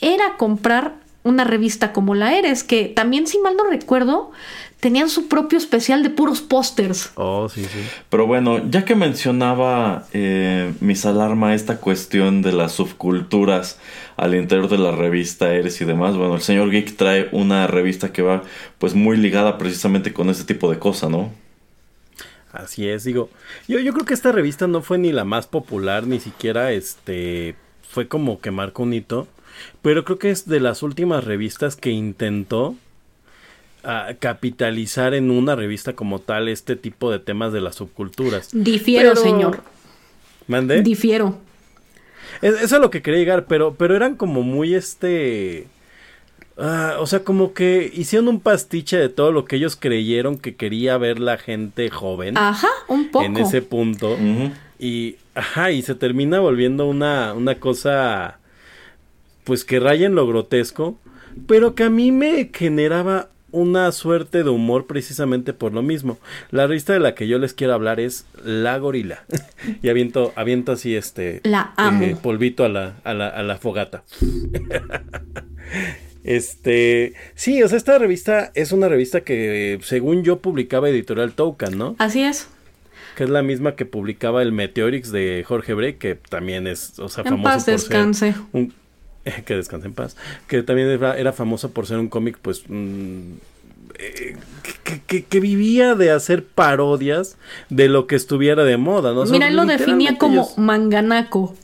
[0.00, 0.94] era comprar
[1.24, 4.32] una revista como la Eres, que también, si mal no recuerdo,
[4.82, 7.12] tenían su propio especial de puros pósters.
[7.14, 7.78] Oh, sí, sí.
[8.10, 13.78] Pero bueno, ya que mencionaba eh, Mis Alarma esta cuestión de las subculturas
[14.16, 18.12] al interior de la revista Eres y demás, bueno, el señor Geek trae una revista
[18.12, 18.42] que va
[18.78, 21.30] pues muy ligada precisamente con ese tipo de cosa, ¿no?
[22.52, 23.30] Así es, digo,
[23.68, 27.54] yo, yo creo que esta revista no fue ni la más popular, ni siquiera este,
[27.88, 29.28] fue como que marcó un hito,
[29.80, 32.74] pero creo que es de las últimas revistas que intentó
[33.84, 38.50] a capitalizar en una revista como tal este tipo de temas de las subculturas.
[38.52, 39.62] Difiero, señor.
[40.46, 40.82] ¿Mande?
[40.82, 41.38] Difiero.
[42.40, 45.66] eso es lo que quería llegar, pero, pero eran como muy este...
[46.58, 50.54] Ah, o sea, como que hicieron un pastiche de todo lo que ellos creyeron que
[50.54, 52.36] quería ver la gente joven.
[52.36, 53.24] Ajá, un poco.
[53.24, 54.18] En ese punto.
[54.78, 58.38] Y, ajá, y se termina volviendo una, una cosa,
[59.44, 60.98] pues que raya en lo grotesco,
[61.46, 66.18] pero que a mí me generaba una suerte de humor precisamente por lo mismo.
[66.50, 69.24] La revista de la que yo les quiero hablar es La Gorila.
[69.82, 72.04] y aviento, aviento así este la amo.
[72.04, 74.02] Eh, polvito a la, a la, a la fogata.
[76.24, 81.76] Este, sí, o sea, esta revista es una revista que, según yo, publicaba Editorial Token,
[81.76, 81.96] ¿no?
[81.98, 82.48] Así es.
[83.16, 87.08] Que es la misma que publicaba el Meteorix de Jorge Bray, que también es, o
[87.08, 88.34] sea, en famoso paz descanse.
[88.52, 88.72] un,
[89.46, 90.16] que descanse en paz,
[90.48, 93.32] que también era, famoso por ser un cómic, pues, mm,
[93.98, 94.36] eh,
[95.06, 97.36] que, vivía de hacer parodias
[97.68, 99.24] de lo que estuviera de moda, ¿no?
[99.24, 101.54] Mira, él lo definía como manganaco.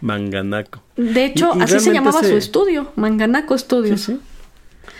[0.00, 0.82] Manganaco.
[0.96, 4.10] De hecho, así se llamaba su estudio, Manganaco Studios.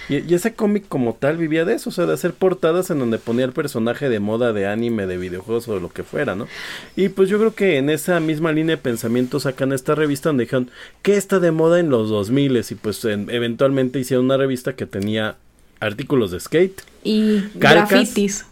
[0.09, 3.19] Y, ese cómic como tal vivía de eso, o sea, de hacer portadas en donde
[3.19, 6.47] ponía el personaje de moda de anime, de videojuegos o de lo que fuera, ¿no?
[6.95, 10.45] Y pues yo creo que en esa misma línea de pensamiento sacan esta revista donde
[10.45, 10.71] dijeron,
[11.03, 12.57] ¿qué está de moda en los 2000?
[12.71, 15.37] Y pues eventualmente hicieron una revista que tenía
[15.81, 16.83] artículos de skate.
[17.03, 18.47] Y grafitis.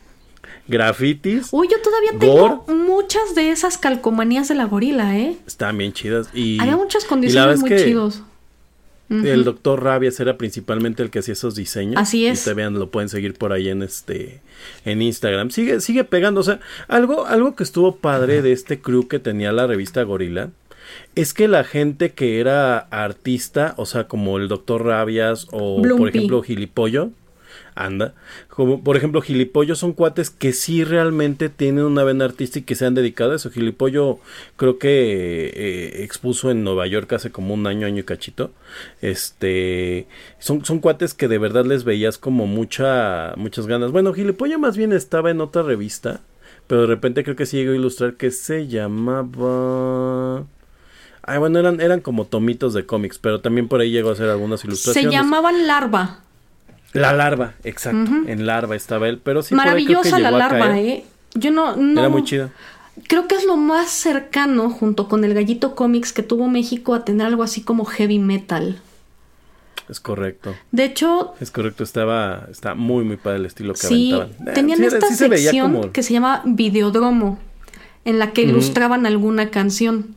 [0.67, 1.49] Grafitis.
[1.51, 5.37] Uy, yo todavía tengo muchas de esas calcomanías de la gorila, ¿eh?
[5.47, 6.29] Están bien chidas.
[6.33, 8.23] Y, Había muchas condiciones muy chidos.
[9.11, 12.01] El doctor Rabias era principalmente el que hacía esos diseños.
[12.01, 12.43] Así es.
[12.43, 14.41] Y te vean, lo pueden seguir por ahí en este
[14.85, 15.51] en Instagram.
[15.51, 16.41] Sigue, sigue pegando.
[16.41, 20.51] O sea, algo, algo que estuvo padre de este crew que tenía la revista Gorila
[21.15, 26.09] es que la gente que era artista, o sea, como el doctor Rabias o por
[26.09, 27.11] ejemplo Gilipollo,
[27.75, 28.15] anda.
[28.49, 32.75] Como por ejemplo, Gilipollo son cuates que sí realmente tienen una vena artística y que
[32.75, 33.51] se han dedicado a eso.
[33.51, 34.19] Gilipollo
[34.57, 38.53] creo que eh, expuso en Nueva York hace como un año, año y cachito.
[39.03, 40.07] Este,
[40.39, 43.93] son, son cuates que de verdad les veías como mucha, muchas ganas.
[43.93, 46.21] Bueno, Gilipollo más bien estaba en otra revista,
[46.67, 50.45] pero de repente creo que sí llegó a ilustrar que se llamaba...
[51.27, 54.29] Ay, bueno, eran, eran como tomitos de cómics, pero también por ahí llegó a hacer
[54.29, 55.11] algunas ilustraciones.
[55.11, 56.21] Se llamaban Larva.
[56.95, 58.11] La larva, exacto.
[58.27, 59.55] En larva estaba él, pero sí.
[59.55, 61.05] Maravillosa la larva, ¿eh?
[61.35, 62.01] Yo no, no.
[62.01, 62.51] Era muy chida.
[63.09, 67.05] Creo que es lo más cercano, junto con el Gallito Comics, que tuvo México a
[67.05, 68.81] tener algo así como heavy metal.
[69.89, 70.55] Es correcto.
[70.71, 71.35] De hecho.
[71.41, 72.47] Es correcto, estaba.
[72.51, 74.49] Está muy, muy padre el estilo que sí, aventaban.
[74.49, 77.39] Eh, tenían esta sección que se llama Videodromo,
[78.05, 80.15] en la que ilustraban alguna canción.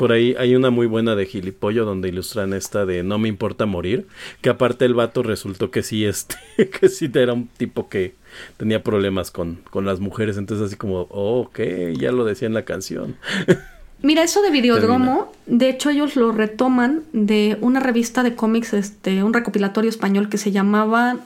[0.00, 3.66] Por ahí hay una muy buena de Gilipollo donde ilustran esta de No me importa
[3.66, 4.06] morir,
[4.40, 6.36] que aparte el vato resultó que sí, este,
[6.80, 8.14] que sí era un tipo que
[8.56, 11.60] tenía problemas con, con las mujeres, entonces así como, oh, ok,
[11.98, 13.16] ya lo decía en la canción.
[14.02, 19.22] Mira, eso de Videodromo, de hecho ellos lo retoman de una revista de cómics, este,
[19.22, 21.18] un recopilatorio español que se llamaba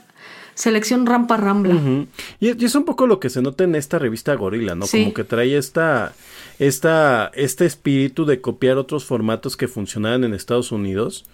[0.55, 2.07] Selección Rampa Rambla.
[2.41, 4.87] y, es un poco lo que se nota en esta revista Gorila, ¿no?
[4.87, 6.15] Como que trae esta
[6.59, 11.25] esta, este espíritu de copiar otros formatos que funcionaban en Estados Unidos.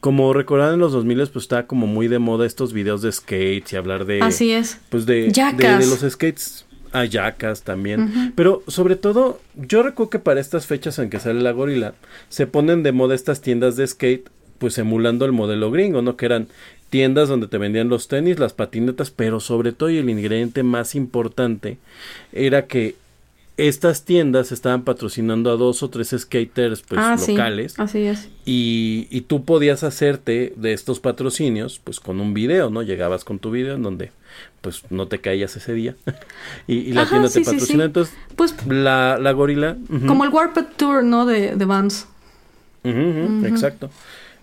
[0.00, 3.72] Como recordaban en los 2000 pues estaba como muy de moda estos videos de skates
[3.72, 4.22] y hablar de...
[4.22, 4.78] Así es.
[4.88, 8.32] Pues de, de, los skates a yacas también.
[8.36, 11.94] Pero sobre todo, yo recuerdo que para estas fechas en que sale la gorila,
[12.28, 16.16] se ponen de moda estas tiendas de skate, pues emulando el modelo gringo, ¿no?
[16.16, 16.48] Que eran
[16.90, 20.94] tiendas donde te vendían los tenis, las patinetas, pero sobre todo y el ingrediente más
[20.94, 21.78] importante
[22.32, 22.96] era que
[23.58, 27.78] estas tiendas estaban patrocinando a dos o tres skaters pues ah, locales.
[27.78, 28.28] así es.
[28.44, 32.82] Y, y, tú podías hacerte de estos patrocinios pues con un video, ¿no?
[32.82, 34.12] Llegabas con tu video en donde
[34.60, 35.96] pues no te caías ese día
[36.68, 37.84] y, la tienda te patrocina.
[37.84, 39.76] Entonces, pues la, la gorila.
[40.06, 41.26] Como el Warped Tour, ¿no?
[41.26, 42.06] De, de Vans.
[42.84, 43.90] Exacto.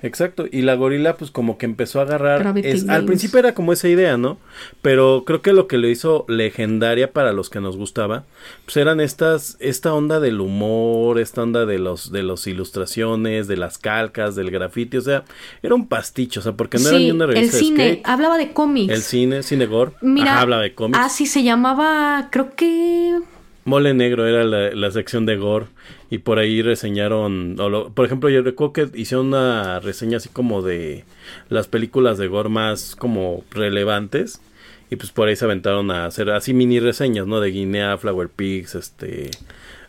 [0.01, 3.87] Exacto, y la gorila pues como que empezó a agarrar, al principio era como esa
[3.87, 4.37] idea, ¿no?
[4.81, 8.23] Pero creo que lo que lo hizo legendaria para los que nos gustaba,
[8.65, 13.57] pues eran estas, esta onda del humor, esta onda de los, de los ilustraciones, de
[13.57, 15.23] las calcas, del grafiti, o sea,
[15.63, 18.51] era un pasticho, o sea, porque no era ni una revista el cine, hablaba de
[18.51, 18.93] cómics.
[18.93, 20.99] El cine, cine gore, Mira, hablaba de cómics.
[20.99, 23.19] Así se llamaba, creo que
[23.65, 25.65] Mole Negro era la, sección de gore
[26.15, 27.57] y por ahí reseñaron,
[27.93, 31.03] por ejemplo, yo recuerdo que hicieron una reseña así como de
[31.49, 34.39] las películas de gore más como relevantes
[34.89, 37.41] y pues por ahí se aventaron a hacer así mini reseñas, ¿no?
[37.41, 39.29] De Guinea, Flower Pigs, este...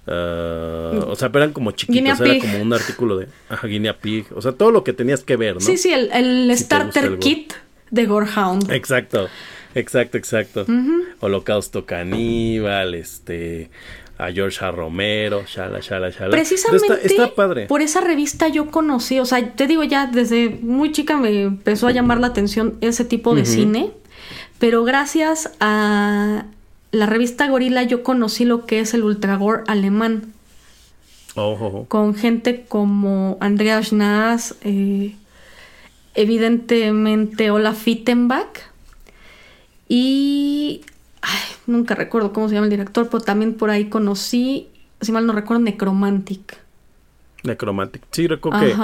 [0.09, 4.27] Uh, o sea, pero eran como chiquitos, era como un artículo de ajá, Guinea Pig,
[4.35, 5.61] o sea, todo lo que tenías que ver, ¿no?
[5.61, 7.53] Sí, sí, el, starter kit
[7.93, 8.73] de Gorehound.
[8.73, 9.29] Exacto.
[9.77, 10.65] Exacto, exacto.
[11.21, 13.69] Holocausto Caníbal, este
[14.19, 14.71] a George A.
[14.71, 16.31] Romero, shala, shala, shala.
[16.31, 17.67] Precisamente está, padre.
[17.67, 21.87] por esa revista yo conocí, o sea, te digo ya desde muy chica me empezó
[21.87, 23.91] a llamar la atención ese tipo de cine,
[24.59, 26.47] pero gracias a
[26.93, 30.33] la revista Gorila yo conocí lo que es el ultragore alemán.
[31.35, 35.15] Oh, Con gente como Andreas Naas, eh,
[36.15, 38.71] evidentemente Olaf Fittenbach
[39.87, 40.81] y
[41.67, 44.69] nunca recuerdo cómo se llama el director, pero también por ahí conocí,
[45.01, 46.59] si mal no recuerdo, Necromantic.
[47.43, 48.03] Necromantic.
[48.11, 48.75] Sí, recuerdo que,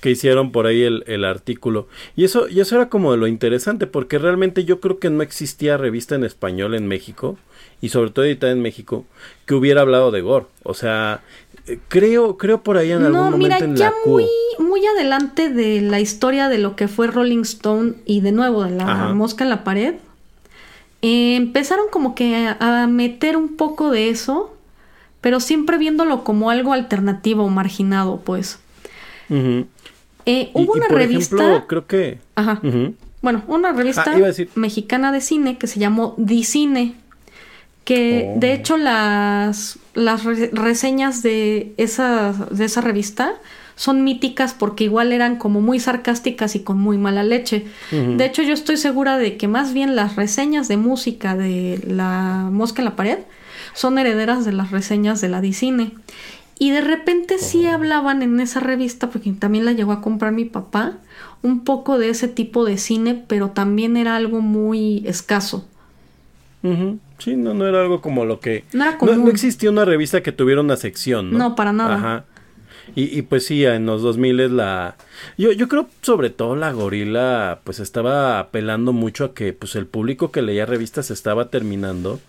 [0.00, 1.88] que, hicieron por ahí el, artículo.
[2.14, 5.76] Y eso, y eso era como lo interesante, porque realmente yo creo que no existía
[5.76, 7.38] revista en español en México,
[7.80, 9.06] y sobre todo editada en México,
[9.46, 10.46] que hubiera hablado de Gore.
[10.62, 11.22] O sea,
[11.66, 14.26] eh, creo, creo por ahí en algún momento mira, en ya muy,
[14.58, 18.70] muy adelante de la historia de lo que fue Rolling Stone y de nuevo de
[18.70, 19.94] la mosca en la pared
[21.02, 24.54] eh, empezaron como que a, meter un poco de eso,
[25.20, 28.60] pero siempre viéndolo como algo alternativo marginado, pues.
[29.28, 31.64] Eh, hubo una revista.
[31.66, 32.20] creo que.
[32.36, 32.60] Ajá.
[33.20, 34.14] Bueno, una ah, revista
[34.54, 36.94] mexicana de cine que se llamó Dicine.
[37.84, 38.54] Que de oh.
[38.54, 43.34] hecho las, las reseñas de esa, de esa revista
[43.74, 47.66] son míticas porque igual eran como muy sarcásticas y con muy mala leche.
[47.90, 52.48] De hecho, yo estoy segura de que más bien las reseñas de música de La
[52.50, 53.18] Mosca en la Pared
[53.74, 55.92] son herederas de las reseñas de la Dicine.
[56.58, 60.44] Y de repente sí hablaban en esa revista, porque también la llegó a comprar mi
[60.44, 60.98] papá,
[61.42, 65.66] un poco de ese tipo de cine, pero también era algo muy escaso.
[67.18, 68.64] Sí, no, no era algo como lo que...
[68.72, 71.38] No, no, existía una revista que tuviera una sección, ¿no?
[71.38, 71.96] No, para nada.
[71.96, 72.24] Ajá.
[72.94, 74.96] Y, y pues sí, en los 2000 la...
[75.38, 79.86] Yo, yo creo sobre todo la gorila pues estaba apelando mucho a que pues el
[79.86, 82.20] público que leía revistas estaba terminando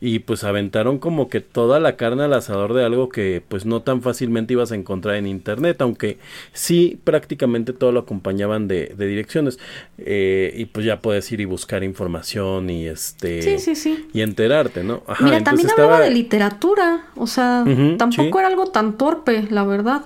[0.00, 3.82] y pues aventaron como que toda la carne al asador de algo que pues no
[3.82, 6.18] tan fácilmente ibas a encontrar en internet, aunque
[6.52, 9.58] sí prácticamente todo lo acompañaban de, de direcciones
[9.98, 14.08] eh, y pues ya puedes ir y buscar información y este sí, sí, sí.
[14.12, 15.02] y enterarte, ¿no?
[15.20, 17.64] Mira, también hablaba de literatura, o sea,
[17.98, 20.04] tampoco era algo tan torpe, la verdad.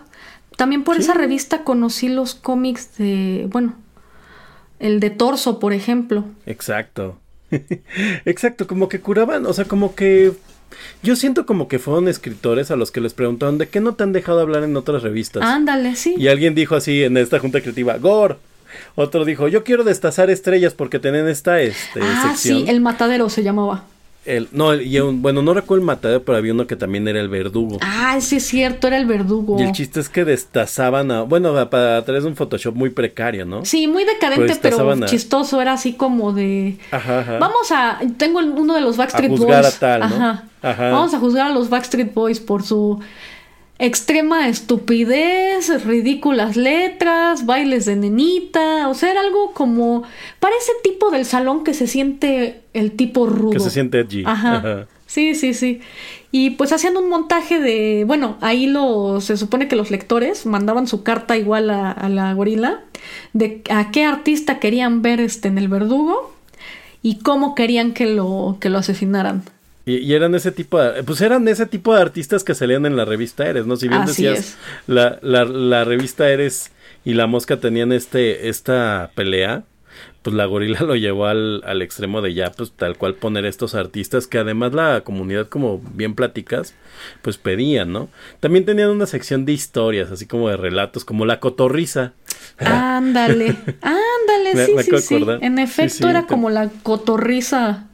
[0.56, 3.74] También por esa revista conocí los cómics de, bueno,
[4.80, 6.24] el de Torso, por ejemplo.
[6.46, 7.16] Exacto.
[8.24, 10.32] Exacto, como que curaban, o sea, como que
[11.02, 14.04] yo siento como que fueron escritores a los que les preguntaron de qué no te
[14.04, 15.42] han dejado hablar en otras revistas.
[15.42, 16.14] Ándale, sí.
[16.18, 18.36] Y alguien dijo así en esta junta creativa, Gore.
[18.96, 23.42] Otro dijo, yo quiero destazar estrellas porque tienen esta este, ah, sí, el matadero se
[23.42, 23.84] llamaba.
[24.28, 27.30] El, no, y bueno, no recuerdo el matadero, pero había uno que también era el
[27.30, 27.78] verdugo.
[27.80, 29.58] Ah, sí es cierto, era el verdugo.
[29.58, 33.46] Y el chiste es que destazaban a, bueno, para través de un Photoshop muy precario,
[33.46, 33.64] ¿no?
[33.64, 36.76] Sí, muy decadente, pero, chistoso, era así como de...
[36.90, 39.76] Ajá, Vamos a, tengo uno de los Backstreet a juzgar Boys.
[39.76, 40.40] A tal, ¿no?
[40.62, 40.90] Ajá.
[40.90, 43.00] Vamos a juzgar a los Backstreet Boys por su
[43.78, 50.02] extrema estupidez, ridículas letras, bailes de nenita, o sea, era algo como
[50.40, 53.52] para ese tipo del salón que se siente el tipo rudo.
[53.52, 54.24] Que se siente edgy.
[54.26, 54.86] Ajá.
[55.06, 55.80] Sí, sí, sí.
[56.30, 60.86] Y pues haciendo un montaje de, bueno, ahí lo se supone que los lectores mandaban
[60.86, 62.82] su carta igual a, la gorila
[63.32, 66.34] de a qué artista querían ver este en el verdugo
[67.00, 69.44] y cómo querían que lo que lo asesinaran.
[69.88, 73.06] Y, eran ese tipo de, pues eran ese tipo de artistas que salían en la
[73.06, 73.76] revista Eres, ¿no?
[73.76, 76.72] Si bien decías, la, la, la, revista Eres
[77.06, 79.64] y la mosca tenían este, esta pelea,
[80.20, 83.74] pues la gorila lo llevó al, al extremo de ya, pues tal cual poner estos
[83.74, 86.74] artistas que además la comunidad, como bien platicas,
[87.22, 88.10] pues pedían, ¿no?
[88.40, 92.12] También tenían una sección de historias, así como de relatos, como la cotorriza.
[92.58, 95.26] Ándale, ándale, sí, sí, sí.
[95.40, 97.86] En efecto era como la cotorriza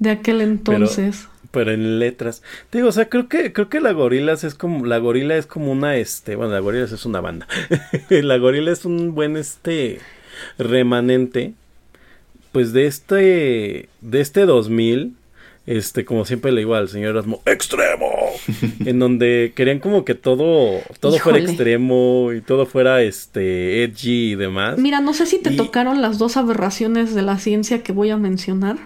[0.00, 1.28] de aquel entonces.
[1.52, 2.42] pero en letras.
[2.70, 5.46] Te digo, o sea, creo que creo que la Gorilas es como la Gorila es
[5.46, 7.46] como una este, bueno, la Gorilas es una banda.
[8.10, 10.00] la Gorila es un buen este
[10.58, 11.54] remanente
[12.52, 15.14] pues de este de este 2000
[15.66, 18.10] este como siempre le digo al señor Erasmo extremo
[18.84, 24.34] en donde querían como que todo todo fuera extremo y todo fuera este edgy y
[24.34, 28.10] demás mira no sé si te tocaron las dos aberraciones de la ciencia que voy
[28.10, 28.78] a mencionar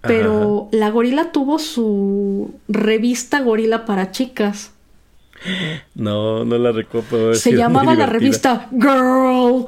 [0.00, 4.72] pero la gorila tuvo su revista gorila para chicas.
[5.94, 7.34] No, no la recuerdo.
[7.34, 9.66] Se llamaba la revista Girl.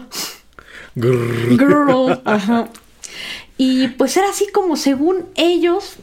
[0.95, 2.21] Girl.
[2.25, 2.69] Ajá.
[3.57, 5.97] Y pues era así como según ellos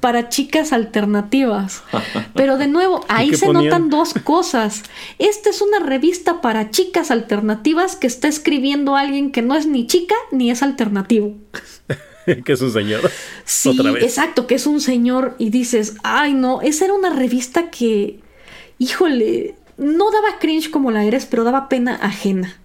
[0.00, 1.82] para chicas alternativas.
[2.34, 4.82] Pero de nuevo, ahí se notan dos cosas.
[5.18, 9.86] Esta es una revista para chicas alternativas que está escribiendo alguien que no es ni
[9.86, 11.34] chica ni es alternativo.
[12.44, 13.10] que es un señor.
[13.46, 18.20] Sí, exacto, que es un señor y dices, ay no, esa era una revista que,
[18.78, 22.58] híjole, no daba cringe como la eres, pero daba pena ajena.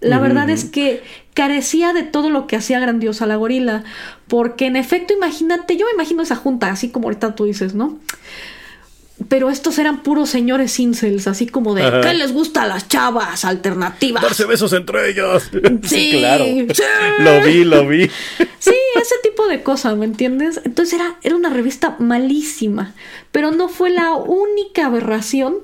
[0.00, 1.02] La verdad es que
[1.32, 3.84] carecía de todo lo que hacía grandiosa la gorila,
[4.26, 8.00] porque en efecto, imagínate, yo me imagino esa junta, así como ahorita tú dices, ¿no?
[9.28, 13.44] Pero estos eran puros señores incels, así como de ¿qué les gusta a las chavas
[13.44, 14.22] alternativas?
[14.22, 15.50] Darse besos entre ellos.
[15.82, 16.44] Sí, claro.
[17.18, 18.08] Lo vi, lo vi.
[18.58, 20.60] Sí, ese tipo de cosas, ¿me entiendes?
[20.64, 22.94] Entonces era, era una revista malísima,
[23.32, 25.56] pero no fue la única aberración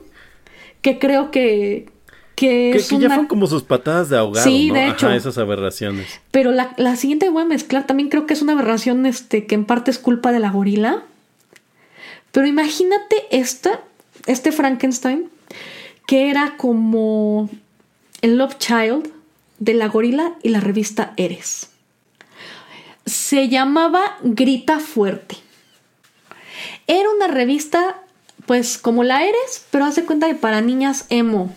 [0.83, 1.89] que creo que,
[2.35, 5.11] que, que, ya fueron como sus patadas de ahogado, sí, de hecho.
[5.11, 6.21] esas aberraciones.
[6.31, 9.55] Pero la, la siguiente voy a mezclar, también creo que es una aberración este, que
[9.55, 11.05] en parte es culpa de la gorila.
[12.39, 13.81] Pero imagínate esta,
[14.27, 15.29] este Frankenstein,
[16.07, 17.51] que era como
[18.23, 19.11] el Love Child
[19.59, 21.71] de la gorila y la revista Eres.
[23.07, 25.35] Se llamaba Grita Fuerte.
[26.87, 28.05] Era una revista,
[28.47, 31.53] pues como la Eres, pero hace cuenta que para niñas emo.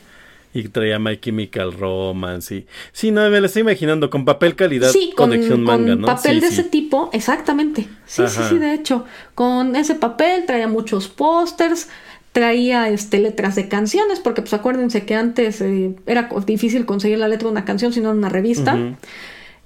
[0.54, 2.56] Y traía My Chemical Romance.
[2.56, 2.68] Y...
[2.92, 6.08] Sí, no, me lo estoy imaginando, con papel calidad sí, conexión con, manga, ¿no?
[6.08, 7.88] papel de ese tipo, exactamente.
[8.06, 9.06] Sí, sí, sí, de hecho.
[9.34, 11.88] Con ese papel traía muchos pósters,
[12.32, 17.28] traía este, letras de canciones, porque pues acuérdense que antes eh, era difícil conseguir la
[17.28, 18.78] letra de una canción, sino en una revista.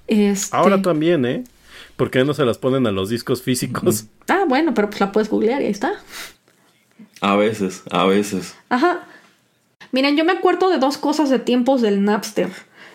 [0.07, 0.56] este...
[0.56, 1.44] Ahora también, ¿eh?
[1.95, 4.06] Porque no se las ponen a los discos físicos.
[4.28, 5.94] Ah, bueno, pero pues la puedes googlear y ahí está.
[7.22, 8.56] A veces, a veces.
[8.70, 9.07] Ajá.
[9.95, 12.49] Miren, yo me acuerdo de dos cosas de tiempos del Napster.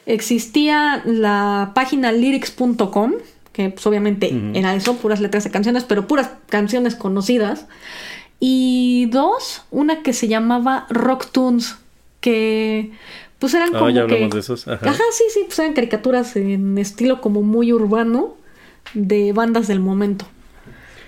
[0.04, 3.14] Existía la página lyrics.com,
[3.54, 7.64] que pues obviamente era eso, puras letras de canciones, pero puras canciones conocidas.
[8.38, 11.78] Y dos, una que se llamaba Rocktoons,
[12.20, 12.92] que
[13.38, 14.68] pues eran ah, como ya hablamos de esos.
[14.68, 14.90] Ajá.
[14.90, 18.34] Ajá, sí, sí, pues eran caricaturas en estilo como muy urbano
[18.92, 20.26] de bandas del momento.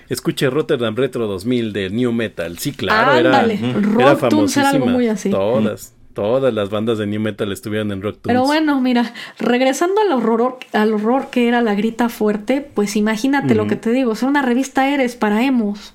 [0.09, 2.57] Escuche Rotterdam Retro 2000 de New Metal.
[2.57, 4.85] Sí, claro, era, era famosísima.
[4.85, 5.29] muy así.
[5.29, 10.11] Todas, todas las bandas de New Metal estuvieron en Rock Pero bueno, mira, regresando al
[10.11, 14.23] horror, al horror que era la grita fuerte, pues imagínate lo que te digo, es
[14.23, 15.93] una revista Eres para emos.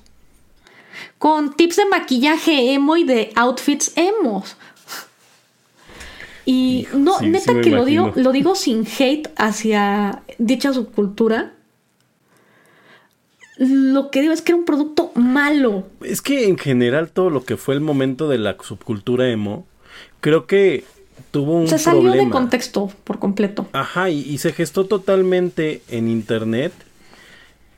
[1.17, 4.57] Con tips de maquillaje emo y de outfits emos.
[6.45, 11.53] Y no, neta que lo digo, lo digo sin hate hacia dicha subcultura
[13.59, 15.85] lo que digo es que era un producto malo.
[16.01, 19.67] Es que en general todo lo que fue el momento de la subcultura emo,
[20.21, 20.85] creo que
[21.31, 23.67] tuvo un se salió de contexto por completo.
[23.73, 26.71] Ajá, y, se gestó totalmente en internet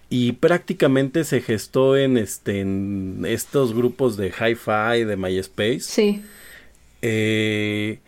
[0.10, 5.80] y prácticamente se gestó en este en estos grupos de hi-fi de MySpace.
[5.80, 6.22] Sí.
[7.02, 7.99] Eh,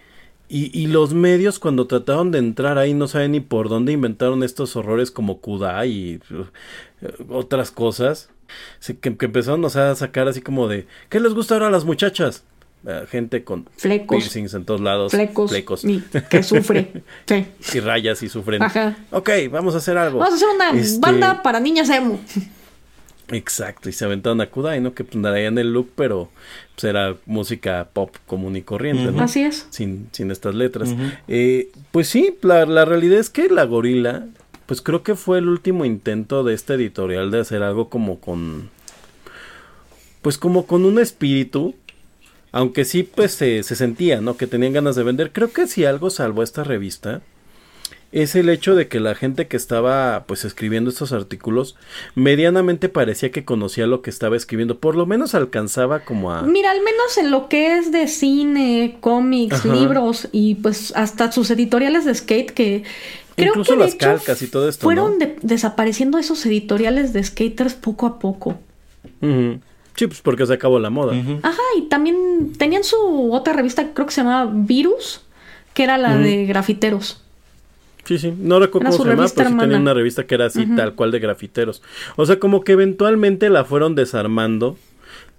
[0.54, 4.44] y, y, los medios cuando trataron de entrar ahí no saben ni por dónde inventaron
[4.44, 6.20] estos horrores como Kudai y
[7.30, 8.30] otras cosas
[9.02, 12.44] que, empezaron a sacar así como de ¿qué les gusta ahora a las muchachas?
[12.86, 15.86] Eh, gente con flecos, piercings en todos lados, flecos, flecos.
[16.30, 17.48] que sufre, sí.
[17.74, 18.62] y rayas y sufren.
[18.62, 18.98] Ajá.
[19.12, 20.20] Ok, vamos a hacer algo.
[20.20, 22.20] Vamos a hacer una este banda para niñas emo.
[23.34, 24.94] Exacto, y se aventaron a Kudai, ¿no?
[24.94, 26.30] Que pues, en el look, pero
[26.76, 29.24] pues, era música pop común y corriente, ¿no?
[29.24, 29.68] Así es.
[29.70, 30.96] Sin, sin estas letras.
[31.28, 34.26] eh, pues sí, la, la realidad es que la gorila
[34.66, 38.70] pues creo que fue el último intento de este editorial de hacer algo como con
[40.22, 41.76] pues como con un espíritu
[42.52, 46.10] aunque sí pues se, sentía no que tenían ganas de vender creo que si algo
[46.10, 47.22] salvó esta revista
[48.14, 51.76] es el hecho de que la gente que estaba pues escribiendo estos artículos
[52.14, 56.72] medianamente parecía que conocía lo que estaba escribiendo, por lo menos alcanzaba como a Mira,
[56.72, 62.06] al menos en lo que es de cine, cómics, libros y pues hasta sus editoriales
[62.06, 62.84] de skate que
[63.36, 64.84] Incluso las calcas y todo esto.
[64.84, 68.60] Fueron desapareciendo esos editoriales de skaters poco a poco.
[69.96, 71.16] Sí, pues porque se acabó la moda.
[71.42, 75.22] Ajá, y también tenían su otra revista, creo que se llamaba Virus,
[75.74, 77.23] que era la de grafiteros.
[78.06, 80.66] Sí, sí, no recuerdo cómo se llamaba, pero sí tenía una revista que era así,
[80.76, 81.82] tal cual de grafiteros.
[82.16, 84.78] O sea, como que eventualmente la fueron desarmando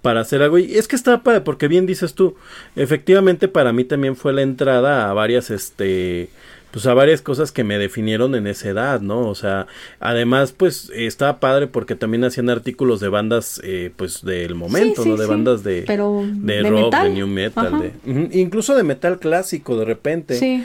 [0.01, 0.57] para hacer algo.
[0.59, 2.35] Y es que está padre, porque bien dices tú,
[2.75, 6.29] efectivamente para mí también fue la entrada a varias, este,
[6.69, 9.27] pues a varias cosas que me definieron en esa edad, ¿no?
[9.27, 9.65] O sea,
[9.99, 15.17] además, pues estaba padre porque también hacían artículos de bandas, eh, pues del momento, ¿no?
[15.17, 20.35] De bandas de, de, rock, de new metal, de, incluso de metal clásico de repente.
[20.37, 20.63] Sí.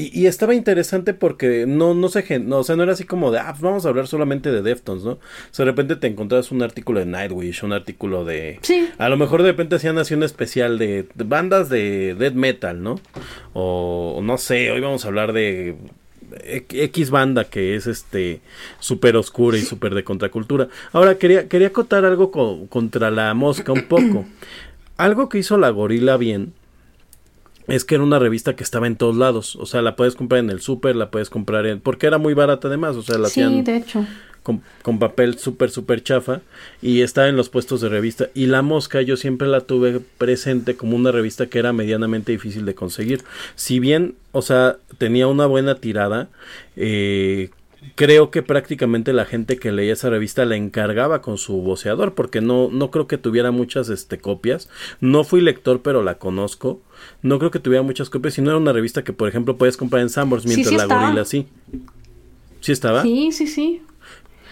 [0.00, 3.40] Y, estaba interesante porque no, no se, no, o sea, no era así como de,
[3.40, 5.14] ah, pues vamos a hablar solamente de Deftones, ¿no?
[5.14, 5.18] O
[5.50, 8.60] sea, de repente te encontrabas un artículo de Nightwish, un artículo de...
[8.62, 8.88] Sí.
[8.98, 13.00] A lo mejor de repente hacían así un especial de, bandas de death metal, ¿no?
[13.54, 15.74] O, no sé, hoy vamos a hablar de
[16.44, 18.40] X banda que es este
[18.78, 20.68] súper oscura y súper de contracultura.
[20.92, 22.30] Ahora quería, quería acotar algo
[22.68, 24.26] contra la mosca un poco.
[24.96, 26.52] algo que hizo la gorila bien
[27.68, 29.56] es que era una revista que estaba en todos lados.
[29.56, 31.80] O sea, la puedes comprar en el súper, la puedes comprar en...
[31.80, 34.06] Porque era muy barata además, o sea, la sí, de hecho.
[34.42, 36.40] Con, papel súper, súper chafa.
[36.80, 38.28] Y estaba en los puestos de revista.
[38.34, 42.64] Y La Mosca yo siempre la tuve presente como una revista que era medianamente difícil
[42.64, 43.24] de conseguir.
[43.54, 46.28] Si bien, o sea, tenía una buena tirada,
[46.76, 47.50] eh,
[47.94, 52.40] creo que prácticamente la gente que leía esa revista la encargaba con su voceador porque
[52.40, 54.68] no no creo que tuviera muchas este copias.
[55.00, 56.80] No fui lector pero la conozco.
[57.22, 59.76] No creo que tuviera muchas copias y no era una revista que por ejemplo puedes
[59.76, 61.46] comprar en Sambors mientras la gorila sí
[62.60, 63.82] sí estaba sí sí sí.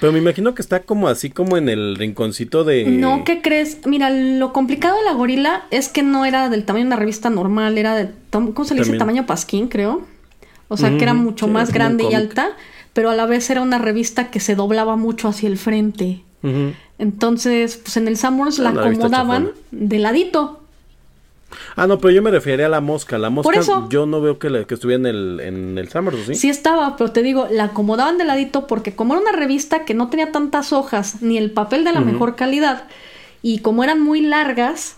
[0.01, 2.85] Pero me imagino que está como así como en el rinconcito de...
[2.85, 3.79] No, ¿qué crees?
[3.87, 7.31] Mira, lo complicado de la gorila es que no era del tamaño de una revista
[7.31, 8.11] normal, era de...
[8.31, 8.99] ¿Cómo se le dice?
[8.99, 10.07] Tamaño pasquín, creo.
[10.69, 12.57] O sea, que era mucho más grande y alta
[12.97, 16.23] pero a la vez era una revista que se doblaba mucho hacia el frente.
[16.99, 20.63] Entonces, pues en el Summers la, acomodaban de ladito.
[21.75, 23.19] Ah, no, pero yo me refería a la mosca.
[23.19, 23.61] La mosca
[23.91, 26.37] yo no veo que, que estuviera en el, en el Summers, ¿sí?
[26.37, 29.93] Sí estaba, pero te digo, la acomodaban de ladito porque como era una revista que
[29.93, 32.85] no tenía tantas hojas ni el papel de la mejor calidad
[33.43, 34.97] y como eran muy largas,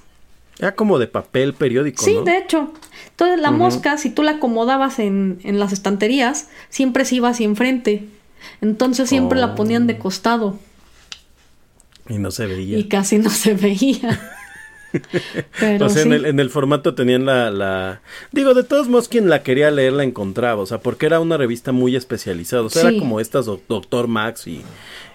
[0.60, 2.04] era como de papel periódico.
[2.04, 2.72] Sí, de hecho.
[3.18, 7.46] Entonces la mosca, si tú la acomodabas en, en, las estanterías, siempre se iba hacia
[7.46, 8.04] enfrente.
[8.60, 9.98] Entonces siempre la ponían de oh.
[9.98, 10.56] costado.
[12.08, 12.78] Y no se veía.
[12.78, 14.20] Y casi no se veía.
[15.60, 18.00] Pero o sea, en, el, en, el, formato tenían la, la...
[18.32, 21.36] Digo, de todos modos, quien la quería leer la encontraba, o sea, porque era una
[21.36, 24.62] revista muy especializada, o sea, era como estas Doctor Max y,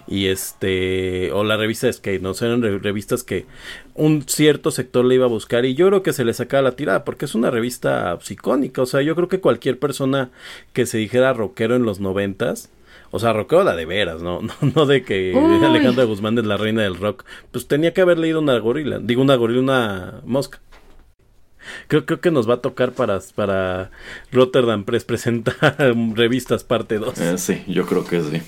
[0.06, 3.46] y este o la revista Skate, no eran revistas que
[3.94, 6.76] un cierto sector le iba a buscar y yo creo que se le sacaba la
[6.76, 10.30] tirada porque es una revista icónica, o sea, yo creo que cualquier persona
[10.72, 12.70] que se dijera rockero en los noventas,
[13.14, 14.40] o sea, rockero la de veras, ¿no?
[14.74, 15.32] No, de que
[15.62, 19.22] Alejandra Guzmán es la reina del rock, pues tenía que haber leído una gorila, digo
[19.22, 20.60] una gorila, una mosca.
[21.86, 23.92] Creo, creo que nos va a tocar para, para
[24.32, 25.76] Rotterdam Press presentar
[26.14, 27.18] revistas parte 2.
[27.18, 28.42] Eh, sí, yo creo que sí.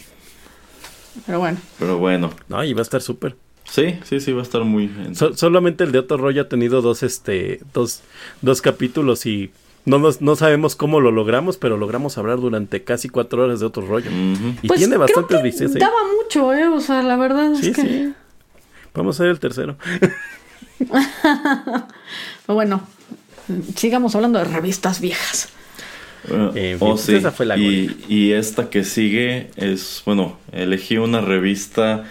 [1.26, 1.58] Pero bueno.
[1.78, 2.32] Pero bueno.
[2.48, 3.36] No, y va a estar súper.
[3.70, 4.90] Sí, sí, sí, va a estar muy...
[5.34, 8.02] solamente el de otro rollo ha tenido dos, este, dos,
[8.42, 9.52] dos capítulos y
[9.86, 13.86] no, no sabemos cómo lo logramos, pero logramos hablar durante casi cuatro horas de otro
[13.86, 14.10] rollo.
[14.62, 15.74] Y pues tiene bastantes vistas.
[15.74, 15.78] ¿eh?
[15.78, 16.68] Daba mucho, ¿eh?
[16.68, 17.82] O sea, la verdad es que...
[17.82, 18.14] Sí.
[18.94, 19.76] Vamos a ver el tercero.
[22.46, 22.82] bueno,
[23.76, 25.50] sigamos hablando de revistas viejas.
[26.54, 27.20] Eh, oh, sí.
[27.56, 32.04] y, y, esta que sigue es, bueno, elegí una revista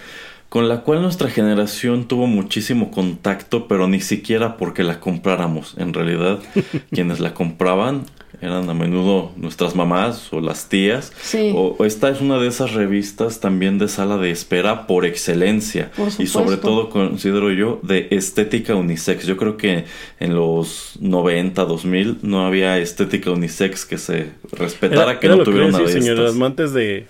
[0.56, 5.74] con la cual nuestra generación tuvo muchísimo contacto, pero ni siquiera porque la compráramos.
[5.76, 6.38] En realidad,
[6.90, 8.06] quienes la compraban
[8.40, 11.12] eran a menudo nuestras mamás o las tías.
[11.52, 15.90] O, esta es una de esas revistas también de sala de espera por excelencia.
[16.18, 19.26] y sobre todo considero yo de estética unisex.
[19.26, 19.84] Yo creo que
[20.20, 25.80] en los 90, 2000 no había estética unisex que se respetara que no tuviera una
[25.80, 27.06] de antes de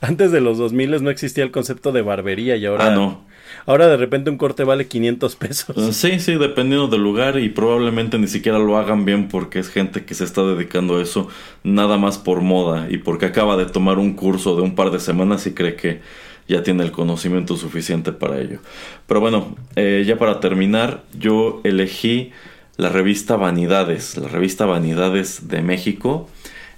[0.00, 3.26] antes de los 2000 no existía el concepto de barbería y ahora ah, no.
[3.64, 5.76] Ahora de repente un corte vale 500 pesos.
[5.76, 9.68] Mm, sí, sí, dependiendo del lugar y probablemente ni siquiera lo hagan bien porque es
[9.68, 11.28] gente que se está dedicando a eso
[11.62, 15.00] nada más por moda y porque acaba de tomar un curso de un par de
[15.00, 16.00] semanas y cree que
[16.48, 18.60] ya tiene el conocimiento suficiente para ello.
[19.06, 22.32] Pero bueno, eh, ya para terminar, yo elegí
[22.76, 26.28] la revista Vanidades, la revista Vanidades de México.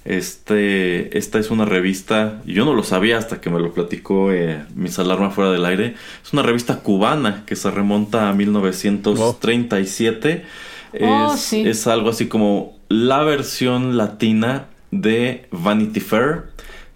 [0.05, 4.31] Este, esta es una revista, y yo no lo sabía hasta que me lo platicó
[4.31, 5.95] eh, Mis Alarma fuera del aire.
[6.23, 10.45] Es una revista cubana que se remonta a 1937.
[10.93, 16.45] Es, algo así como la versión latina de Vanity Fair,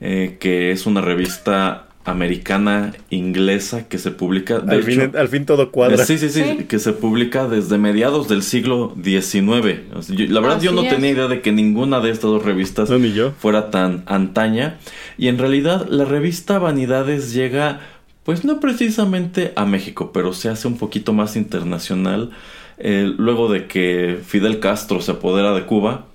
[0.01, 4.59] eh, que es una revista americana inglesa que se publica.
[4.59, 6.05] De al, fin, al, fin, todo cuadra.
[6.05, 10.29] Sí, sí, sí, que se publica desde mediados del siglo XIX.
[10.29, 12.89] la verdad, yo no tenía idea de que ninguna de estas dos revistas
[13.39, 14.77] fuera tan antaña.
[15.17, 17.79] Y en realidad, la revista Vanidades llega,
[18.23, 22.31] pues no precisamente a México, pero se hace un poquito más internacional.
[22.79, 26.07] Eh, luego de que Fidel Castro se apodera de Cuba,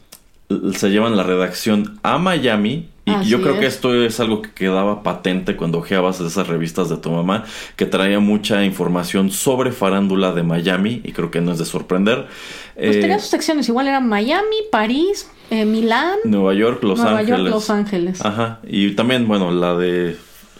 [0.75, 2.89] se llevan la redacción a Miami
[3.23, 6.97] y yo creo que esto es algo que quedaba patente cuando ojeabas esas revistas de
[6.97, 7.45] tu mamá,
[7.77, 12.27] que traía mucha información sobre farándula de Miami, y creo que no es de sorprender.
[12.75, 17.19] Pues tenía eh, sus secciones, igual eran Miami, París, eh, Milán, Nueva York, Los Nueva
[17.19, 17.41] Ángeles.
[17.41, 18.25] York, Los Ángeles.
[18.25, 20.17] Ajá, y también, bueno, la de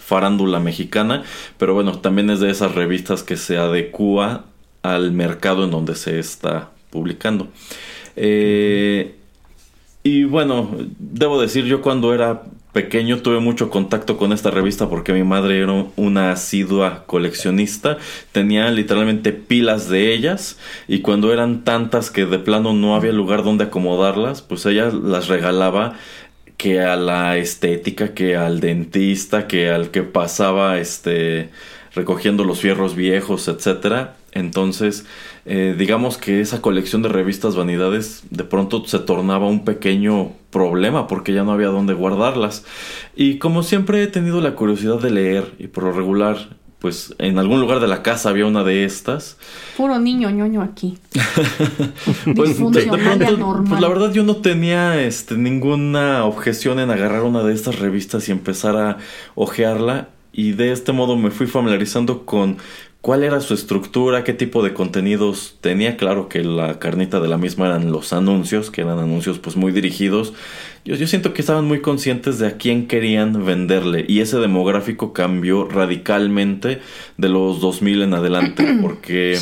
[0.09, 1.23] farándula mexicana,
[1.59, 4.47] pero bueno, también es de esas revistas que se adecúa
[4.83, 7.49] al mercado en donde se está publicando.
[8.17, 9.18] Eh,
[10.03, 12.43] y bueno, debo decir, yo cuando era
[12.73, 17.99] pequeño tuve mucho contacto con esta revista porque mi madre era una asidua coleccionista,
[18.33, 23.43] tenía literalmente pilas de ellas y cuando eran tantas que de plano no había lugar
[23.43, 25.95] donde acomodarlas, pues ella las regalaba
[26.57, 31.51] que a la estética, que al dentista, que al que pasaba este
[31.95, 34.18] recogiendo los fierros viejos, etcétera.
[34.33, 35.07] Entonces,
[35.47, 41.07] eh, digamos que esa colección de revistas vanidades de pronto se tornaba un pequeño problema
[41.07, 42.65] porque ya no había dónde guardarlas.
[43.17, 47.39] Y como siempre he tenido la curiosidad de leer y por lo regular, pues en
[47.39, 49.37] algún lugar de la casa había una de estas.
[49.77, 50.99] Puro niño ñoño aquí.
[52.37, 57.43] pues, de, pronto, pues la verdad yo no tenía este, ninguna objeción en agarrar una
[57.43, 58.99] de estas revistas y empezar a
[59.35, 62.59] ojearla y de este modo me fui familiarizando con
[63.01, 65.97] cuál era su estructura, qué tipo de contenidos tenía.
[65.97, 69.73] Claro que la carnita de la misma eran los anuncios, que eran anuncios pues muy
[69.73, 70.35] dirigidos.
[70.85, 75.13] Yo, yo siento que estaban muy conscientes de a quién querían venderle y ese demográfico
[75.13, 76.81] cambió radicalmente
[77.17, 79.39] de los 2000 en adelante porque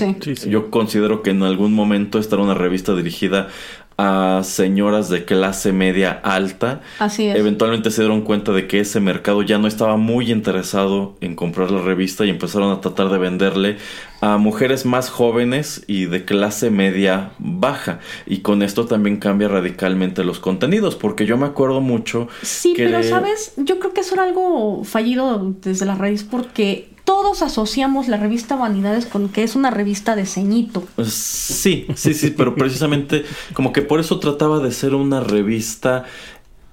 [0.48, 3.48] yo considero que en algún momento esta era una revista dirigida
[3.98, 6.82] a señoras de clase media alta.
[6.98, 7.36] Así es.
[7.36, 11.70] Eventualmente se dieron cuenta de que ese mercado ya no estaba muy interesado en comprar
[11.70, 13.76] la revista y empezaron a tratar de venderle
[14.20, 18.00] a mujeres más jóvenes y de clase media baja.
[18.26, 22.28] Y con esto también cambia radicalmente los contenidos, porque yo me acuerdo mucho.
[22.42, 27.40] Sí, pero sabes, yo creo que eso era algo fallido desde la raíz porque todos
[27.40, 30.84] asociamos la revista Vanidades con que es una revista de ceñito.
[31.04, 33.24] Sí, sí, sí, pero precisamente
[33.54, 36.04] como que por eso trataba de ser una revista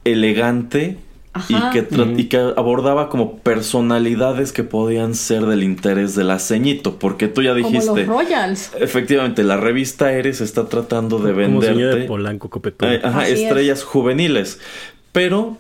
[0.04, 0.98] elegante
[1.48, 1.88] y que,
[2.18, 7.44] y que, abordaba como personalidades que podían ser del interés de la ceñito, porque tú
[7.44, 7.88] ya dijiste...
[7.88, 8.72] Como los Royals.
[8.80, 12.00] Efectivamente, la revista Eres está tratando de venderte...
[12.00, 12.92] de Polanco Copetón.
[12.92, 14.60] Eh, ajá, estrellas juveniles.
[15.12, 15.58] Pero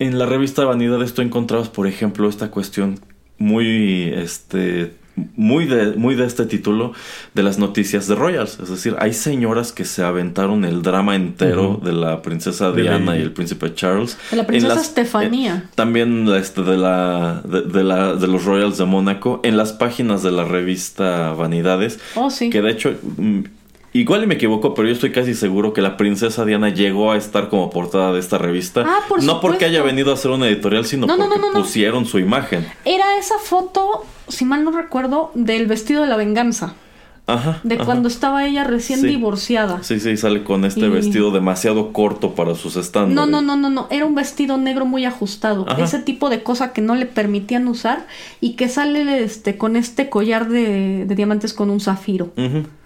[0.00, 3.00] en la revista Vanidades tú encontrabas, por ejemplo, esta cuestión
[3.40, 4.92] muy este
[5.36, 6.92] muy de, muy de este título
[7.34, 8.58] de las noticias de Royals.
[8.60, 13.22] Es decir, hay señoras que se aventaron el drama entero de la princesa Diana y
[13.22, 14.16] el príncipe Charles.
[14.30, 15.64] De la princesa Estefanía.
[15.66, 19.40] Eh, también este, de, la, de, la, de los Royals de Mónaco.
[19.42, 21.98] En las páginas de la revista Vanidades.
[22.14, 22.50] Oh, sí.
[22.50, 23.40] Que de hecho mm,
[23.92, 27.16] Igual y me equivoco, pero yo estoy casi seguro que la princesa Diana llegó a
[27.16, 28.84] estar como portada de esta revista.
[28.86, 32.70] Ah, por no porque haya venido a hacer una editorial, sino porque pusieron su imagen.
[32.84, 36.74] Era esa foto, si mal no recuerdo, del vestido de la venganza.
[37.32, 39.82] Ajá, de cuando estaba ella recién divorciada.
[39.82, 43.14] Sí, sí, sale con este vestido demasiado corto para sus estándares.
[43.14, 45.66] No, no, no, no, no, era un vestido negro muy ajustado.
[45.78, 48.06] Ese tipo de cosa que no le permitían usar
[48.40, 52.32] y que sale este con este collar de, diamantes con un zafiro.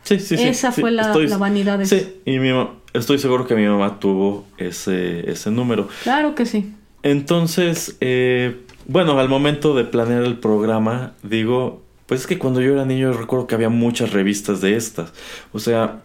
[0.02, 0.42] Sí, sí, sí.
[0.42, 2.50] Esa fue la, vanidad de Sí, y mi
[2.92, 5.88] estoy seguro que mi mamá tuvo ese, ese número.
[6.02, 6.72] Claro que sí.
[7.02, 12.72] Entonces, eh, bueno, al momento de planear el programa, digo, pues es que cuando yo
[12.72, 15.12] era niño recuerdo que había muchas revistas de estas.
[15.52, 16.00] O sea,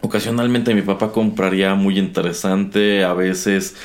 [0.00, 3.76] ocasionalmente mi papá compraría muy interesante, a veces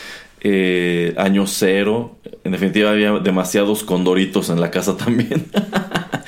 [0.42, 2.18] eh, año cero.
[2.44, 5.46] En definitiva había demasiados condoritos en la casa también.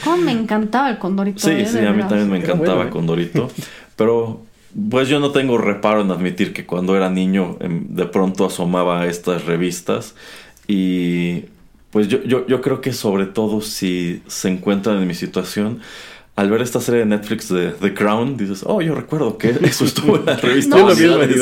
[0.04, 1.40] Oh, me encantaba el condorito.
[1.40, 2.92] Sí, eh, sí, a mí también me encantaba el ¿eh?
[2.92, 3.50] condorito.
[3.96, 4.42] Pero
[4.90, 9.02] pues yo no tengo reparo en admitir que cuando era niño em, de pronto asomaba
[9.02, 10.16] a estas revistas
[10.68, 11.46] y
[11.92, 15.82] pues yo, yo, yo creo que sobre todo si se encuentran en mi situación,
[16.36, 19.86] al ver esta serie de Netflix de The Crown, dices, oh, yo recuerdo que eso
[19.86, 20.78] estuvo en la revista.
[20.78, 20.94] no,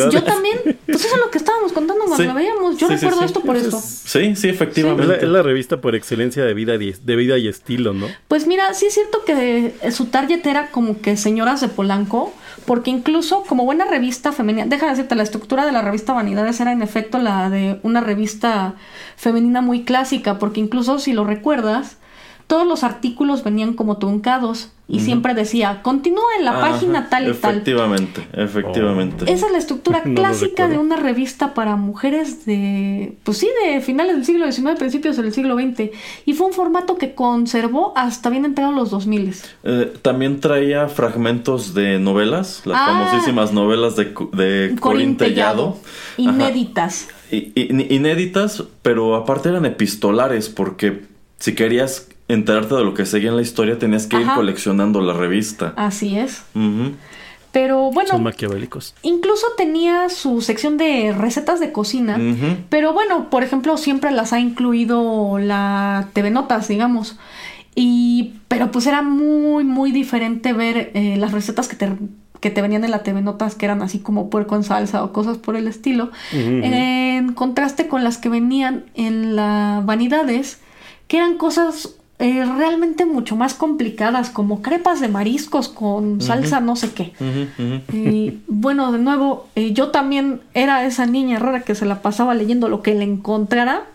[0.10, 0.60] yo también.
[0.86, 2.78] Pues eso es lo que estábamos contando cuando la veíamos.
[2.78, 3.80] Yo recuerdo esto por esto.
[3.80, 5.18] Sí, sí, efectivamente.
[5.22, 8.08] Es la, revista por excelencia de vida, de vida y estilo, ¿no?
[8.28, 12.34] Pues mira, sí es cierto que su target era como que señoras de Polanco,
[12.66, 16.60] porque incluso como buena revista femenina, deja de decirte, la estructura de la revista Vanidades
[16.60, 18.76] era en efecto la de una revista
[19.16, 21.98] femenina muy clásica, porque incluso si lo recuerdas,
[22.50, 27.34] todos los artículos venían como truncados y siempre decía, continúa en la página tal y
[27.36, 27.58] tal.
[27.58, 29.32] Efectivamente, efectivamente.
[29.32, 34.16] Esa es la estructura clásica de una revista para mujeres de, pues sí, de finales
[34.16, 35.92] del siglo XIX, principios del siglo XX.
[36.26, 39.36] Y fue un formato que conservó hasta bien entrado los 2000.
[39.66, 42.86] Eh, también traía fragmentos de novelas, las ah.
[42.88, 45.78] famosísimas novelas de, de Corín Tellado.
[46.18, 47.10] Inéditas.
[47.30, 51.04] inéditas, pero aparte eran epistolares porque
[51.38, 55.14] si querías enterarte de lo que seguía en la historia, tenías que ir coleccionando la
[55.14, 55.74] revista.
[55.76, 56.44] Así es.
[57.52, 58.12] Pero bueno.
[58.12, 58.96] Son maquiavélicos.
[59.02, 62.18] Incluso tenía su sección de recetas de cocina.
[62.70, 67.18] Pero bueno, por ejemplo, siempre las ha incluido la TV Notas, digamos.
[67.76, 68.36] Y.
[68.48, 71.90] Pero pues era muy, muy diferente ver eh, las recetas que te
[72.40, 75.12] que te venían en la TV Notas, que eran así como puerco en salsa o
[75.12, 80.62] cosas por el estilo, en contraste con las que venían en la Vanidades,
[81.10, 86.76] que eran cosas eh, realmente mucho más complicadas, como crepas de mariscos con salsa no
[86.76, 87.14] sé qué.
[87.94, 92.36] Y bueno, de nuevo, eh, yo también era esa niña rara que se la pasaba
[92.36, 93.86] leyendo lo que le encontrara.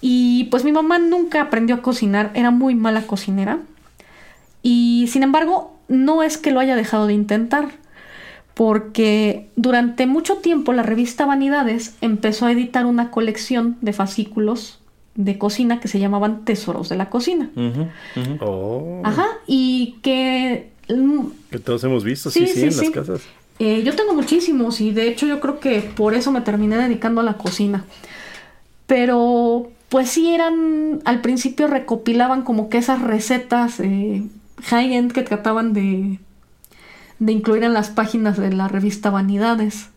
[0.00, 3.60] Y pues mi mamá nunca aprendió a cocinar, era muy mala cocinera.
[4.62, 7.68] Y sin embargo, no es que lo haya dejado de intentar,
[8.54, 14.77] porque durante mucho tiempo la revista Vanidades empezó a editar una colección de fascículos
[15.18, 17.50] de cocina que se llamaban Tesoros de la Cocina.
[18.40, 19.02] Oh.
[19.04, 20.70] Ajá, y que...
[21.50, 23.22] Que todos hemos visto, sí, sí, en las casas.
[23.58, 27.20] Eh, yo tengo muchísimos y de hecho yo creo que por eso me terminé dedicando
[27.20, 27.84] a la cocina.
[28.86, 34.22] Pero pues sí eran, al principio recopilaban como que esas recetas eh,
[34.62, 36.20] high-end que trataban de,
[37.18, 39.88] de incluir en las páginas de la revista Vanidades.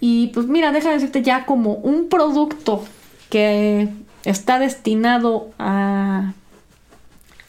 [0.00, 2.84] Y pues mira, deja de decirte ya como un producto
[3.30, 3.88] que
[4.24, 6.32] está destinado a,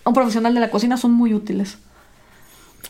[0.06, 1.78] un profesional de la cocina son muy útiles.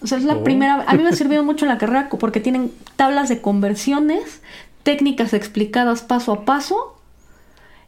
[0.02, 0.44] O sea, es la oh.
[0.44, 0.86] primera.
[0.88, 4.42] A mí me ha servido mucho en la carrera porque tienen tablas de conversiones,
[4.84, 6.96] técnicas explicadas paso a paso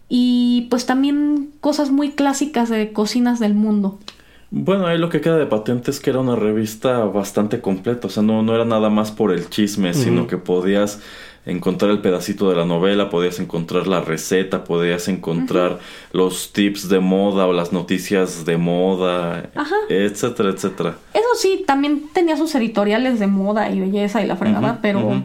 [0.10, 3.98] y pues también cosas muy clásicas de cocinas del mundo.
[4.54, 8.10] Bueno, ahí lo que queda de patente es que era una revista bastante completa, o
[8.10, 11.00] sea, no, no era nada más por el chisme, sino que podías
[11.46, 15.80] encontrar el pedacito de la novela, podías encontrar la receta, podías encontrar
[16.12, 19.50] los tips de moda o las noticias de moda,
[19.90, 20.96] etcétera, etcétera.
[21.14, 25.24] Eso sí, también tenía sus editoriales de moda y belleza y la fregada, pero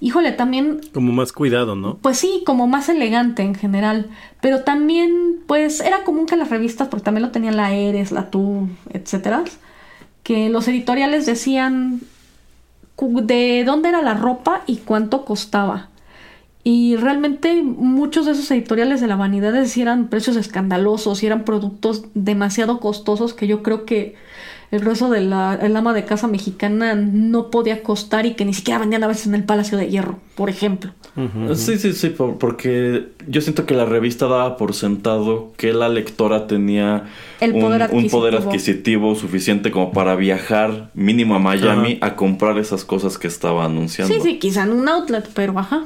[0.00, 0.80] híjole, también...
[0.92, 1.96] Como más cuidado, ¿no?
[1.96, 4.10] Pues sí, como más elegante en general.
[4.42, 8.30] Pero también, pues, era común que las revistas, porque también lo tenían la Eres, la
[8.30, 9.44] Tú, etcétera,
[10.22, 12.00] que los editoriales decían
[12.96, 15.90] de dónde era la ropa y cuánto costaba.
[16.62, 22.06] Y realmente muchos de esos editoriales de la vanidad eran precios escandalosos y eran productos
[22.14, 24.14] demasiado costosos que yo creo que
[24.70, 28.54] el grueso de la el ama de casa mexicana no podía costar y que ni
[28.54, 30.92] siquiera vendían a veces en el Palacio de Hierro, por ejemplo.
[31.54, 36.48] Sí, sí, sí, porque yo siento que la revista daba por sentado que la lectora
[36.48, 37.04] tenía
[37.40, 43.28] un, poder adquisitivo suficiente como para viajar mínimo a Miami a comprar esas cosas que
[43.28, 44.12] estaba anunciando.
[44.12, 45.84] Sí, sí, quizá en un outlet, pero baja.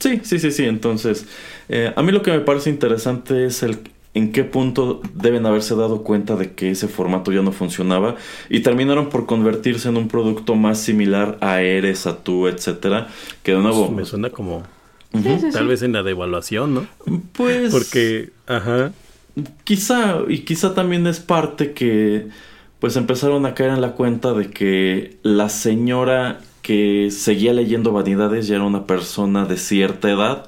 [0.00, 0.64] Sí, sí, sí, sí.
[0.64, 1.26] Entonces,
[1.68, 3.78] eh, a mí lo que me parece interesante es el
[4.14, 8.16] en qué punto deben haberse dado cuenta de que ese formato ya no funcionaba
[8.48, 13.08] y terminaron por convertirse en un producto más similar a Eres, a Tú, etcétera,
[13.42, 14.62] que de nuevo me suena como
[15.52, 16.86] tal vez en la devaluación, ¿no?
[17.32, 18.92] Pues porque ajá,
[19.64, 22.28] quizá y quizá también es parte que
[22.80, 28.46] pues empezaron a caer en la cuenta de que la señora que seguía leyendo vanidades
[28.46, 30.46] ya era una persona de cierta edad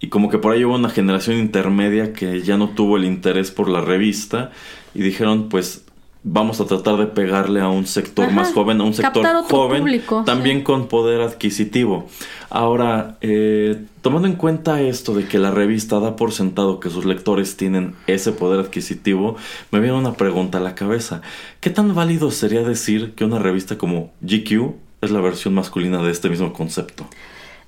[0.00, 3.50] y como que por ahí hubo una generación intermedia que ya no tuvo el interés
[3.50, 4.50] por la revista
[4.94, 5.84] y dijeron pues
[6.24, 10.62] vamos a tratar de pegarle a un sector más joven, a un sector joven, también
[10.62, 12.08] con poder adquisitivo.
[12.48, 17.04] Ahora, eh, tomando en cuenta esto de que la revista da por sentado que sus
[17.04, 19.36] lectores tienen ese poder adquisitivo,
[19.70, 21.20] me viene una pregunta a la cabeza.
[21.60, 24.72] ¿Qué tan válido sería decir que una revista como GQ
[25.02, 27.06] es la versión masculina de este mismo concepto?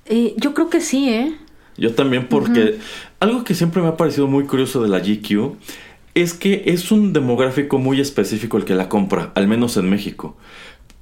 [0.05, 1.37] Eh, yo creo que sí, ¿eh?
[1.77, 2.79] Yo también porque
[3.19, 5.55] algo que siempre me ha parecido muy curioso de la GQ
[6.15, 10.35] es que es un demográfico muy específico el que la compra, al menos en México.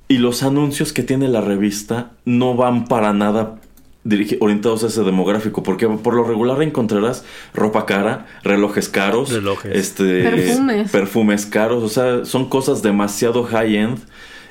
[0.08, 3.60] Y los anuncios que tiene la revista no van para nada
[4.40, 7.24] orientados a ese demográfico, porque por lo regular encontrarás
[7.54, 9.76] ropa cara, relojes caros, relojes.
[9.76, 10.92] Este, perfumes.
[10.92, 14.00] perfumes caros, o sea, son cosas demasiado high-end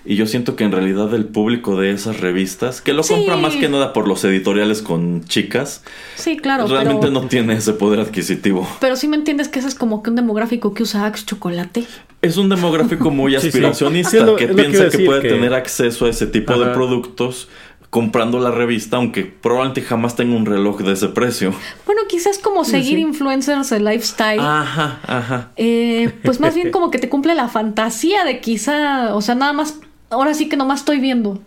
[0.07, 3.57] Y yo siento que en realidad el público de esas revistas, que lo compra más
[3.57, 5.83] que nada por los editoriales con chicas,
[6.17, 8.69] sí, claro, realmente no tiene ese poder adquisitivo.
[8.81, 11.87] Pero sí me entiendes que ese es como que un demográfico que usa Axe Chocolate.
[12.21, 16.73] Es un demográfico muy aspiracionista, que piensa que, puede tener acceso a ese tipo de
[16.73, 17.49] productos
[17.95, 21.55] comprando la revista, aunque probablemente jamás tenga un reloj de ese precio.
[21.87, 24.41] Bueno, quizás como seguir influencers de lifestyle.
[24.41, 25.53] Ajá, ajá.
[25.55, 29.53] Eh, pues más bien como que te cumple la fantasía de quizá, o sea, nada
[29.53, 29.79] más,
[30.11, 31.41] ahora sí que nomás estoy viendo.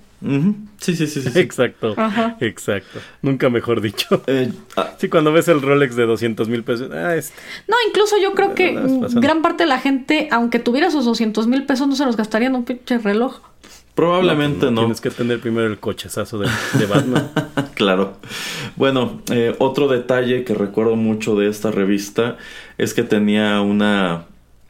[0.79, 1.93] sí, sí, sí, sí, Exacto.
[1.97, 2.37] Ajá.
[2.39, 2.99] Exacto.
[3.21, 4.23] Nunca mejor dicho.
[4.27, 4.93] Eh, ah.
[4.97, 6.91] Sí, cuando ves el Rolex de 200 mil pesos.
[6.91, 7.35] Ah, este.
[7.67, 8.77] No, incluso yo creo que
[9.13, 12.47] gran parte de la gente, aunque tuviera esos 200 mil pesos, no se los gastaría
[12.47, 13.41] en un pinche reloj.
[13.97, 14.81] Probablemente no.
[14.81, 16.47] Tienes que tener primero el cochezazo de,
[16.77, 17.31] de Batman.
[17.73, 18.17] claro.
[18.75, 22.37] Bueno, eh, otro detalle que recuerdo mucho de esta revista
[22.77, 24.25] es que tenía una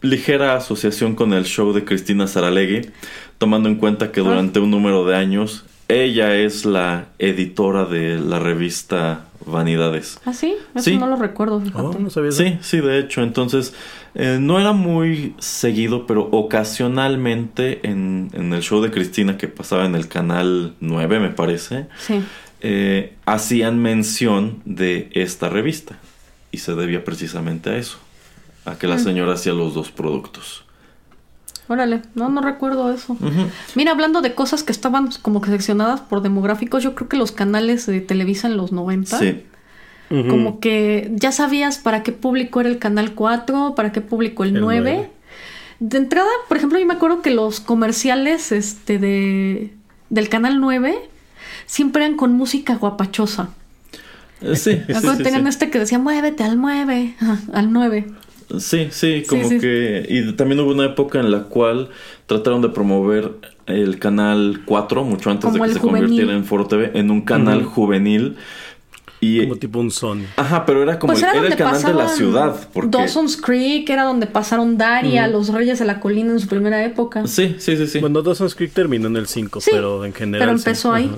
[0.10, 2.90] ligera asociación con el show de Cristina Saralegui,
[3.38, 8.40] tomando en cuenta que durante un número de años ella es la editora de la
[8.40, 10.20] revista Vanidades.
[10.26, 10.56] ¿Ah, sí?
[10.76, 13.24] Eso no lo recuerdo, oh, sí, sí, de hecho.
[13.24, 13.74] Entonces,
[14.14, 19.96] eh, no era muy seguido, pero ocasionalmente en, el show de Cristina que pasaba en
[19.96, 21.86] el canal 9, me parece,
[22.60, 25.98] eh, hacían mención de esta revista.
[26.52, 28.00] Y se debía precisamente a eso,
[28.68, 28.99] a que la mm.
[28.99, 30.64] señora hacía los dos productos.
[31.69, 33.18] Órale, no, no recuerdo eso.
[33.76, 37.34] Mira, hablando de cosas que estaban como que seccionadas por demográficos, yo creo que los
[37.34, 39.19] canales de Televisa en los 90.
[39.19, 39.44] Sí.
[40.10, 44.53] Como que ya sabías para qué público era el canal 4, para qué público el,
[44.53, 45.10] 9.
[45.80, 49.73] De entrada, por ejemplo, yo me acuerdo que los comerciales este de
[50.10, 50.98] del canal 9
[51.65, 53.49] siempre eran con música guapachosa.
[54.39, 57.15] Eh, sí, me acuerdo tenían este que decía muévete al 9,
[57.53, 58.07] al 9.
[58.60, 60.06] Sí, sí, como que...
[60.10, 61.90] Y también hubo una época en la cual
[62.26, 63.32] trataron de promover
[63.65, 67.64] el canal 4, mucho antes de que se convirtiera en Foro TV, en un canal
[67.64, 68.38] juvenil.
[69.19, 70.26] Y, como tipo un Sony.
[70.36, 72.56] Ajá, pero era como pues el, era el canal de la ciudad.
[72.72, 72.95] Porque...
[72.95, 77.26] Dawson's Creek era donde pasaron Daria, los Reyes de la Colina en su primera época.
[77.26, 77.99] Sí, sí, sí, sí.
[77.99, 80.48] Bueno, Dawson's Creek terminó en el 5, pero en general.
[80.48, 81.11] Pero empezó ahí.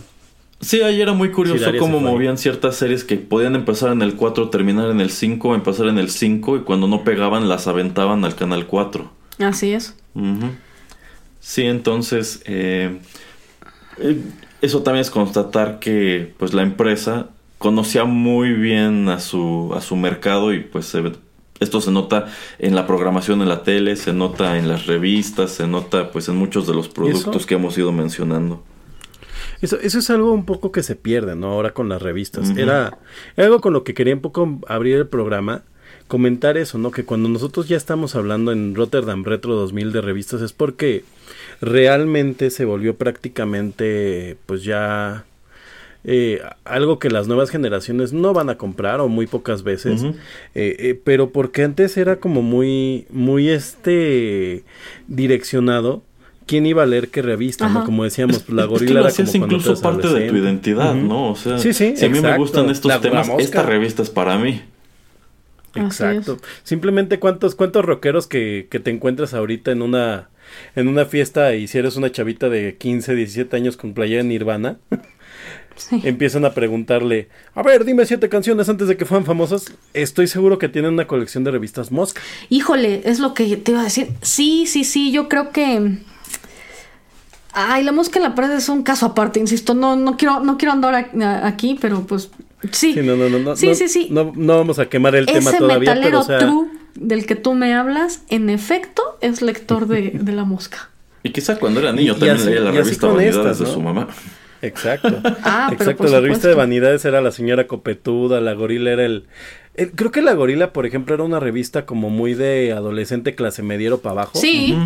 [0.62, 4.50] Sí, ahí era muy curioso cómo movían ciertas series que podían empezar en el 4,
[4.50, 8.36] terminar en el 5, empezar en el 5 y cuando no pegaban las aventaban al
[8.36, 9.10] canal 4.
[9.40, 9.96] Así es.
[11.40, 13.00] Sí, entonces eh,
[14.00, 14.22] eh,
[14.62, 19.96] eso también es constatar que pues la empresa conocía muy bien a su, a su
[19.96, 20.94] mercado y pues
[21.62, 22.28] esto se nota
[22.58, 26.36] en la programación en la tele, se nota en las revistas, se nota pues en
[26.36, 28.64] muchos de los productos que hemos ido mencionando.
[29.62, 31.52] Eso, eso es algo un poco que se pierde, ¿no?
[31.52, 32.52] Ahora con las revistas.
[32.58, 32.98] era,
[33.36, 35.64] algo con lo que quería un poco abrir el programa,
[36.08, 36.92] comentar eso, ¿no?
[36.92, 41.04] Que cuando nosotros ya estamos hablando en Rotterdam Retro 2000 de revistas es porque
[41.62, 45.26] realmente se volvió prácticamente, pues ya...
[46.06, 50.14] Eh, algo que las nuevas generaciones no van a comprar o muy pocas veces, eh,
[50.56, 54.64] eh, pero porque antes era como muy, muy este
[55.10, 56.02] direccionado
[56.50, 57.86] quién iba a leer qué revista, ¿no?
[57.86, 61.30] Como decíamos, pues, la gorila es que era como incluso parte de tu identidad, ¿no?
[61.30, 61.70] O sea, si
[62.04, 64.60] a mí me gustan estos temas, esta revista es para mí.
[65.76, 66.40] Exacto.
[66.64, 70.30] Simplemente cuántos cuántos rockeros que, que te encuentras ahorita en una
[70.76, 74.30] en una fiesta y si eres una chavita de 15, 17 años con playera en
[74.30, 74.80] Nirvana,
[76.04, 79.72] empiezan a preguntarle, a ver, dime siete canciones antes de que fueran famosas.
[79.94, 82.20] Estoy seguro que tienen una colección de revistas Mosca.
[82.50, 84.08] Híjole, es lo que te iba a decir.
[84.24, 86.00] Sí, sí, sí, yo creo que
[87.62, 90.58] Ay, la mosca en la pared es un caso aparte, insisto, no, no quiero, no
[90.58, 91.10] quiero andar
[91.44, 92.32] aquí, pero pues
[92.72, 92.94] sí.
[92.94, 94.08] Sí, no, no, no, sí, sí, sí.
[94.12, 96.40] No, vamos a quemar el tema todavía, pero o sea...
[96.40, 100.90] true del que tú me hablas, en efecto, es lector de, de la mosca.
[101.24, 104.08] Y quizá cuando era niño también leía la revista Vanidades de su mamá.
[104.62, 105.22] Exacto.
[105.44, 109.26] ah, Exacto, la revista de Vanidades era la señora copetuda, la gorila era el,
[109.96, 114.00] Creo que la gorila, por ejemplo, era una revista como muy de adolescente clase mediero
[114.00, 114.40] para abajo.
[114.40, 114.78] Sí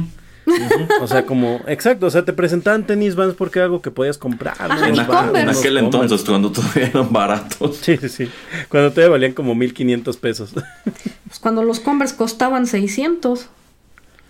[1.01, 4.17] o sea, como, exacto, o sea, te presentaban tenis vans porque era algo que podías
[4.17, 4.55] comprar.
[4.87, 7.77] en, aquel entonces, cuando todavía eran baratos.
[7.77, 8.29] Sí, sí, sí.
[8.69, 10.53] Cuando todavía valían como 1500 pesos.
[10.53, 13.47] Pues cuando los Converse costaban 600.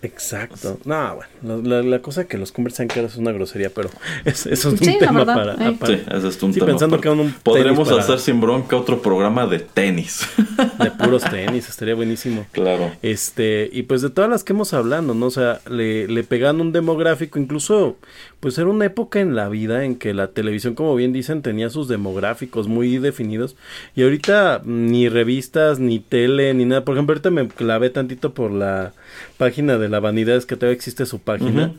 [0.04, 0.78] Exacto.
[0.84, 3.88] No, bueno, la, cosa que los Converse sean caros es una grosería, pero
[4.26, 8.18] eso es un tema para, Sí, eso es un tema pensando que un podremos hacer
[8.18, 10.28] sin bronca otro programa de tenis.
[10.78, 12.44] De puros tenis, estaría buenísimo.
[12.52, 12.92] Claro.
[13.00, 15.26] Este, y pues de todas las que hemos hablado, ¿no?
[15.26, 17.96] O sea, le, le pegan un demográfico, incluso,
[18.40, 21.70] pues era una época en la vida en que la televisión, como bien dicen, tenía
[21.70, 23.56] sus demográficos muy definidos.
[23.96, 26.84] Y ahorita ni revistas, ni tele, ni nada.
[26.84, 28.92] Por ejemplo, ahorita me clavé tantito por la
[29.36, 31.72] página de la vanidad es que todavía existe su página.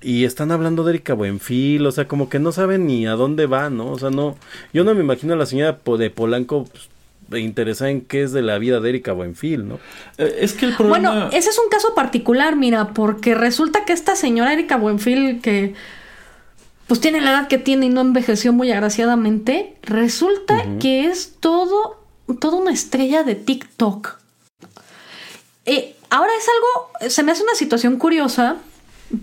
[0.00, 3.46] y están hablando de Erika Buenfil, o sea, como que no saben ni a dónde
[3.46, 3.90] va, ¿no?
[3.90, 4.36] O sea, no,
[4.72, 6.68] yo no me imagino a la señora de Polanco
[7.28, 9.80] pues, interesada en qué es de la vida de Erika Buenfil, ¿no?
[10.16, 11.10] Eh, es que el problema...
[11.10, 15.74] Bueno, ese es un caso particular, mira, porque resulta que esta señora Erika Buenfil, que
[16.86, 22.02] pues tiene la edad que tiene y no envejeció muy agraciadamente, resulta que es todo,
[22.40, 24.16] toda una estrella de TikTok.
[25.66, 28.56] Eh, ahora es algo, se me hace una situación curiosa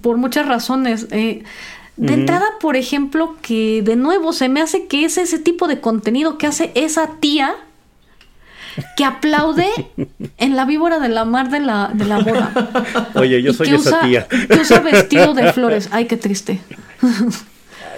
[0.02, 1.08] por muchas razones.
[1.12, 1.44] Eh,
[1.98, 5.80] de entrada, por ejemplo, que de nuevo se me hace que es ese tipo de
[5.80, 7.56] contenido que hace esa tía
[8.98, 9.70] que aplaude
[10.38, 13.12] en la víbora de la mar de la, de la boda.
[13.16, 14.28] Oye, yo soy esa tía.
[14.28, 15.88] Que usa vestido de flores.
[15.92, 16.60] Ay, qué triste.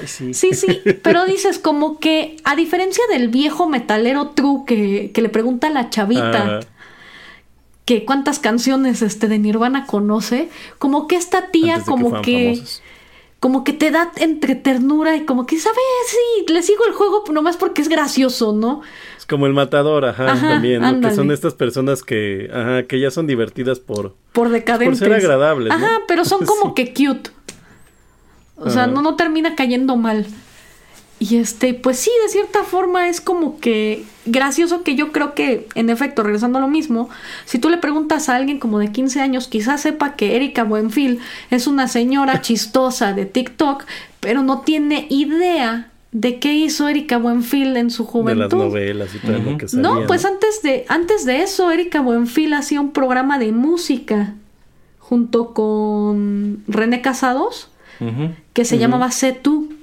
[0.06, 0.36] sí.
[0.36, 0.54] sí.
[0.54, 5.68] sí, pero dices como que a diferencia del viejo metalero true que, que le pregunta
[5.68, 6.60] a la chavita
[7.88, 12.62] que cuántas canciones este de Nirvana conoce, como que esta tía como que
[13.40, 17.24] como que te da entre ternura y como que sabes, sí, le sigo el juego
[17.32, 18.82] nomás porque es gracioso, ¿no?
[19.18, 21.00] Es como el matador, ajá, también, ¿no?
[21.00, 25.00] que son estas personas que ajá, que ya son divertidas por por decadentes.
[25.00, 27.30] Por ser agradables, Ajá, pero son como que cute.
[28.58, 30.26] O sea, no no termina cayendo mal.
[31.20, 35.68] Y este, pues sí, de cierta forma es como que gracioso que yo creo que,
[35.74, 37.10] en efecto, regresando a lo mismo,
[37.46, 41.20] si tú le preguntas a alguien como de 15 años, quizás sepa que Erika Buenfil
[41.50, 43.86] es una señora chistosa de TikTok,
[44.20, 48.44] pero no tiene idea de qué hizo Erika Buenfil en su juventud.
[48.44, 51.72] De las novelas y todo lo que salía, No, pues Antes, de, antes de eso,
[51.72, 54.36] Erika Buenfil hacía un programa de música
[55.00, 57.70] junto con René Casados,
[58.54, 59.77] que se llamaba Sé tú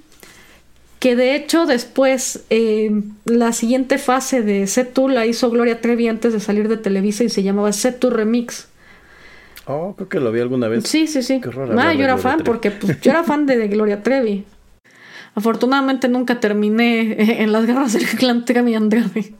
[1.04, 6.32] que de hecho después eh, la siguiente fase de Setu la hizo Gloria Trevi antes
[6.32, 8.68] de salir de Televisa y se llamaba Setu Remix.
[9.66, 10.84] Oh, creo que lo vi alguna vez.
[10.84, 11.42] Sí, sí, sí.
[11.76, 14.46] ah, yo era fan porque pues, yo era fan de, Gloria Trevi.
[15.34, 19.34] Afortunadamente nunca terminé en las garras del clan Trevi Andrade.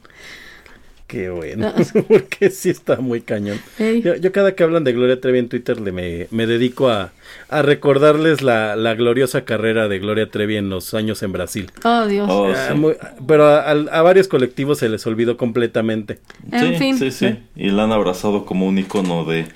[1.07, 1.83] Qué bueno, ah.
[2.09, 3.61] porque sí está muy cañón.
[3.79, 7.13] Yo, cada que hablan de Gloria Trevi en Twitter le me, dedico a,
[7.51, 11.71] recordarles la, gloriosa carrera de Gloria Trevi en los años en Brasil.
[11.85, 12.29] Oh, Dios.
[12.31, 16.21] Oh, ah, pero a, varios colectivos se les olvidó completamente.
[16.51, 16.99] En fin.
[16.99, 17.37] Sí, sí.
[17.55, 19.47] Y la han abrazado como un icono de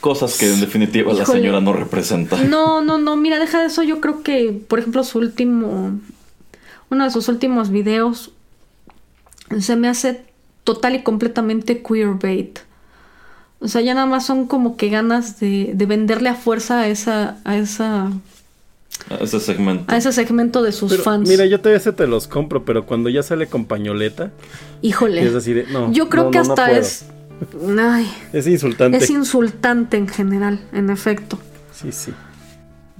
[0.00, 2.36] cosas que en definitiva la señora no representa.
[2.44, 3.82] No, no, no, mira, deja de eso.
[3.82, 5.98] Yo creo que, por ejemplo, su último,
[6.90, 8.32] uno de sus últimos videos
[9.60, 10.33] se me hace
[10.64, 12.58] total y completamente queerbait.
[13.60, 16.88] O sea, ya nada más son como que ganas de, de venderle a fuerza a
[16.88, 18.10] esa, a esa
[19.10, 19.92] a ese segmento.
[19.92, 21.28] A ese segmento de sus fans.
[21.28, 24.30] Mira, yo todavía se te los compro, pero cuando ya sale con pañoleta.
[24.82, 25.26] Híjole.
[25.26, 27.06] Es así no, yo creo que hasta es.
[27.78, 28.98] Ay, es insultante.
[28.98, 31.38] Es insultante en general, en efecto.
[31.72, 32.12] Sí, sí.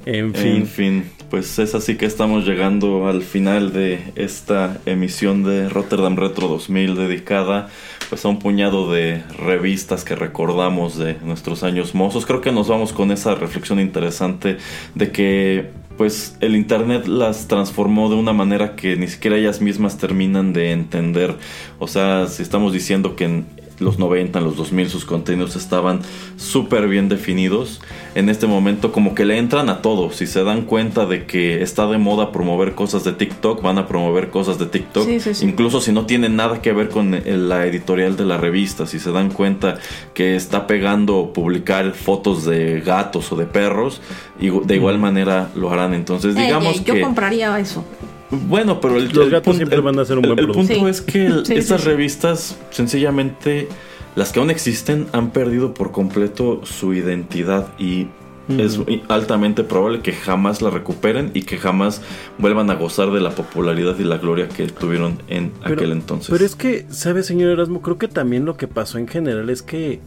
[0.07, 0.57] En fin.
[0.57, 6.17] En fin, pues es así que estamos llegando al final de esta emisión de Rotterdam
[6.17, 7.69] Retro 2000 dedicada
[8.09, 12.27] pues a un puñado de revistas que recordamos de nuestros años mozos.
[12.27, 14.59] Creo que nos vamos con esa reflexión interesante
[14.95, 19.97] de que pues el internet las transformó de una manera que ni siquiera ellas mismas
[19.97, 21.35] terminan de entender.
[21.79, 23.47] O sea, si estamos diciendo que en
[23.79, 26.01] los 90, en los 2000 sus contenidos estaban
[26.37, 27.81] súper bien definidos.
[28.15, 30.11] En este momento como que le entran a todo.
[30.11, 33.87] Si se dan cuenta de que está de moda promover cosas de TikTok, van a
[33.89, 35.09] promover cosas de TikTok.
[35.43, 38.87] Incluso si no tienen nada que ver con la editorial de la revista.
[38.87, 39.79] Si se dan cuenta
[40.15, 44.01] que está pegando publicar fotos de gatos o de perros,
[44.39, 45.95] y de igual manera lo harán.
[45.95, 46.99] Entonces digamos que...
[46.99, 47.85] Yo compraría eso.
[48.31, 51.43] Bueno, pero el, los gatos siempre van a ser un buen el, punto es que
[51.51, 53.69] estas revistas sencillamente
[54.17, 58.09] las que aún existen han perdido por completo su identidad y
[58.49, 58.79] es
[59.09, 62.03] altamente probable que jamás la recuperen y que jamás
[62.39, 66.29] vuelvan a gozar de la popularidad y la gloria que tuvieron en aquel entonces.
[66.31, 67.81] Pero es que, ¿sabe, señor Erasmo?
[67.81, 70.01] Creo que también lo que pasó en general es que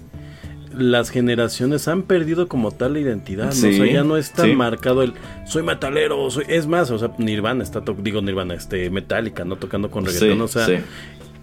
[0.78, 5.14] las generaciones han perdido como tal la identidad, o sea, ya no está marcado el
[5.46, 9.58] soy metalero, soy, es más, o sea, Nirvana está, digo Nirvana, este, Metallica, ¿no?
[9.58, 10.68] Tocando con reggaetón, o sea,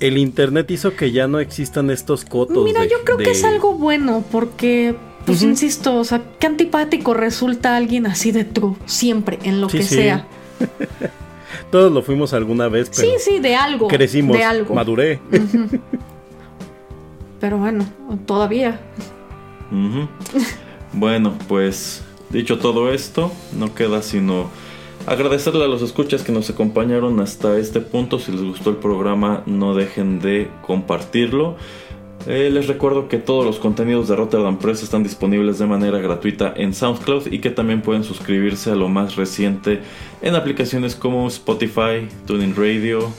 [0.01, 2.65] el internet hizo que ya no existan estos cotos.
[2.65, 4.95] Mira, yo creo que es algo bueno, porque,
[5.27, 9.83] pues insisto, o sea, qué antipático resulta alguien así de true, siempre, en lo que
[9.83, 10.27] sea.
[11.71, 13.89] Todos lo fuimos alguna vez, pero Sí, sí, de algo.
[13.89, 14.75] Crecimos, de algo.
[14.75, 15.21] maduré.
[17.41, 17.85] pero bueno,
[18.27, 18.81] todavía.
[20.93, 24.51] bueno, pues dicho todo esto, no queda sino
[25.07, 28.19] agradecerle a los escuchas que nos acompañaron hasta este punto.
[28.19, 31.57] Si les gustó el programa, no dejen de compartirlo.
[32.27, 36.55] Eh, les recuerdo que todos los contenidos de Rotterdam Press están disponibles de manera gratuita
[36.57, 39.81] en SoundCloud y que también pueden suscribirse a lo más reciente
[40.23, 43.11] en aplicaciones como Spotify, TuneIn Radio,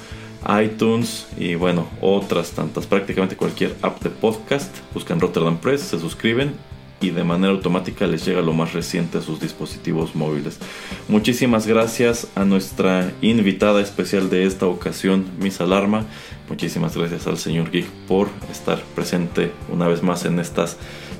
[0.63, 2.85] iTunes y bueno, otras tantas.
[2.85, 4.75] Prácticamente cualquier app de podcast.
[4.93, 6.53] Buscan Rotterdam Press, se suscriben
[7.01, 10.59] y de manera automática les llega lo más reciente a sus dispositivos móviles.
[11.07, 16.05] Muchísimas gracias a nuestra invitada especial de esta ocasión, Miss Alarma.
[16.49, 20.77] Muchísimas gracias al señor Geek por estar presente una vez más en estas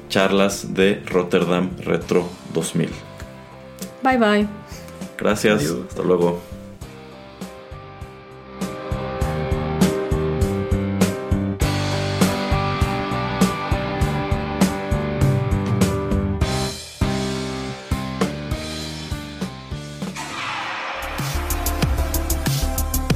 [0.10, 2.90] charlas de Rotterdam Retro 2000.
[4.04, 4.48] Bye bye.
[5.18, 5.74] Gracias.
[5.90, 6.55] Hasta luego.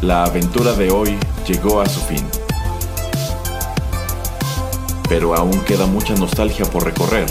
[0.01, 2.25] La aventura de hoy llegó a su fin.
[5.09, 7.25] Pero aún queda mucha nostalgia por recorrer.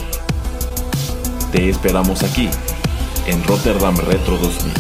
[1.50, 2.50] Te esperamos aquí,
[3.26, 4.74] en Rotterdam Retro 2000.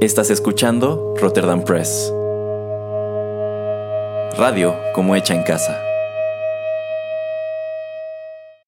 [0.00, 2.12] Estás escuchando Rotterdam Press.
[4.36, 5.91] Radio como hecha en casa.